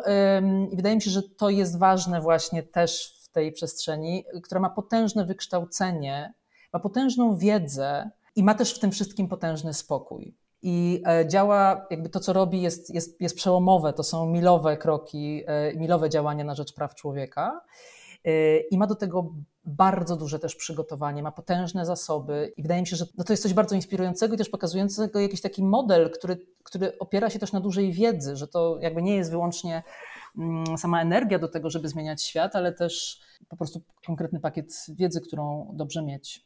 i 0.71 0.75
wydaje 0.75 0.95
mi 0.95 1.01
się, 1.01 1.11
że 1.11 1.23
to 1.23 1.49
jest 1.49 1.79
ważne 1.79 2.21
właśnie 2.21 2.63
też 2.63 3.20
tej 3.31 3.51
przestrzeni, 3.51 4.25
która 4.43 4.61
ma 4.61 4.69
potężne 4.69 5.25
wykształcenie, 5.25 6.33
ma 6.73 6.79
potężną 6.79 7.37
wiedzę 7.37 8.09
i 8.35 8.43
ma 8.43 8.53
też 8.53 8.75
w 8.75 8.79
tym 8.79 8.91
wszystkim 8.91 9.27
potężny 9.27 9.73
spokój. 9.73 10.35
I 10.61 11.03
e, 11.07 11.27
działa, 11.27 11.87
jakby 11.89 12.09
to, 12.09 12.19
co 12.19 12.33
robi, 12.33 12.61
jest, 12.61 12.93
jest, 12.93 13.21
jest 13.21 13.35
przełomowe. 13.35 13.93
To 13.93 14.03
są 14.03 14.25
milowe 14.25 14.77
kroki, 14.77 15.43
e, 15.47 15.75
milowe 15.75 16.09
działania 16.09 16.43
na 16.43 16.55
rzecz 16.55 16.73
praw 16.73 16.95
człowieka. 16.95 17.61
I 18.71 18.77
ma 18.77 18.87
do 18.87 18.95
tego 18.95 19.33
bardzo 19.65 20.15
duże 20.15 20.39
też 20.39 20.55
przygotowanie, 20.55 21.23
ma 21.23 21.31
potężne 21.31 21.85
zasoby 21.85 22.53
i 22.57 22.61
wydaje 22.61 22.81
mi 22.81 22.87
się, 22.87 22.95
że 22.95 23.05
no 23.17 23.23
to 23.23 23.33
jest 23.33 23.43
coś 23.43 23.53
bardzo 23.53 23.75
inspirującego 23.75 24.35
i 24.35 24.37
też 24.37 24.49
pokazującego 24.49 25.19
jakiś 25.19 25.41
taki 25.41 25.63
model, 25.63 26.11
który, 26.11 26.37
który 26.63 26.99
opiera 26.99 27.29
się 27.29 27.39
też 27.39 27.51
na 27.51 27.59
dużej 27.59 27.93
wiedzy, 27.93 28.35
że 28.35 28.47
to 28.47 28.77
jakby 28.81 29.01
nie 29.01 29.15
jest 29.15 29.31
wyłącznie 29.31 29.83
sama 30.77 31.01
energia 31.01 31.39
do 31.39 31.47
tego, 31.47 31.69
żeby 31.69 31.87
zmieniać 31.87 32.23
świat, 32.23 32.55
ale 32.55 32.73
też 32.73 33.21
po 33.49 33.57
prostu 33.57 33.81
konkretny 34.05 34.39
pakiet 34.39 34.85
wiedzy, 34.89 35.21
którą 35.21 35.71
dobrze 35.73 36.03
mieć. 36.03 36.45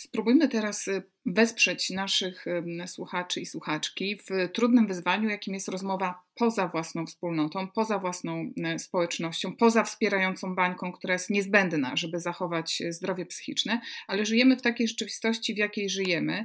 Spróbujmy 0.00 0.48
teraz 0.48 0.88
y, 0.88 1.02
wesprzeć 1.26 1.90
naszych 1.90 2.44
słuchaczy 2.86 3.40
i 3.40 3.46
słuchaczki 3.46 4.16
w 4.16 4.52
trudnym 4.52 4.86
wyzwaniu, 4.86 5.28
jakim 5.28 5.54
jest 5.54 5.68
rozmowa 5.68 6.22
poza 6.34 6.68
własną 6.68 7.06
wspólnotą, 7.06 7.68
poza 7.68 7.98
własną 7.98 8.52
społecznością, 8.78 9.56
poza 9.56 9.84
wspierającą 9.84 10.54
bańką, 10.54 10.92
która 10.92 11.12
jest 11.14 11.30
niezbędna, 11.30 11.96
żeby 11.96 12.20
zachować 12.20 12.82
e, 12.82 12.92
zdrowie 12.92 13.26
psychiczne, 13.26 13.80
ale 14.06 14.26
żyjemy 14.26 14.56
w 14.56 14.62
takiej 14.62 14.88
rzeczywistości, 14.88 15.54
w 15.54 15.58
jakiej 15.58 15.90
żyjemy 15.90 16.44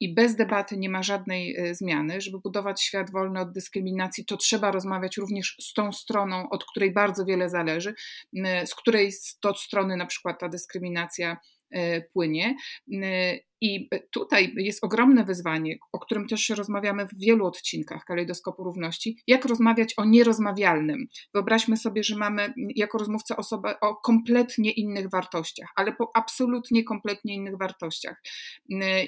i 0.00 0.14
bez 0.14 0.36
debaty 0.36 0.76
nie 0.76 0.88
ma 0.88 1.02
żadnej 1.02 1.56
zmiany. 1.72 2.20
Żeby 2.20 2.38
budować 2.38 2.82
świat 2.82 3.10
wolny 3.10 3.40
od 3.40 3.52
dyskryminacji, 3.52 4.24
to 4.24 4.36
trzeba 4.36 4.70
rozmawiać 4.70 5.16
również 5.16 5.56
z 5.60 5.72
tą 5.72 5.92
stroną, 5.92 6.48
od 6.50 6.64
której 6.64 6.92
bardzo 6.92 7.24
wiele 7.24 7.48
zależy, 7.48 7.94
z 8.66 8.74
której 8.74 9.12
to 9.40 9.54
strony 9.54 9.96
na 9.96 10.06
przykład 10.06 10.40
ta 10.40 10.48
dyskryminacja 10.48 11.36
płynie. 12.12 12.56
I 13.60 13.88
tutaj 14.12 14.54
jest 14.56 14.84
ogromne 14.84 15.24
wyzwanie, 15.24 15.76
o 15.92 15.98
którym 15.98 16.28
też 16.28 16.48
rozmawiamy 16.48 17.06
w 17.06 17.18
wielu 17.18 17.46
odcinkach 17.46 18.04
Kalejdoskopu 18.04 18.64
Równości, 18.64 19.18
jak 19.26 19.44
rozmawiać 19.44 19.94
o 19.96 20.04
nierozmawialnym. 20.04 21.06
Wyobraźmy 21.34 21.76
sobie, 21.76 22.02
że 22.02 22.16
mamy 22.16 22.54
jako 22.56 22.98
rozmówca 22.98 23.36
osobę 23.36 23.80
o 23.80 23.96
kompletnie 23.96 24.70
innych 24.70 25.10
wartościach, 25.10 25.68
ale 25.76 25.92
po 25.92 26.10
absolutnie 26.14 26.84
kompletnie 26.84 27.34
innych 27.34 27.58
wartościach. 27.58 28.22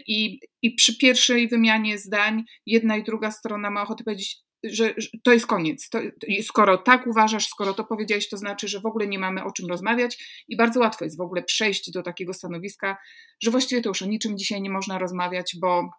I, 0.06 0.40
i 0.62 0.74
przy 0.74 0.98
pierwszej 0.98 1.48
wymianie 1.48 1.98
zdań 1.98 2.44
jedna 2.66 2.96
i 2.96 3.02
druga 3.02 3.30
strona 3.30 3.70
ma 3.70 3.82
ochotę 3.82 4.04
powiedzieć, 4.04 4.38
że, 4.64 4.94
że, 4.96 5.08
to 5.22 5.32
jest 5.32 5.46
koniec. 5.46 5.88
To, 5.88 5.98
skoro 6.42 6.78
tak 6.78 7.06
uważasz, 7.06 7.46
skoro 7.46 7.74
to 7.74 7.84
powiedziałeś, 7.84 8.28
to 8.28 8.36
znaczy, 8.36 8.68
że 8.68 8.80
w 8.80 8.86
ogóle 8.86 9.06
nie 9.06 9.18
mamy 9.18 9.44
o 9.44 9.52
czym 9.52 9.66
rozmawiać 9.68 10.44
i 10.48 10.56
bardzo 10.56 10.80
łatwo 10.80 11.04
jest 11.04 11.18
w 11.18 11.20
ogóle 11.20 11.42
przejść 11.42 11.90
do 11.90 12.02
takiego 12.02 12.34
stanowiska, 12.34 12.96
że 13.42 13.50
właściwie 13.50 13.82
to 13.82 13.88
już 13.88 14.02
o 14.02 14.06
niczym 14.06 14.38
dzisiaj 14.38 14.62
nie 14.62 14.70
można 14.70 14.98
rozmawiać, 14.98 15.56
bo 15.60 15.90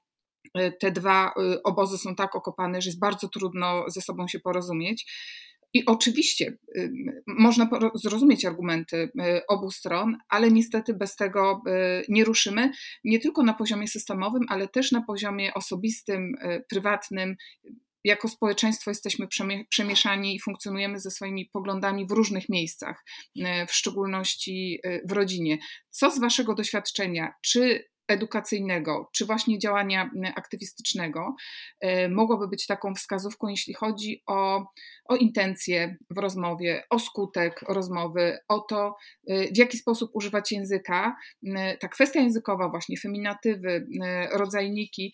e, 0.54 0.72
te 0.72 0.92
dwa 0.92 1.28
e, 1.28 1.64
obozy 1.64 1.98
są 1.98 2.16
tak 2.16 2.36
okopane, 2.36 2.82
że 2.82 2.90
jest 2.90 3.00
bardzo 3.00 3.30
trudno 3.30 3.84
ze 3.88 4.02
sobą 4.02 4.28
się 4.28 4.40
porozumieć. 4.40 5.06
I 5.74 5.86
oczywiście 5.86 6.58
y, 6.78 6.92
można 7.28 7.70
zrozumieć 7.96 8.46
argumenty 8.46 9.12
obu 9.48 9.72
stron, 9.72 10.18
ale 10.30 10.52
niestety 10.52 10.94
bez 10.94 11.16
tego 11.16 11.62
nie 12.10 12.24
ruszymy, 12.24 12.72
nie 13.04 13.20
tylko 13.20 13.44
na 13.44 13.54
poziomie 13.54 13.88
systemowym, 13.88 14.46
ale 14.50 14.68
też 14.68 14.92
na 14.92 15.02
poziomie 15.02 15.54
osobistym, 15.54 16.34
prywatnym 16.70 17.36
jako 18.04 18.28
społeczeństwo 18.28 18.92
jesteśmy 18.92 19.28
przemieszani 19.70 20.36
i 20.36 20.40
funkcjonujemy 20.40 21.00
ze 21.00 21.12
swoimi 21.12 21.46
poglądami 21.46 22.08
w 22.08 22.12
różnych 22.12 22.50
miejscach, 22.50 23.04
e, 23.40 23.68
w 23.68 23.74
szczególności 23.74 24.80
e, 24.84 25.08
w 25.08 25.12
rodzinie. 25.12 25.58
Co 25.90 26.12
z 26.12 26.20
Waszego 26.20 26.56
doświadczenia? 26.56 27.34
Czy 27.42 27.92
edukacyjnego, 28.08 29.10
czy 29.14 29.26
właśnie 29.26 29.60
działania 29.60 30.10
aktywistycznego 30.36 31.36
mogłoby 32.10 32.48
być 32.48 32.68
taką 32.68 32.96
wskazówką, 32.96 33.48
jeśli 33.48 33.74
chodzi 33.74 34.24
o, 34.28 34.66
o 35.06 35.16
intencje 35.16 35.98
w 36.10 36.18
rozmowie, 36.18 36.84
o 36.90 37.00
skutek 37.00 37.62
rozmowy, 37.62 38.38
o 38.48 38.60
to, 38.60 38.96
w 39.28 39.58
jaki 39.58 39.78
sposób 39.78 40.12
używać 40.14 40.52
języka. 40.52 41.16
Ta 41.80 41.88
kwestia 41.88 42.20
językowa, 42.20 42.70
właśnie 42.70 42.98
feminatywy, 42.98 43.88
rodzajniki, 44.32 45.14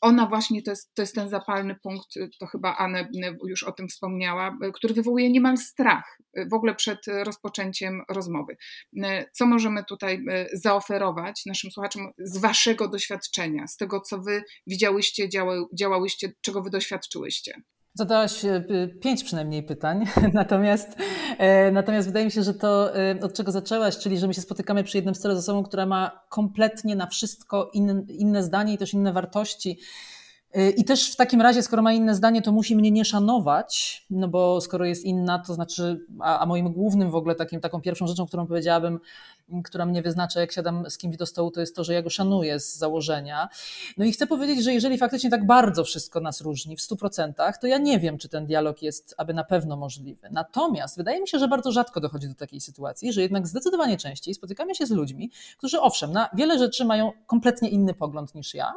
ona 0.00 0.26
właśnie 0.26 0.62
to 0.62 0.70
jest, 0.70 0.94
to 0.94 1.02
jest 1.02 1.14
ten 1.14 1.28
zapalny 1.28 1.74
punkt, 1.82 2.08
to 2.38 2.46
chyba 2.46 2.76
Anne 2.76 3.08
już 3.46 3.62
o 3.62 3.72
tym 3.72 3.88
wspomniała, 3.88 4.58
który 4.74 4.94
wywołuje 4.94 5.30
niemal 5.30 5.56
strach 5.56 6.18
w 6.50 6.54
ogóle 6.54 6.74
przed 6.74 6.98
rozpoczęciem 7.06 8.02
rozmowy. 8.08 8.56
Co 9.32 9.46
możemy 9.46 9.84
tutaj 9.84 10.24
zaoferować 10.52 11.46
naszym 11.46 11.70
słuchaczom 11.70 12.12
z 12.34 12.38
waszego 12.38 12.88
doświadczenia, 12.88 13.66
z 13.66 13.76
tego, 13.76 14.00
co 14.00 14.18
wy 14.18 14.42
widziałyście, 14.66 15.28
działałyście, 15.74 16.32
czego 16.40 16.62
wy 16.62 16.70
doświadczyłyście? 16.70 17.54
Zadałaś 17.94 18.44
e, 18.44 18.64
pięć 19.00 19.24
przynajmniej 19.24 19.62
pytań, 19.62 20.04
natomiast, 20.32 20.88
e, 21.38 21.72
natomiast 21.72 22.08
wydaje 22.08 22.24
mi 22.24 22.32
się, 22.32 22.42
że 22.42 22.54
to 22.54 22.96
e, 22.96 23.20
od 23.20 23.34
czego 23.34 23.52
zaczęłaś, 23.52 23.98
czyli 23.98 24.18
że 24.18 24.26
my 24.26 24.34
się 24.34 24.40
spotykamy 24.40 24.84
przy 24.84 24.98
jednym 24.98 25.14
stole 25.14 25.36
z 25.36 25.38
osobą, 25.38 25.62
która 25.62 25.86
ma 25.86 26.20
kompletnie 26.30 26.96
na 26.96 27.06
wszystko 27.06 27.70
in, 27.74 28.06
inne 28.08 28.42
zdanie 28.42 28.74
i 28.74 28.78
też 28.78 28.94
inne 28.94 29.12
wartości. 29.12 29.78
I 30.76 30.84
też 30.84 31.12
w 31.12 31.16
takim 31.16 31.40
razie, 31.40 31.62
skoro 31.62 31.82
ma 31.82 31.92
inne 31.92 32.14
zdanie, 32.14 32.42
to 32.42 32.52
musi 32.52 32.76
mnie 32.76 32.90
nie 32.90 33.04
szanować, 33.04 34.06
no 34.10 34.28
bo 34.28 34.60
skoro 34.60 34.84
jest 34.84 35.04
inna, 35.04 35.38
to 35.38 35.54
znaczy, 35.54 36.06
a, 36.20 36.38
a 36.38 36.46
moim 36.46 36.72
głównym 36.72 37.10
w 37.10 37.14
ogóle 37.14 37.34
takim, 37.34 37.60
taką 37.60 37.80
pierwszą 37.80 38.06
rzeczą, 38.06 38.26
którą 38.26 38.46
powiedziałabym, 38.46 39.00
która 39.64 39.86
mnie 39.86 40.02
wyznacza, 40.02 40.40
jak 40.40 40.52
siadam 40.52 40.90
z 40.90 40.98
kimś 40.98 41.16
do 41.16 41.26
stołu, 41.26 41.50
to 41.50 41.60
jest 41.60 41.76
to, 41.76 41.84
że 41.84 41.94
ja 41.94 42.02
go 42.02 42.10
szanuję 42.10 42.60
z 42.60 42.76
założenia. 42.76 43.48
No 43.96 44.04
i 44.04 44.12
chcę 44.12 44.26
powiedzieć, 44.26 44.64
że 44.64 44.72
jeżeli 44.72 44.98
faktycznie 44.98 45.30
tak 45.30 45.46
bardzo 45.46 45.84
wszystko 45.84 46.20
nas 46.20 46.40
różni 46.40 46.76
w 46.76 46.80
100%, 46.80 47.52
to 47.60 47.66
ja 47.66 47.78
nie 47.78 47.98
wiem, 47.98 48.18
czy 48.18 48.28
ten 48.28 48.46
dialog 48.46 48.82
jest 48.82 49.14
aby 49.18 49.34
na 49.34 49.44
pewno 49.44 49.76
możliwy. 49.76 50.28
Natomiast 50.30 50.96
wydaje 50.96 51.20
mi 51.20 51.28
się, 51.28 51.38
że 51.38 51.48
bardzo 51.48 51.72
rzadko 51.72 52.00
dochodzi 52.00 52.28
do 52.28 52.34
takiej 52.34 52.60
sytuacji, 52.60 53.12
że 53.12 53.22
jednak 53.22 53.46
zdecydowanie 53.46 53.96
częściej 53.96 54.34
spotykamy 54.34 54.74
się 54.74 54.86
z 54.86 54.90
ludźmi, 54.90 55.30
którzy 55.58 55.80
owszem, 55.80 56.12
na 56.12 56.28
wiele 56.34 56.58
rzeczy 56.58 56.84
mają 56.84 57.12
kompletnie 57.26 57.68
inny 57.68 57.94
pogląd 57.94 58.34
niż 58.34 58.54
ja, 58.54 58.72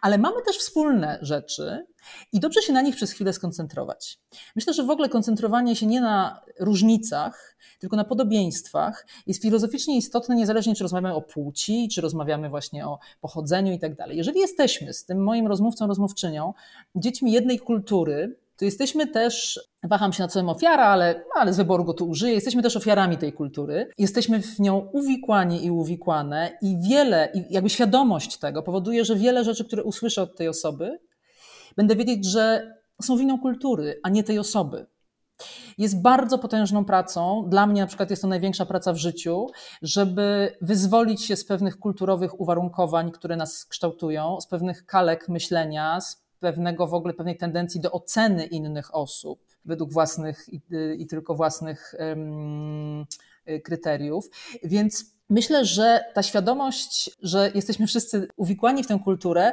ale 0.00 0.18
mamy 0.18 0.42
też 0.42 0.58
wspólne 0.58 1.18
rzeczy 1.22 1.86
i 2.32 2.40
dobrze 2.40 2.62
się 2.62 2.72
na 2.72 2.82
nich 2.82 2.96
przez 2.96 3.12
chwilę 3.12 3.32
skoncentrować. 3.32 4.18
Myślę, 4.56 4.74
że 4.74 4.82
w 4.82 4.90
ogóle 4.90 5.08
koncentrowanie 5.08 5.76
się 5.76 5.86
nie 5.86 6.00
na 6.00 6.42
różnicach, 6.60 7.56
tylko 7.78 7.96
na 7.96 8.04
podobieństwach 8.04 9.06
jest 9.26 9.42
filozoficznie 9.42 9.96
istotne, 9.96 10.36
niezależnie 10.36 10.74
czy 10.74 10.82
rozmawiamy 10.82 11.14
o 11.14 11.22
płci, 11.22 11.88
czy 11.88 12.00
rozmawiamy 12.00 12.48
właśnie 12.48 12.86
o 12.86 12.98
pochodzeniu 13.20 13.72
i 13.72 13.78
tak 13.78 13.96
dalej. 13.96 14.16
Jeżeli 14.16 14.40
jesteśmy 14.40 14.94
z 14.94 15.04
tym 15.04 15.24
moim 15.24 15.46
rozmówcą, 15.46 15.86
rozmówczynią, 15.86 16.54
dziećmi 16.94 17.32
jednej 17.32 17.58
kultury, 17.58 18.36
to 18.58 18.64
jesteśmy 18.64 19.06
też, 19.06 19.60
waham 19.82 20.12
się 20.12 20.22
nad 20.22 20.32
słowem 20.32 20.48
ofiara, 20.48 20.84
ale, 20.84 21.24
ale 21.34 21.52
z 21.52 21.56
wyboru 21.56 21.84
go 21.84 21.94
tu 21.94 22.08
użyję, 22.08 22.34
jesteśmy 22.34 22.62
też 22.62 22.76
ofiarami 22.76 23.18
tej 23.18 23.32
kultury. 23.32 23.90
Jesteśmy 23.98 24.42
w 24.42 24.58
nią 24.58 24.78
uwikłani 24.92 25.64
i 25.64 25.70
uwikłane 25.70 26.58
i 26.62 26.76
wiele, 26.88 27.28
i 27.34 27.44
jakby 27.50 27.70
świadomość 27.70 28.38
tego 28.38 28.62
powoduje, 28.62 29.04
że 29.04 29.16
wiele 29.16 29.44
rzeczy, 29.44 29.64
które 29.64 29.84
usłyszę 29.84 30.22
od 30.22 30.36
tej 30.36 30.48
osoby, 30.48 30.98
będę 31.76 31.96
wiedzieć, 31.96 32.26
że 32.26 32.74
są 33.02 33.16
winą 33.16 33.38
kultury, 33.38 34.00
a 34.02 34.08
nie 34.08 34.24
tej 34.24 34.38
osoby. 34.38 34.86
Jest 35.78 36.02
bardzo 36.02 36.38
potężną 36.38 36.84
pracą, 36.84 37.44
dla 37.48 37.66
mnie 37.66 37.80
na 37.80 37.86
przykład 37.86 38.10
jest 38.10 38.22
to 38.22 38.28
największa 38.28 38.66
praca 38.66 38.92
w 38.92 38.96
życiu, 38.96 39.46
żeby 39.82 40.56
wyzwolić 40.60 41.24
się 41.24 41.36
z 41.36 41.44
pewnych 41.44 41.78
kulturowych 41.78 42.40
uwarunkowań, 42.40 43.10
które 43.10 43.36
nas 43.36 43.64
kształtują, 43.64 44.40
z 44.40 44.46
pewnych 44.46 44.86
kalek 44.86 45.28
myślenia, 45.28 46.00
z 46.00 46.25
pewnego 46.40 46.86
w 46.86 46.94
ogóle 46.94 47.14
pewnej 47.14 47.36
tendencji 47.36 47.80
do 47.80 47.92
oceny 47.92 48.46
innych 48.46 48.94
osób 48.94 49.44
według 49.64 49.92
własnych 49.92 50.46
i, 50.52 50.60
i 50.98 51.06
tylko 51.06 51.34
własnych 51.34 51.94
um, 51.98 53.04
kryteriów. 53.64 54.28
Więc 54.64 55.04
myślę, 55.30 55.64
że 55.64 56.04
ta 56.14 56.22
świadomość, 56.22 57.10
że 57.22 57.50
jesteśmy 57.54 57.86
wszyscy 57.86 58.28
uwikłani 58.36 58.84
w 58.84 58.86
tę 58.86 58.98
kulturę, 59.04 59.52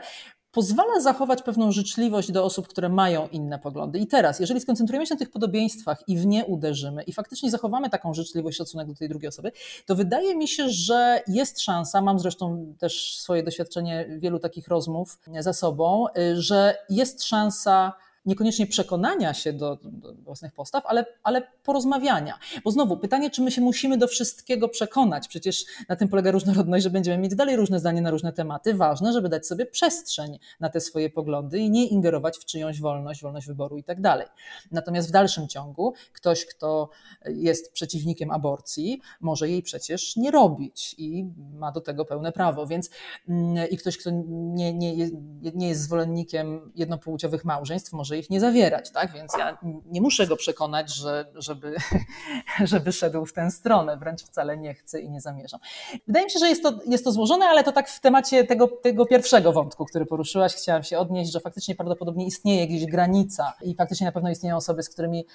pozwala 0.53 0.99
zachować 0.99 1.41
pewną 1.41 1.71
życzliwość 1.71 2.31
do 2.31 2.45
osób, 2.45 2.67
które 2.67 2.89
mają 2.89 3.27
inne 3.27 3.59
poglądy. 3.59 3.99
I 3.99 4.07
teraz, 4.07 4.39
jeżeli 4.39 4.61
skoncentrujemy 4.61 5.05
się 5.05 5.15
na 5.15 5.19
tych 5.19 5.31
podobieństwach 5.31 6.03
i 6.07 6.17
w 6.17 6.25
nie 6.25 6.45
uderzymy 6.45 7.03
i 7.03 7.13
faktycznie 7.13 7.51
zachowamy 7.51 7.89
taką 7.89 8.13
życzliwość, 8.13 8.57
szacunek 8.57 8.87
do 8.87 8.95
tej 8.95 9.09
drugiej 9.09 9.29
osoby, 9.29 9.51
to 9.85 9.95
wydaje 9.95 10.35
mi 10.35 10.47
się, 10.47 10.69
że 10.69 11.21
jest 11.27 11.61
szansa, 11.61 12.01
mam 12.01 12.19
zresztą 12.19 12.73
też 12.79 13.19
swoje 13.19 13.43
doświadczenie 13.43 14.17
wielu 14.19 14.39
takich 14.39 14.67
rozmów 14.67 15.19
za 15.39 15.53
sobą, 15.53 16.05
że 16.33 16.77
jest 16.89 17.23
szansa 17.23 17.93
niekoniecznie 18.25 18.67
przekonania 18.67 19.33
się 19.33 19.53
do, 19.53 19.79
do, 19.83 20.13
własnych 20.13 20.53
postaw, 20.53 20.85
ale, 20.85 21.05
ale 21.23 21.41
porozmawiania. 21.63 22.39
Bo 22.63 22.71
znowu, 22.71 22.97
pytanie, 22.97 23.29
czy 23.29 23.41
my 23.41 23.51
się 23.51 23.61
musimy 23.61 23.97
do 23.97 24.07
wszystkiego 24.07 24.69
przekonać? 24.69 25.27
Przecież 25.27 25.65
na 25.89 25.95
tym 25.95 26.07
polega 26.07 26.31
różnorodność, 26.31 26.83
że 26.83 26.89
będziemy 26.89 27.17
mieć 27.17 27.35
dalej 27.35 27.55
różne 27.55 27.79
zdania 27.79 28.01
na 28.01 28.11
różne 28.11 28.33
tematy. 28.33 28.73
Ważne, 28.73 29.13
żeby 29.13 29.29
dać 29.29 29.47
sobie 29.47 29.65
przestrzeń 29.65 30.39
na 30.59 30.69
te 30.69 30.81
swoje 30.81 31.09
poglądy 31.09 31.59
i 31.59 31.71
nie 31.71 31.87
ingerować 31.87 32.37
w 32.37 32.45
czyjąś 32.45 32.81
wolność, 32.81 33.21
wolność 33.21 33.47
wyboru 33.47 33.77
i 33.77 33.83
tak 33.83 34.01
dalej. 34.01 34.27
Natomiast 34.71 35.09
w 35.09 35.11
dalszym 35.11 35.47
ciągu 35.47 35.93
ktoś, 36.13 36.45
kto 36.45 36.89
jest 37.25 37.73
przeciwnikiem 37.73 38.31
aborcji, 38.31 39.01
może 39.21 39.49
jej 39.49 39.63
przecież 39.63 40.15
nie 40.15 40.31
robić 40.31 40.95
i 40.97 41.25
ma 41.53 41.71
do 41.71 41.81
tego 41.81 42.05
pełne 42.05 42.31
prawo. 42.31 42.67
Więc 42.67 42.89
mm, 43.29 43.69
i 43.69 43.77
ktoś, 43.77 43.97
kto 43.97 44.09
nie, 44.29 44.73
nie, 44.73 45.09
nie 45.55 45.69
jest 45.69 45.81
zwolennikiem 45.81 46.71
jednopłciowych 46.75 47.45
małżeństw, 47.45 47.93
może 47.93 48.12
może 48.13 48.19
ich 48.19 48.29
nie 48.29 48.39
zawierać, 48.39 48.91
tak? 48.91 49.11
Więc 49.11 49.33
ja 49.37 49.57
nie 49.85 50.01
muszę 50.01 50.27
go 50.27 50.35
przekonać, 50.35 50.95
że, 50.95 51.25
żeby, 51.35 51.75
żeby 52.71 52.91
szedł 52.91 53.25
w 53.25 53.33
tę 53.33 53.51
stronę, 53.51 53.97
wręcz 53.97 54.23
wcale 54.23 54.57
nie 54.57 54.73
chcę 54.73 55.01
i 55.01 55.09
nie 55.09 55.21
zamierzam. 55.21 55.59
Wydaje 56.07 56.25
mi 56.25 56.31
się, 56.31 56.39
że 56.39 56.49
jest 56.49 56.63
to, 56.63 56.79
jest 56.87 57.03
to 57.03 57.11
złożone, 57.11 57.45
ale 57.45 57.63
to 57.63 57.71
tak 57.71 57.89
w 57.89 57.99
temacie 57.99 58.43
tego, 58.43 58.67
tego 58.67 59.05
pierwszego 59.05 59.53
wątku, 59.53 59.85
który 59.85 60.05
poruszyłaś, 60.05 60.55
chciałam 60.55 60.83
się 60.83 60.97
odnieść, 60.97 61.31
że 61.31 61.39
faktycznie 61.39 61.75
prawdopodobnie 61.75 62.25
istnieje 62.25 62.67
gdzieś 62.67 62.85
granica 62.85 63.53
i 63.63 63.75
faktycznie 63.75 64.05
na 64.05 64.11
pewno 64.11 64.29
istnieją 64.29 64.55
osoby, 64.55 64.83
z 64.83 64.89
którymi 64.89 65.25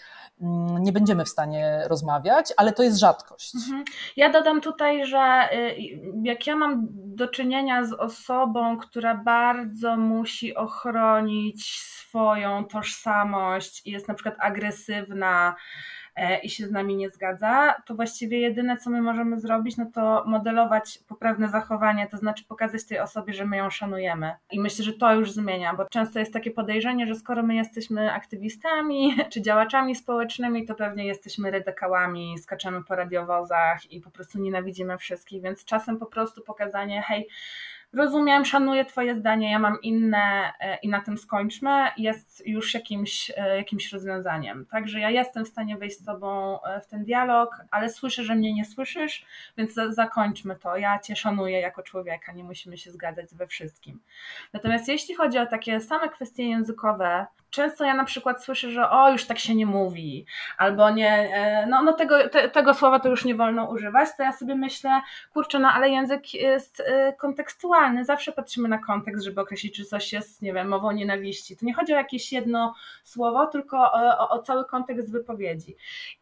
mm, 0.41 0.83
nie 0.83 0.93
będziemy 0.93 1.25
w 1.25 1.29
stanie 1.29 1.83
rozmawiać, 1.87 2.53
ale 2.57 2.73
to 2.73 2.83
jest 2.83 2.99
rzadkość. 2.99 3.55
Mhm. 3.55 3.85
Ja 4.17 4.31
dodam 4.31 4.61
tutaj, 4.61 5.07
że 5.07 5.49
y, 5.53 5.77
jak 6.23 6.47
ja 6.47 6.57
mam 6.57 6.87
do 6.91 7.29
czynienia 7.29 7.85
z 7.85 7.93
osobą, 7.93 8.79
która 8.79 9.15
bardzo 9.15 9.97
musi 9.97 10.55
ochronić 10.55 11.89
swoją 12.09 12.65
tożsamość 12.69 13.87
i 13.87 13.91
jest 13.91 14.09
na 14.09 14.15
przykład 14.15 14.37
agresywna 14.39 15.55
e, 16.17 16.39
i 16.39 16.51
się 16.51 16.67
z 16.67 16.71
nami 16.71 16.97
nie 16.97 17.11
zgadza, 17.11 17.75
to 17.87 17.95
właściwie 17.95 18.41
jedyne, 18.41 18.77
co 18.77 18.91
my 18.91 19.03
możemy 19.03 19.41
zrobić, 19.41 19.77
no 19.77 19.87
to 19.95 20.25
modelować 20.27 20.99
poprawne 21.09 21.49
zachowanie, 21.49 22.07
to 22.07 22.17
znaczy 22.17 22.45
pokazać 22.45 22.87
tej 22.87 22.99
osobie, 22.99 23.35
że 23.35 23.45
my 23.45 23.57
ją 23.57 23.71
szanujemy. 23.71 24.33
I 24.51 24.61
myślę, 24.61 24.85
że 24.85 24.93
to 24.93 25.15
już 25.15 25.33
zmienia, 25.33 25.75
bo 25.75 25.85
często 25.85 26.19
jest 26.19 26.33
takie 26.33 26.51
podejrzenie, 26.51 27.07
że 27.07 27.15
skoro 27.15 27.43
my 27.43 27.55
jesteśmy 27.55 28.13
aktywistami 28.13 29.17
czy 29.33 29.43
działaczami 29.43 29.95
społecznymi, 29.95 30.67
to 30.67 30.75
pewnie 30.75 31.07
jesteśmy 31.07 31.51
redekałami, 31.51 32.39
skaczemy 32.39 32.85
po 32.85 32.95
radiowozach 32.95 33.93
i 33.93 34.01
po 34.01 34.11
prostu 34.11 34.39
nienawidzimy 34.39 34.99
wszystkich, 34.99 35.43
więc 35.43 35.65
czasem 35.65 35.99
po 35.99 36.07
prostu 36.07 36.43
pokazanie, 36.43 37.03
hej, 37.03 37.29
rozumiem, 37.93 38.45
szanuję 38.45 38.85
Twoje 38.85 39.15
zdanie, 39.15 39.51
ja 39.51 39.59
mam 39.59 39.83
inne 39.83 40.53
e, 40.61 40.77
i 40.77 40.89
na 40.89 41.01
tym 41.01 41.19
skończmy, 41.19 41.89
jest 41.97 42.47
już 42.47 42.75
jakimś, 42.75 43.31
e, 43.37 43.57
jakimś 43.57 43.93
rozwiązaniem. 43.93 44.67
Także 44.67 45.01
ja 45.01 45.11
jestem 45.11 45.45
w 45.45 45.49
stanie 45.49 45.77
wejść 45.77 45.99
z 45.99 46.05
Tobą 46.05 46.63
e, 46.63 46.81
w 46.81 46.87
ten 46.87 47.05
dialog, 47.05 47.57
ale 47.71 47.89
słyszę, 47.89 48.25
że 48.25 48.35
mnie 48.35 48.55
nie 48.55 48.65
słyszysz, 48.65 49.27
więc 49.57 49.75
zakończmy 49.89 50.57
to. 50.57 50.77
Ja 50.77 50.99
Cię 50.99 51.17
szanuję 51.17 51.61
jako 51.61 51.83
człowieka, 51.83 52.33
nie 52.33 52.45
musimy 52.45 52.79
się 52.79 52.91
zgadzać 52.91 53.35
we 53.35 53.47
wszystkim. 53.47 54.01
Natomiast 54.53 54.89
jeśli 54.89 55.15
chodzi 55.15 55.39
o 55.39 55.47
takie 55.47 55.81
same 55.81 56.09
kwestie 56.09 56.49
językowe, 56.49 57.27
często 57.51 57.85
ja 57.85 57.95
na 57.95 58.05
przykład 58.05 58.45
słyszę, 58.45 58.71
że 58.71 58.91
o, 58.91 59.11
już 59.11 59.27
tak 59.27 59.39
się 59.39 59.55
nie 59.55 59.67
mówi, 59.67 60.27
albo 60.59 60.91
nie, 60.91 61.11
e, 61.11 61.67
no, 61.67 61.83
no 61.83 61.93
tego, 61.93 62.29
te, 62.29 62.49
tego 62.49 62.75
słowa 62.75 63.01
to 63.01 63.09
już 63.09 63.25
nie 63.25 63.35
wolno 63.35 63.71
używać, 63.71 64.09
to 64.17 64.23
ja 64.23 64.33
sobie 64.33 64.55
myślę, 64.55 65.01
kurczę, 65.33 65.59
no 65.59 65.69
ale 65.69 65.89
język 65.89 66.35
jest 66.35 66.83
e, 66.87 67.13
kontekstualny, 67.13 68.05
zawsze 68.05 68.33
patrzymy 68.33 68.69
na 68.69 68.79
kontekst, 68.79 69.25
żeby 69.25 69.41
określić, 69.41 69.77
czy 69.77 69.85
coś 69.85 70.13
jest, 70.13 70.43
nie 70.43 70.53
wiem, 70.53 70.69
mową 70.69 70.91
nienawiści. 70.91 71.57
To 71.57 71.67
nie 71.67 71.75
chodzi 71.75 71.93
o 71.93 71.97
jakieś 71.97 72.33
jedno 72.33 72.75
słowo, 73.05 73.47
tylko 73.47 73.79
o, 73.93 74.19
o, 74.19 74.29
o 74.29 74.43
cały 74.43 74.65
kontekst 74.65 75.13
wypowiedzi. 75.13 75.77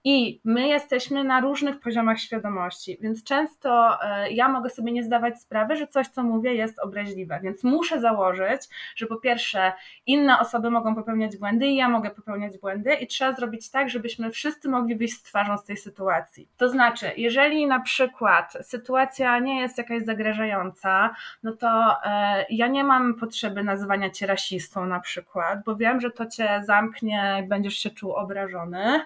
I 0.04 0.40
my 0.44 0.68
jesteśmy 0.68 1.24
na 1.24 1.40
różnych 1.40 1.80
poziomach 1.80 2.20
świadomości, 2.20 2.98
więc 3.00 3.24
często 3.24 3.98
e, 4.02 4.30
ja 4.30 4.48
mogę 4.48 4.70
sobie 4.70 4.92
nie 4.92 5.04
zdawać 5.04 5.40
sprawy, 5.40 5.76
że 5.76 5.86
coś, 5.86 6.08
co 6.08 6.22
mówię, 6.22 6.54
jest 6.54 6.78
obraźliwe, 6.78 7.40
więc 7.42 7.64
muszę 7.64 8.00
założyć, 8.00 8.62
że 8.96 9.06
po 9.06 9.16
pierwsze 9.16 9.72
inne 10.06 10.38
osoby 10.38 10.70
mogą 10.70 10.94
popełnić 10.94 11.15
popełniać 11.16 11.36
błędy 11.36 11.66
i 11.66 11.76
ja 11.76 11.88
mogę 11.88 12.10
popełniać 12.10 12.58
błędy 12.58 12.94
i 12.94 13.06
trzeba 13.06 13.32
zrobić 13.32 13.70
tak, 13.70 13.90
żebyśmy 13.90 14.30
wszyscy 14.30 14.68
mogli 14.68 14.96
wyjść 14.96 15.14
z 15.14 15.22
twarzą 15.22 15.58
z 15.58 15.64
tej 15.64 15.76
sytuacji. 15.76 16.48
To 16.56 16.68
znaczy, 16.68 17.10
jeżeli 17.16 17.66
na 17.66 17.80
przykład 17.80 18.56
sytuacja 18.62 19.38
nie 19.38 19.60
jest 19.60 19.78
jakaś 19.78 20.04
zagrażająca, 20.04 21.14
no 21.42 21.52
to 21.52 21.96
e, 22.04 22.46
ja 22.50 22.66
nie 22.66 22.84
mam 22.84 23.14
potrzeby 23.14 23.64
nazywania 23.64 24.10
cię 24.10 24.26
rasistą 24.26 24.86
na 24.86 25.00
przykład, 25.00 25.64
bo 25.64 25.76
wiem, 25.76 26.00
że 26.00 26.10
to 26.10 26.26
cię 26.26 26.62
zamknie 26.64 27.46
będziesz 27.48 27.74
się 27.74 27.90
czuł 27.90 28.12
obrażony 28.12 29.00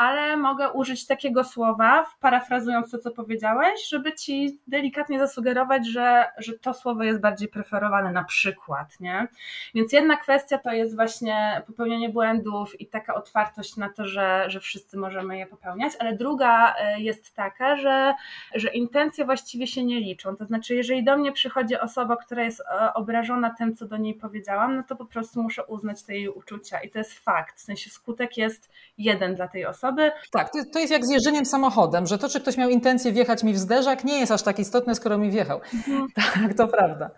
ale 0.00 0.36
mogę 0.36 0.72
użyć 0.72 1.06
takiego 1.06 1.44
słowa, 1.44 2.06
parafrazując 2.20 2.90
to, 2.90 2.98
co 2.98 3.10
powiedziałeś, 3.10 3.88
żeby 3.88 4.12
ci 4.12 4.60
delikatnie 4.66 5.18
zasugerować, 5.18 5.88
że, 5.88 6.26
że 6.38 6.52
to 6.52 6.74
słowo 6.74 7.02
jest 7.02 7.20
bardziej 7.20 7.48
preferowane 7.48 8.12
na 8.12 8.24
przykład, 8.24 9.00
nie? 9.00 9.28
Więc 9.74 9.92
jedna 9.92 10.16
kwestia 10.16 10.58
to 10.58 10.72
jest 10.72 10.96
właśnie 10.96 11.62
popełnianie 11.66 12.08
błędów 12.08 12.80
i 12.80 12.86
taka 12.86 13.14
otwartość 13.14 13.76
na 13.76 13.88
to, 13.88 14.06
że, 14.06 14.44
że 14.48 14.60
wszyscy 14.60 14.98
możemy 14.98 15.38
je 15.38 15.46
popełniać, 15.46 15.92
ale 15.98 16.16
druga 16.16 16.74
e, 16.78 17.00
jest 17.00 17.34
taka, 17.34 17.76
że, 17.76 18.14
że 18.54 18.68
intencje 18.68 19.24
właściwie 19.24 19.66
się 19.66 19.84
nie 19.84 20.00
liczą. 20.00 20.36
To 20.36 20.44
znaczy, 20.44 20.74
jeżeli 20.74 21.04
do 21.04 21.16
mnie 21.16 21.32
przychodzi 21.32 21.78
osoba, 21.78 22.16
która 22.16 22.44
jest 22.44 22.60
e, 22.60 22.94
obrażona 22.94 23.54
tym, 23.58 23.76
co 23.76 23.86
do 23.86 23.96
niej 23.96 24.14
powiedziałam, 24.14 24.76
no 24.76 24.82
to 24.82 24.96
po 24.96 25.04
prostu 25.04 25.42
muszę 25.42 25.64
uznać 25.64 26.02
te 26.02 26.14
jej 26.14 26.28
uczucia 26.28 26.80
i 26.80 26.90
to 26.90 26.98
jest 26.98 27.18
fakt. 27.18 27.56
W 27.56 27.60
sensie 27.60 27.90
skutek 27.90 28.36
jest 28.36 28.70
jeden 28.98 29.34
dla 29.34 29.48
tej 29.48 29.66
osoby 29.66 29.89
osoby. 29.90 30.10
Tak, 30.30 30.52
to 30.72 30.78
jest 30.78 30.92
jak 30.92 31.06
z 31.06 31.10
jeżdżeniem 31.10 31.46
samochodem, 31.46 32.06
że 32.06 32.18
to, 32.18 32.28
czy 32.28 32.40
ktoś 32.40 32.56
miał 32.56 32.70
intencję 32.70 33.12
wjechać 33.12 33.42
mi 33.42 33.52
w 33.52 33.58
zderzak, 33.58 34.04
nie 34.04 34.18
jest 34.20 34.32
aż 34.32 34.42
tak 34.42 34.58
istotne, 34.58 34.94
skoro 34.94 35.18
mi 35.18 35.30
wjechał. 35.30 35.60
Mhm. 35.74 36.06
Tak, 36.34 36.54
to 36.54 36.68
prawda. 36.68 37.10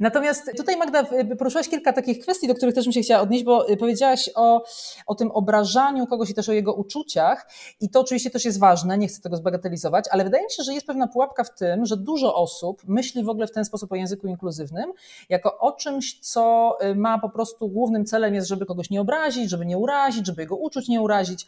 Natomiast 0.00 0.50
tutaj 0.56 0.76
Magda 0.76 1.04
poruszyłaś 1.38 1.68
kilka 1.68 1.92
takich 1.92 2.18
kwestii, 2.18 2.48
do 2.48 2.54
których 2.54 2.74
też 2.74 2.84
bym 2.84 2.92
się 2.92 3.00
chciała 3.00 3.22
odnieść, 3.22 3.44
bo 3.44 3.66
powiedziałaś 3.78 4.30
o, 4.34 4.64
o 5.06 5.14
tym 5.14 5.30
obrażaniu 5.30 6.06
kogoś 6.06 6.30
i 6.30 6.34
też 6.34 6.48
o 6.48 6.52
jego 6.52 6.74
uczuciach 6.74 7.48
i 7.80 7.90
to 7.90 8.00
oczywiście 8.00 8.30
też 8.30 8.44
jest 8.44 8.60
ważne, 8.60 8.98
nie 8.98 9.08
chcę 9.08 9.22
tego 9.22 9.36
zbagatelizować, 9.36 10.04
ale 10.10 10.24
wydaje 10.24 10.44
mi 10.44 10.50
się, 10.50 10.62
że 10.62 10.74
jest 10.74 10.86
pewna 10.86 11.08
pułapka 11.08 11.44
w 11.44 11.54
tym, 11.54 11.86
że 11.86 11.96
dużo 11.96 12.34
osób 12.34 12.82
myśli 12.88 13.24
w 13.24 13.28
ogóle 13.28 13.46
w 13.46 13.52
ten 13.52 13.64
sposób 13.64 13.92
o 13.92 13.94
języku 13.94 14.26
inkluzywnym, 14.26 14.92
jako 15.28 15.58
o 15.58 15.72
czymś, 15.72 16.20
co 16.20 16.76
y, 16.82 16.94
ma 16.94 17.18
po 17.18 17.28
prostu 17.28 17.68
głównym 17.68 18.04
celem 18.04 18.34
jest, 18.34 18.48
żeby 18.48 18.66
kogoś 18.66 18.90
nie 18.90 19.00
obrazić, 19.00 19.50
żeby 19.50 19.66
nie 19.66 19.78
urazić, 19.78 20.26
żeby 20.26 20.42
jego 20.42 20.56
uczuć 20.56 20.88
nie 20.88 21.00
urazić. 21.00 21.46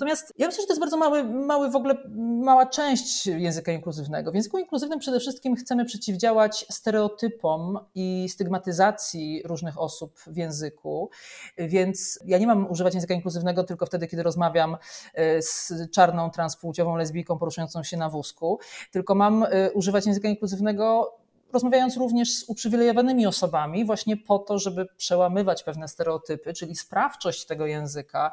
Natomiast 0.00 0.32
ja 0.38 0.46
myślę, 0.46 0.62
że 0.62 0.66
to 0.66 0.72
jest 0.72 0.80
bardzo 0.80 0.96
mały, 0.96 1.24
mały 1.24 1.70
w 1.70 1.76
ogóle, 1.76 1.94
mała 2.42 2.66
część 2.66 3.26
języka 3.26 3.72
inkluzywnego. 3.72 4.32
W 4.32 4.34
języku 4.34 4.58
inkluzywnym 4.58 4.98
przede 4.98 5.20
wszystkim 5.20 5.56
chcemy 5.56 5.84
przeciwdziałać 5.84 6.66
stereotypom 6.70 7.78
i 7.94 8.28
stygmatyzacji 8.28 9.42
różnych 9.44 9.80
osób 9.80 10.20
w 10.26 10.36
języku, 10.36 11.10
więc 11.58 12.18
ja 12.24 12.38
nie 12.38 12.46
mam 12.46 12.70
używać 12.70 12.94
języka 12.94 13.14
inkluzywnego 13.14 13.64
tylko 13.64 13.86
wtedy, 13.86 14.06
kiedy 14.06 14.22
rozmawiam 14.22 14.76
e, 15.14 15.42
z 15.42 15.72
czarną, 15.90 16.30
transpłciową 16.30 16.96
lesbijką 16.96 17.38
poruszającą 17.38 17.82
się 17.82 17.96
na 17.96 18.08
wózku, 18.08 18.58
tylko 18.90 19.14
mam 19.14 19.42
e, 19.42 19.72
używać 19.72 20.06
języka 20.06 20.28
inkluzywnego 20.28 21.16
rozmawiając 21.52 21.96
również 21.96 22.34
z 22.34 22.48
uprzywilejowanymi 22.48 23.26
osobami, 23.26 23.84
właśnie 23.84 24.16
po 24.16 24.38
to, 24.38 24.58
żeby 24.58 24.86
przełamywać 24.96 25.62
pewne 25.62 25.88
stereotypy, 25.88 26.52
czyli 26.52 26.76
sprawczość 26.76 27.46
tego 27.46 27.66
języka 27.66 28.30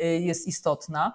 y, 0.00 0.04
jest 0.04 0.46
istotna. 0.46 1.12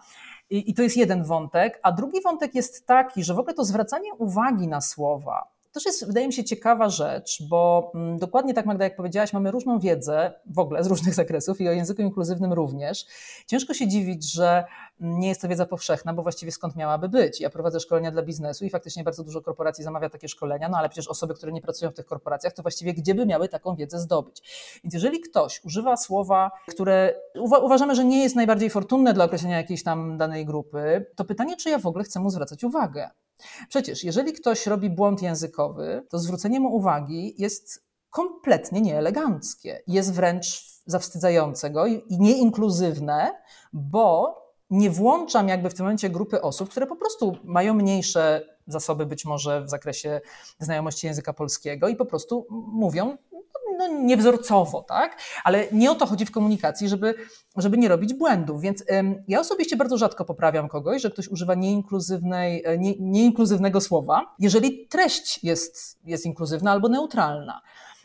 I 0.49 0.73
to 0.73 0.83
jest 0.83 0.97
jeden 0.97 1.23
wątek. 1.23 1.79
A 1.83 1.91
drugi 1.91 2.21
wątek 2.21 2.55
jest 2.55 2.85
taki, 2.85 3.23
że 3.23 3.33
w 3.33 3.39
ogóle 3.39 3.53
to 3.53 3.65
zwracanie 3.65 4.13
uwagi 4.13 4.67
na 4.67 4.81
słowa, 4.81 5.56
też 5.71 5.85
jest, 5.85 6.07
wydaje 6.07 6.27
mi 6.27 6.33
się, 6.33 6.43
ciekawa 6.43 6.89
rzecz, 6.89 7.43
bo 7.49 7.91
mm, 7.95 8.19
dokładnie 8.19 8.53
tak, 8.53 8.65
Magda, 8.65 8.83
jak 8.83 8.95
powiedziałaś, 8.95 9.33
mamy 9.33 9.51
różną 9.51 9.79
wiedzę 9.79 10.33
w 10.45 10.59
ogóle 10.59 10.83
z 10.83 10.87
różnych 10.87 11.13
zakresów 11.21 11.61
i 11.61 11.69
o 11.69 11.71
języku 11.71 12.01
inkluzywnym 12.01 12.53
również. 12.53 13.05
Ciężko 13.47 13.73
się 13.73 13.87
dziwić, 13.87 14.31
że 14.33 14.63
nie 14.99 15.27
jest 15.27 15.41
to 15.41 15.47
wiedza 15.47 15.65
powszechna, 15.65 16.13
bo 16.13 16.23
właściwie 16.23 16.51
skąd 16.51 16.75
miałaby 16.75 17.09
być? 17.09 17.41
Ja 17.41 17.49
prowadzę 17.49 17.79
szkolenia 17.79 18.11
dla 18.11 18.21
biznesu 18.21 18.65
i 18.65 18.69
faktycznie 18.69 19.03
bardzo 19.03 19.23
dużo 19.23 19.41
korporacji 19.41 19.83
zamawia 19.83 20.09
takie 20.09 20.27
szkolenia, 20.27 20.69
no 20.69 20.77
ale 20.77 20.89
przecież 20.89 21.07
osoby, 21.07 21.33
które 21.33 21.51
nie 21.51 21.61
pracują 21.61 21.91
w 21.91 21.93
tych 21.93 22.05
korporacjach, 22.05 22.53
to 22.53 22.61
właściwie 22.61 22.93
gdzie 22.93 23.15
by 23.15 23.25
miały 23.25 23.49
taką 23.49 23.75
wiedzę 23.75 23.99
zdobyć? 23.99 24.41
Więc 24.83 24.93
jeżeli 24.93 25.19
ktoś 25.19 25.65
używa 25.65 25.97
słowa, 25.97 26.51
które 26.67 27.15
uwa 27.39 27.57
uważamy, 27.57 27.95
że 27.95 28.05
nie 28.05 28.23
jest 28.23 28.35
najbardziej 28.35 28.69
fortunne 28.69 29.13
dla 29.13 29.25
określenia 29.25 29.57
jakiejś 29.57 29.83
tam 29.83 30.17
danej 30.17 30.45
grupy, 30.45 31.05
to 31.15 31.25
pytanie, 31.25 31.57
czy 31.57 31.69
ja 31.69 31.79
w 31.79 31.85
ogóle 31.85 32.03
chcę 32.03 32.19
mu 32.19 32.29
zwracać 32.29 32.63
uwagę? 32.63 33.09
Przecież, 33.69 34.03
jeżeli 34.03 34.33
ktoś 34.33 34.67
robi 34.67 34.89
błąd 34.89 35.21
językowy, 35.21 36.05
to 36.09 36.19
zwrócenie 36.19 36.59
mu 36.59 36.75
uwagi 36.75 37.35
jest 37.37 37.87
kompletnie 38.09 38.81
nieeleganckie. 38.81 39.83
Jest 39.87 40.13
wręcz 40.13 40.63
zawstydzające 40.85 41.69
go 41.69 41.87
i 41.87 42.03
nieinkluzywne, 42.09 43.41
bo 43.73 44.37
nie 44.69 44.89
włączam 44.89 45.47
jakby 45.47 45.69
w 45.69 45.73
tym 45.73 45.85
momencie 45.85 46.09
grupy 46.09 46.41
osób, 46.41 46.69
które 46.69 46.87
po 46.87 46.95
prostu 46.95 47.37
mają 47.43 47.73
mniejsze 47.73 48.45
zasoby 48.67 49.05
być 49.05 49.25
może 49.25 49.61
w 49.61 49.69
zakresie 49.69 50.21
znajomości 50.59 51.07
języka 51.07 51.33
polskiego 51.33 51.87
i 51.87 51.95
po 51.95 52.05
prostu 52.05 52.47
mówią 52.51 53.17
no, 53.77 53.87
niewzorcowo, 53.87 54.81
tak? 54.81 55.17
Ale 55.43 55.67
nie 55.71 55.91
o 55.91 55.95
to 55.95 56.05
chodzi 56.05 56.25
w 56.25 56.31
komunikacji, 56.31 56.89
żeby, 56.89 57.15
żeby 57.57 57.77
nie 57.77 57.87
robić 57.87 58.13
błędów. 58.13 58.61
Więc 58.61 58.83
ym, 58.91 59.23
ja 59.27 59.39
osobiście 59.39 59.77
bardzo 59.77 59.97
rzadko 59.97 60.25
poprawiam 60.25 60.67
kogoś, 60.67 61.01
że 61.01 61.11
ktoś 61.11 61.27
używa 61.27 61.55
nieinkluzywnej, 61.55 62.63
e, 62.65 62.77
nie, 62.77 62.93
nieinkluzywnego 62.99 63.81
słowa, 63.81 64.35
jeżeli 64.39 64.87
treść 64.87 65.43
jest, 65.43 65.99
jest 66.03 66.25
inkluzywna 66.25 66.71
albo 66.71 66.89
neutralna. 66.89 67.61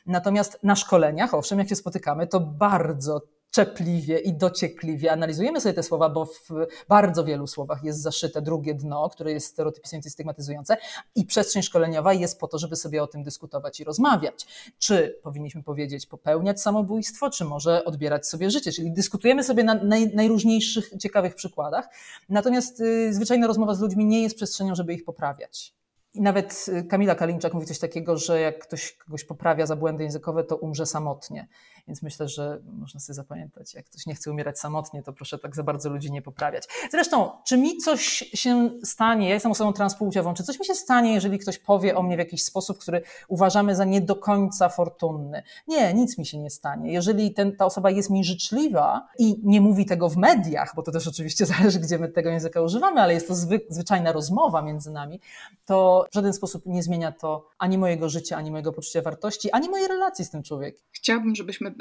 Natomiast 0.06 0.58
na 0.62 0.76
szkoleniach, 0.76 1.34
owszem, 1.34 1.58
jak 1.58 1.68
się 1.68 1.76
spotykamy, 1.76 2.26
to 2.26 2.40
bardzo 2.40 3.20
czepliwie 3.52 4.18
i 4.18 4.32
dociekliwie 4.32 5.12
analizujemy 5.12 5.60
sobie 5.60 5.74
te 5.74 5.82
słowa, 5.82 6.08
bo 6.08 6.24
w 6.24 6.48
bardzo 6.88 7.24
wielu 7.24 7.46
słowach 7.46 7.84
jest 7.84 8.02
zaszyte 8.02 8.42
drugie 8.42 8.74
dno, 8.74 9.08
które 9.08 9.32
jest 9.32 9.46
stereotypizujące 9.46 10.08
i 10.08 10.10
stygmatyzujące 10.10 10.76
i 11.14 11.24
przestrzeń 11.24 11.62
szkoleniowa 11.62 12.12
jest 12.12 12.40
po 12.40 12.48
to, 12.48 12.58
żeby 12.58 12.76
sobie 12.76 13.02
o 13.02 13.06
tym 13.06 13.22
dyskutować 13.22 13.80
i 13.80 13.84
rozmawiać. 13.84 14.46
Czy 14.78 15.20
powinniśmy 15.22 15.62
powiedzieć 15.62 16.06
popełniać 16.06 16.60
samobójstwo, 16.60 17.30
czy 17.30 17.44
może 17.44 17.84
odbierać 17.84 18.26
sobie 18.28 18.50
życie, 18.50 18.72
czyli 18.72 18.92
dyskutujemy 18.92 19.44
sobie 19.44 19.64
na 19.64 19.74
naj, 19.74 20.14
najróżniejszych 20.14 20.90
ciekawych 20.98 21.34
przykładach, 21.34 21.88
natomiast 22.28 22.80
y, 22.80 23.14
zwyczajna 23.14 23.46
rozmowa 23.46 23.74
z 23.74 23.80
ludźmi 23.80 24.04
nie 24.04 24.22
jest 24.22 24.36
przestrzenią, 24.36 24.74
żeby 24.74 24.94
ich 24.94 25.04
poprawiać. 25.04 25.74
I 26.14 26.20
nawet 26.20 26.66
y, 26.68 26.84
Kamila 26.84 27.14
Kalinczak 27.14 27.54
mówi 27.54 27.66
coś 27.66 27.78
takiego, 27.78 28.16
że 28.16 28.40
jak 28.40 28.58
ktoś 28.58 28.92
kogoś 28.92 29.24
poprawia 29.24 29.66
za 29.66 29.76
błędy 29.76 30.04
językowe, 30.04 30.44
to 30.44 30.56
umrze 30.56 30.86
samotnie. 30.86 31.48
Więc 31.88 32.02
myślę, 32.02 32.28
że 32.28 32.60
można 32.72 33.00
sobie 33.00 33.14
zapamiętać, 33.14 33.74
jak 33.74 33.84
ktoś 33.86 34.06
nie 34.06 34.14
chce 34.14 34.30
umierać 34.30 34.58
samotnie, 34.58 35.02
to 35.02 35.12
proszę 35.12 35.38
tak 35.38 35.56
za 35.56 35.62
bardzo 35.62 35.90
ludzi 35.90 36.12
nie 36.12 36.22
poprawiać. 36.22 36.68
Zresztą, 36.90 37.30
czy 37.44 37.58
mi 37.58 37.76
coś 37.76 38.02
się 38.34 38.70
stanie, 38.84 39.28
ja 39.28 39.34
jestem 39.34 39.52
osobą 39.52 39.72
transpłciową, 39.72 40.34
czy 40.34 40.42
coś 40.42 40.58
mi 40.58 40.66
się 40.66 40.74
stanie, 40.74 41.14
jeżeli 41.14 41.38
ktoś 41.38 41.58
powie 41.58 41.96
o 41.96 42.02
mnie 42.02 42.16
w 42.16 42.18
jakiś 42.18 42.44
sposób, 42.44 42.78
który 42.78 43.02
uważamy 43.28 43.76
za 43.76 43.84
nie 43.84 44.00
do 44.00 44.16
końca 44.16 44.68
fortunny? 44.68 45.42
Nie, 45.68 45.94
nic 45.94 46.18
mi 46.18 46.26
się 46.26 46.38
nie 46.38 46.50
stanie. 46.50 46.92
Jeżeli 46.92 47.34
ten, 47.34 47.56
ta 47.56 47.64
osoba 47.64 47.90
jest 47.90 48.10
mi 48.10 48.24
życzliwa 48.24 49.08
i 49.18 49.40
nie 49.44 49.60
mówi 49.60 49.86
tego 49.86 50.08
w 50.08 50.16
mediach, 50.16 50.72
bo 50.76 50.82
to 50.82 50.92
też 50.92 51.08
oczywiście 51.08 51.46
zależy, 51.56 51.80
gdzie 51.80 51.98
my 51.98 52.08
tego 52.08 52.30
języka 52.30 52.60
używamy, 52.60 53.00
ale 53.00 53.14
jest 53.14 53.28
to 53.28 53.34
zwy, 53.34 53.60
zwyczajna 53.68 54.12
rozmowa 54.12 54.62
między 54.62 54.90
nami, 54.90 55.20
to 55.64 56.06
w 56.10 56.14
żaden 56.14 56.32
sposób 56.32 56.66
nie 56.66 56.82
zmienia 56.82 57.12
to 57.12 57.48
ani 57.58 57.78
mojego 57.78 58.08
życia, 58.08 58.36
ani 58.36 58.50
mojego 58.50 58.72
poczucia 58.72 59.02
wartości, 59.02 59.50
ani 59.50 59.68
mojej 59.68 59.88
relacji 59.88 60.24
z 60.24 60.30
tym 60.30 60.42
człowiekiem. 60.42 60.82
Chciałabym, 60.92 61.34
żebyśmy 61.34 61.71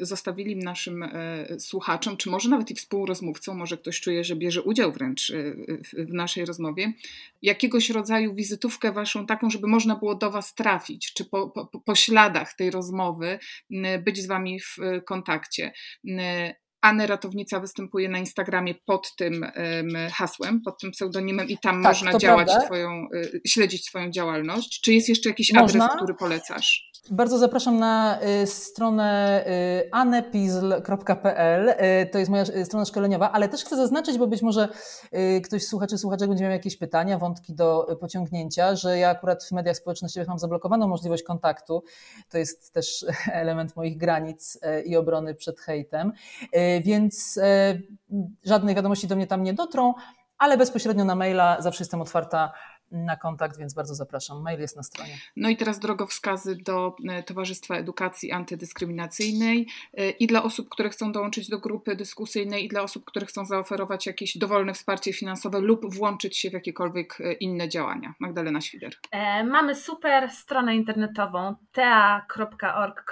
zostawili 0.00 0.56
naszym 0.56 1.02
e, 1.02 1.10
słuchaczom, 1.60 2.16
czy 2.16 2.30
może 2.30 2.48
nawet 2.48 2.70
i 2.70 2.74
współrozmówcom, 2.74 3.56
może 3.56 3.76
ktoś 3.76 4.00
czuje, 4.00 4.24
że 4.24 4.36
bierze 4.36 4.62
udział 4.62 4.92
wręcz 4.92 5.30
e, 5.30 5.54
w 6.06 6.12
naszej 6.12 6.44
rozmowie, 6.44 6.92
jakiegoś 7.42 7.90
rodzaju 7.90 8.34
wizytówkę 8.34 8.92
waszą 8.92 9.26
taką, 9.26 9.50
żeby 9.50 9.66
można 9.66 9.96
było 9.96 10.14
do 10.14 10.30
was 10.30 10.54
trafić, 10.54 11.12
czy 11.12 11.24
po, 11.24 11.48
po, 11.48 11.66
po 11.66 11.94
śladach 11.94 12.54
tej 12.54 12.70
rozmowy 12.70 13.38
być 14.04 14.22
z 14.22 14.26
wami 14.26 14.60
w 14.60 14.76
kontakcie. 15.04 15.72
Anna 16.86 17.06
Ratownica 17.06 17.60
występuje 17.60 18.08
na 18.08 18.18
Instagramie 18.18 18.74
pod 18.74 19.16
tym 19.16 19.46
hasłem, 20.12 20.60
pod 20.62 20.80
tym 20.80 20.90
pseudonimem 20.90 21.48
i 21.48 21.58
tam 21.58 21.82
tak, 21.82 21.92
można 21.92 22.18
działać 22.18 22.48
twoją, 22.66 23.06
śledzić 23.46 23.84
swoją 23.84 24.10
działalność. 24.10 24.80
Czy 24.80 24.92
jest 24.92 25.08
jeszcze 25.08 25.28
jakiś 25.28 25.52
można? 25.52 25.84
adres, 25.84 25.96
który 25.96 26.14
polecasz? 26.14 26.90
Bardzo 27.10 27.38
zapraszam 27.38 27.78
na 27.78 28.20
y, 28.42 28.46
stronę 28.46 29.44
y, 29.46 29.88
anepizl.pl. 29.92 31.68
Y, 31.68 32.06
to 32.06 32.18
jest 32.18 32.30
moja 32.30 32.44
strona 32.64 32.84
szkoleniowa, 32.84 33.32
ale 33.32 33.48
też 33.48 33.64
chcę 33.64 33.76
zaznaczyć, 33.76 34.18
bo 34.18 34.26
być 34.26 34.42
może 34.42 34.68
ktoś 35.44 35.66
słuchaczy, 35.66 35.98
słuchaczek 35.98 36.28
będzie 36.28 36.44
miał 36.44 36.52
jakieś 36.52 36.76
pytania, 36.76 37.18
wątki 37.18 37.54
do 37.54 37.96
pociągnięcia, 38.00 38.76
że 38.76 38.98
ja 38.98 39.10
akurat 39.10 39.44
w 39.44 39.52
mediach 39.52 39.76
społecznościowych 39.76 40.28
mam 40.28 40.38
zablokowaną 40.38 40.88
możliwość 40.88 41.22
kontaktu. 41.22 41.82
To 42.28 42.38
jest 42.38 42.72
też 42.72 43.06
element 43.32 43.76
moich 43.76 43.96
granic 43.96 44.58
i 44.84 44.96
obrony 44.96 45.34
przed 45.34 45.60
hejtem, 45.60 46.12
więc 46.80 47.40
żadne 48.44 48.74
wiadomości 48.74 49.06
do 49.06 49.16
mnie 49.16 49.26
tam 49.26 49.42
nie 49.42 49.54
dotrą, 49.54 49.94
ale 50.38 50.56
bezpośrednio 50.56 51.04
na 51.04 51.14
maila 51.14 51.60
zawsze 51.60 51.84
jestem 51.84 52.00
otwarta 52.00 52.52
na 52.90 53.16
kontakt, 53.16 53.58
więc 53.58 53.74
bardzo 53.74 53.94
zapraszam. 53.94 54.42
Mail 54.42 54.60
jest 54.60 54.76
na 54.76 54.82
stronie. 54.82 55.18
No 55.36 55.48
i 55.48 55.56
teraz 55.56 55.78
drogowskazy 55.78 56.56
do 56.56 56.96
e, 57.08 57.22
Towarzystwa 57.22 57.76
Edukacji 57.76 58.32
Antydyskryminacyjnej 58.32 59.66
e, 59.94 60.10
i 60.10 60.26
dla 60.26 60.42
osób, 60.42 60.68
które 60.68 60.90
chcą 60.90 61.12
dołączyć 61.12 61.48
do 61.48 61.58
grupy 61.58 61.96
dyskusyjnej 61.96 62.64
i 62.64 62.68
dla 62.68 62.82
osób, 62.82 63.04
które 63.04 63.26
chcą 63.26 63.44
zaoferować 63.44 64.06
jakieś 64.06 64.38
dowolne 64.38 64.74
wsparcie 64.74 65.12
finansowe 65.12 65.60
lub 65.60 65.94
włączyć 65.94 66.38
się 66.38 66.50
w 66.50 66.52
jakiekolwiek 66.52 67.20
e, 67.20 67.32
inne 67.32 67.68
działania. 67.68 68.14
Magdalena 68.20 68.60
Świder. 68.60 68.94
Mamy 69.44 69.74
super 69.74 70.30
stronę 70.30 70.76
internetową 70.76 71.54
tea.org.pl 71.72 73.06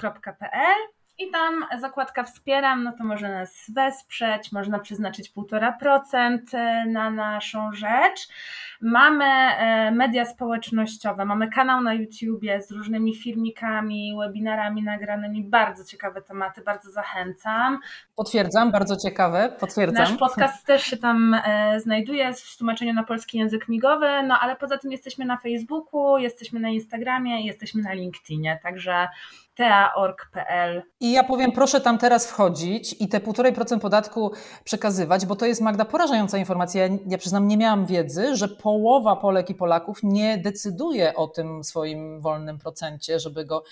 i 1.19 1.31
tam 1.31 1.65
zakładka 1.81 2.25
wspieram, 2.25 2.85
no 2.85 2.93
to 2.99 3.05
można 3.05 3.29
nas 3.29 3.65
wesprzeć, 3.75 4.53
można 4.53 4.79
przeznaczyć 4.79 5.33
1,5% 5.37 6.39
e, 6.53 6.87
na 6.87 7.11
naszą 7.11 7.73
rzecz. 7.73 8.29
Mamy 8.81 9.25
e, 9.25 9.91
media 9.91 10.25
społecznościowe, 10.25 11.25
mamy 11.25 11.49
kanał 11.49 11.81
na 11.81 11.95
YouTubie 11.95 12.63
z 12.63 12.71
różnymi 12.71 13.17
filmikami, 13.17 14.15
webinarami 14.19 14.83
nagranymi, 14.83 15.45
bardzo 15.45 15.85
ciekawe 15.85 16.23
tematy, 16.23 16.63
bardzo 16.63 16.91
zachęcam. 16.91 17.79
Potwierdzam, 18.17 18.73
bardzo 18.73 18.97
ciekawe, 18.97 19.57
potwierdzam. 19.61 20.03
Nasz 20.03 20.19
podcast 20.19 20.67
też 20.67 20.83
się 20.83 20.97
tam 20.97 21.35
e, 21.35 21.81
znajduje 21.81 22.33
w 22.33 22.57
tłumaczeniu 22.57 22.93
na 22.93 23.05
polski 23.05 23.39
język 23.39 23.69
migowy, 23.69 24.23
no 24.23 24.39
ale 24.41 24.57
poza 24.57 24.79
tym 24.79 24.93
jesteśmy 24.93 25.25
na 25.25 25.37
Facebooku, 25.37 26.19
jesteśmy 26.19 26.61
na 26.61 26.69
Instagramie, 26.69 27.47
jesteśmy 27.47 27.83
na 27.83 27.93
LinkedInie, 27.93 28.59
także 28.63 29.09
tea.org.pl. 29.55 30.83
I 31.01 31.13
ja 31.13 31.25
powiem, 31.25 31.53
proszę 31.53 31.81
tam 31.81 31.99
teraz 31.99 32.27
wchodzić 32.27 32.97
i 33.01 33.09
te 33.09 33.21
1,5% 33.21 33.81
podatku 33.81 34.33
przekazywać, 34.65 35.27
bo 35.27 35.37
to 35.37 35.47
jest, 35.47 35.61
Magda, 35.61 35.85
porażająca 35.85 36.39
informacja. 36.39 36.87
Ja, 36.87 36.97
ja 37.07 37.19
przyznam, 37.19 37.49
nie 37.49 37.57
miałam 37.57 37.87
wiedzy, 37.87 38.37
że 38.37 38.49
połowa 38.49 39.17
Polek 39.17 39.51
i 39.51 39.55
Polaków 39.55 39.99
nie 40.03 40.39
decyduje 40.39 41.15
o 41.15 41.29
tym 41.29 41.65
swoim 41.65 42.21
wolnym 42.21 42.59
procencie, 42.59 43.21
żeby 43.21 43.45
go 43.45 43.65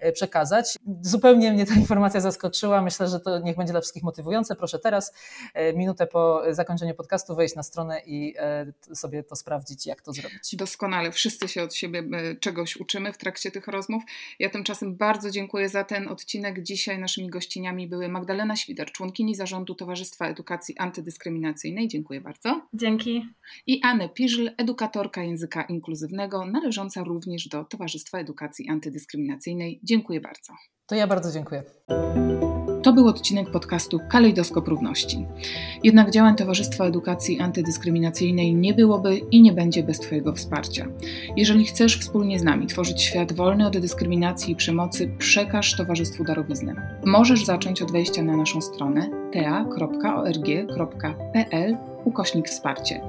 e, 0.00 0.12
przekazać. 0.12 0.76
Zupełnie 1.00 1.52
mnie 1.52 1.66
ta 1.66 1.74
informacja 1.74 2.20
zaskoczyła. 2.20 2.82
Myślę, 2.82 3.08
że 3.08 3.20
to 3.20 3.38
niech 3.38 3.56
będzie 3.56 3.72
dla 3.72 3.80
wszystkich 3.80 4.02
motywujące. 4.02 4.56
Proszę 4.56 4.78
teraz, 4.78 5.12
e, 5.54 5.72
minutę 5.72 6.06
po 6.06 6.42
zakończeniu 6.50 6.94
podcastu, 6.94 7.34
wejść 7.34 7.54
na 7.54 7.62
stronę 7.62 8.00
i 8.06 8.34
e, 8.38 8.66
sobie 8.94 9.22
to 9.22 9.36
sprawdzić, 9.36 9.86
jak 9.86 10.02
to 10.02 10.12
zrobić. 10.12 10.56
Doskonale. 10.56 11.12
Wszyscy 11.12 11.48
się 11.48 11.62
od 11.62 11.74
siebie 11.74 12.02
czegoś 12.40 12.76
uczymy 12.76 13.12
w 13.12 13.18
trakcie 13.18 13.50
tych 13.50 13.66
rozmów. 13.66 14.02
Ja 14.38 14.50
tymczasem 14.50 14.96
bardzo 14.96 15.27
bardzo 15.28 15.40
dziękuję 15.40 15.68
za 15.68 15.84
ten 15.84 16.08
odcinek. 16.08 16.62
Dzisiaj 16.62 16.98
naszymi 16.98 17.28
gościniami 17.28 17.88
były 17.88 18.08
Magdalena 18.08 18.56
Świder, 18.56 18.92
członkini 18.92 19.34
zarządu 19.34 19.74
Towarzystwa 19.74 20.26
Edukacji 20.26 20.78
Antydyskryminacyjnej. 20.78 21.88
Dziękuję 21.88 22.20
bardzo. 22.20 22.62
Dzięki. 22.74 23.26
I 23.66 23.80
Anę 23.82 24.08
Piżl, 24.08 24.50
edukatorka 24.56 25.22
języka 25.22 25.62
inkluzywnego, 25.62 26.46
należąca 26.46 27.04
również 27.04 27.48
do 27.48 27.64
Towarzystwa 27.64 28.18
Edukacji 28.18 28.68
Antydyskryminacyjnej. 28.68 29.80
Dziękuję 29.82 30.20
bardzo. 30.20 30.52
To 30.86 30.94
ja 30.94 31.06
bardzo 31.06 31.32
dziękuję. 31.32 31.62
To 32.82 32.92
był 32.92 33.08
odcinek 33.08 33.50
podcastu 33.50 34.00
Kalejdoskop 34.10 34.68
Równości. 34.68 35.26
Jednak 35.84 36.10
działań 36.10 36.36
Towarzystwa 36.36 36.84
Edukacji 36.84 37.40
Antydyskryminacyjnej 37.40 38.54
nie 38.54 38.74
byłoby 38.74 39.18
i 39.30 39.42
nie 39.42 39.52
będzie 39.52 39.82
bez 39.82 40.00
Twojego 40.00 40.32
wsparcia. 40.32 40.88
Jeżeli 41.36 41.64
chcesz 41.64 41.98
wspólnie 42.00 42.38
z 42.38 42.42
nami 42.42 42.66
tworzyć 42.66 43.02
świat 43.02 43.32
wolny 43.32 43.66
od 43.66 43.78
dyskryminacji 43.78 44.52
i 44.52 44.56
przemocy, 44.56 45.10
przekaż 45.18 45.76
Towarzystwu 45.76 46.24
darowiznę. 46.24 46.98
Możesz 47.04 47.44
zacząć 47.44 47.82
od 47.82 47.92
wejścia 47.92 48.22
na 48.22 48.36
naszą 48.36 48.60
stronę 48.60 49.08
tea.org.pl 49.32 50.58
ukośnik 52.04 52.48
wsparcie. 52.48 53.00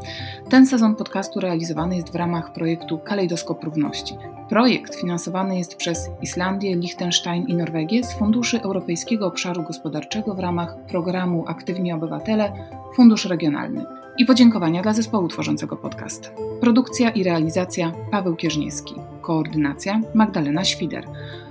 Ten 0.50 0.68
sezon 0.68 0.96
podcastu 0.96 1.40
realizowany 1.40 1.96
jest 1.96 2.12
w 2.12 2.16
ramach 2.16 2.54
projektu 2.54 2.98
Kalejdoskop 2.98 3.64
Równości. 3.64 4.16
Projekt 4.50 4.96
finansowany 4.96 5.58
jest 5.58 5.76
przez 5.76 6.10
Islandię, 6.22 6.76
Liechtenstein 6.76 7.48
i 7.48 7.56
Norwegię 7.56 8.04
z 8.04 8.14
Funduszy 8.14 8.62
Europejskiego 8.62 9.28
Obszaru 9.28 9.64
Gospodarczego 9.64 10.36
w 10.36 10.40
ramach 10.40 10.76
programu 10.88 11.44
Aktywni 11.48 11.94
Obywatele 11.94 12.52
Fundusz 12.96 13.26
Regionalny. 13.26 13.86
I 14.18 14.26
podziękowania 14.26 14.82
dla 14.82 14.94
zespołu 14.94 15.28
tworzącego 15.28 15.78
podcast. 15.78 16.32
Produkcja 16.62 17.10
i 17.10 17.24
realizacja 17.24 17.92
Paweł 18.12 18.36
Kierzniewski. 18.36 18.96
Koordynacja 19.22 20.02
Magdalena 20.14 20.64
Świder. 20.64 21.06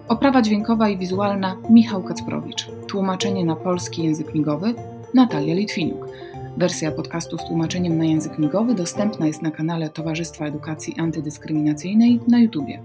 Oprawa 0.09 0.43
dźwiękowa 0.43 0.89
i 0.89 0.99
wizualna 0.99 1.57
Michał 1.71 2.03
Kacprowicz. 2.03 2.69
Tłumaczenie 2.87 3.45
na 3.45 3.57
polski 3.57 4.03
język 4.03 4.35
migowy 4.35 4.75
Natalia 5.15 5.55
Litwinuk. 5.55 6.09
Wersja 6.57 6.93
podcastu 6.93 7.39
z 7.39 7.45
tłumaczeniem 7.45 7.99
na 7.99 8.05
język 8.05 8.39
migowy 8.39 8.75
dostępna 8.75 9.27
jest 9.27 9.43
na 9.43 9.51
kanale 9.51 9.89
Towarzystwa 9.89 10.47
Edukacji 10.47 10.95
Antydyskryminacyjnej 10.99 12.21
na 12.29 12.39
YouTubie. 12.39 12.83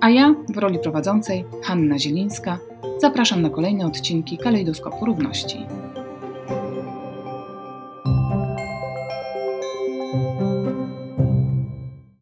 A 0.00 0.10
ja, 0.10 0.34
w 0.48 0.58
roli 0.58 0.78
prowadzącej, 0.78 1.44
Hanna 1.62 1.98
Zielińska, 1.98 2.58
zapraszam 3.00 3.42
na 3.42 3.50
kolejne 3.50 3.86
odcinki 3.86 4.38
Kalejdoskopu 4.38 5.06
Równości. 5.06 5.58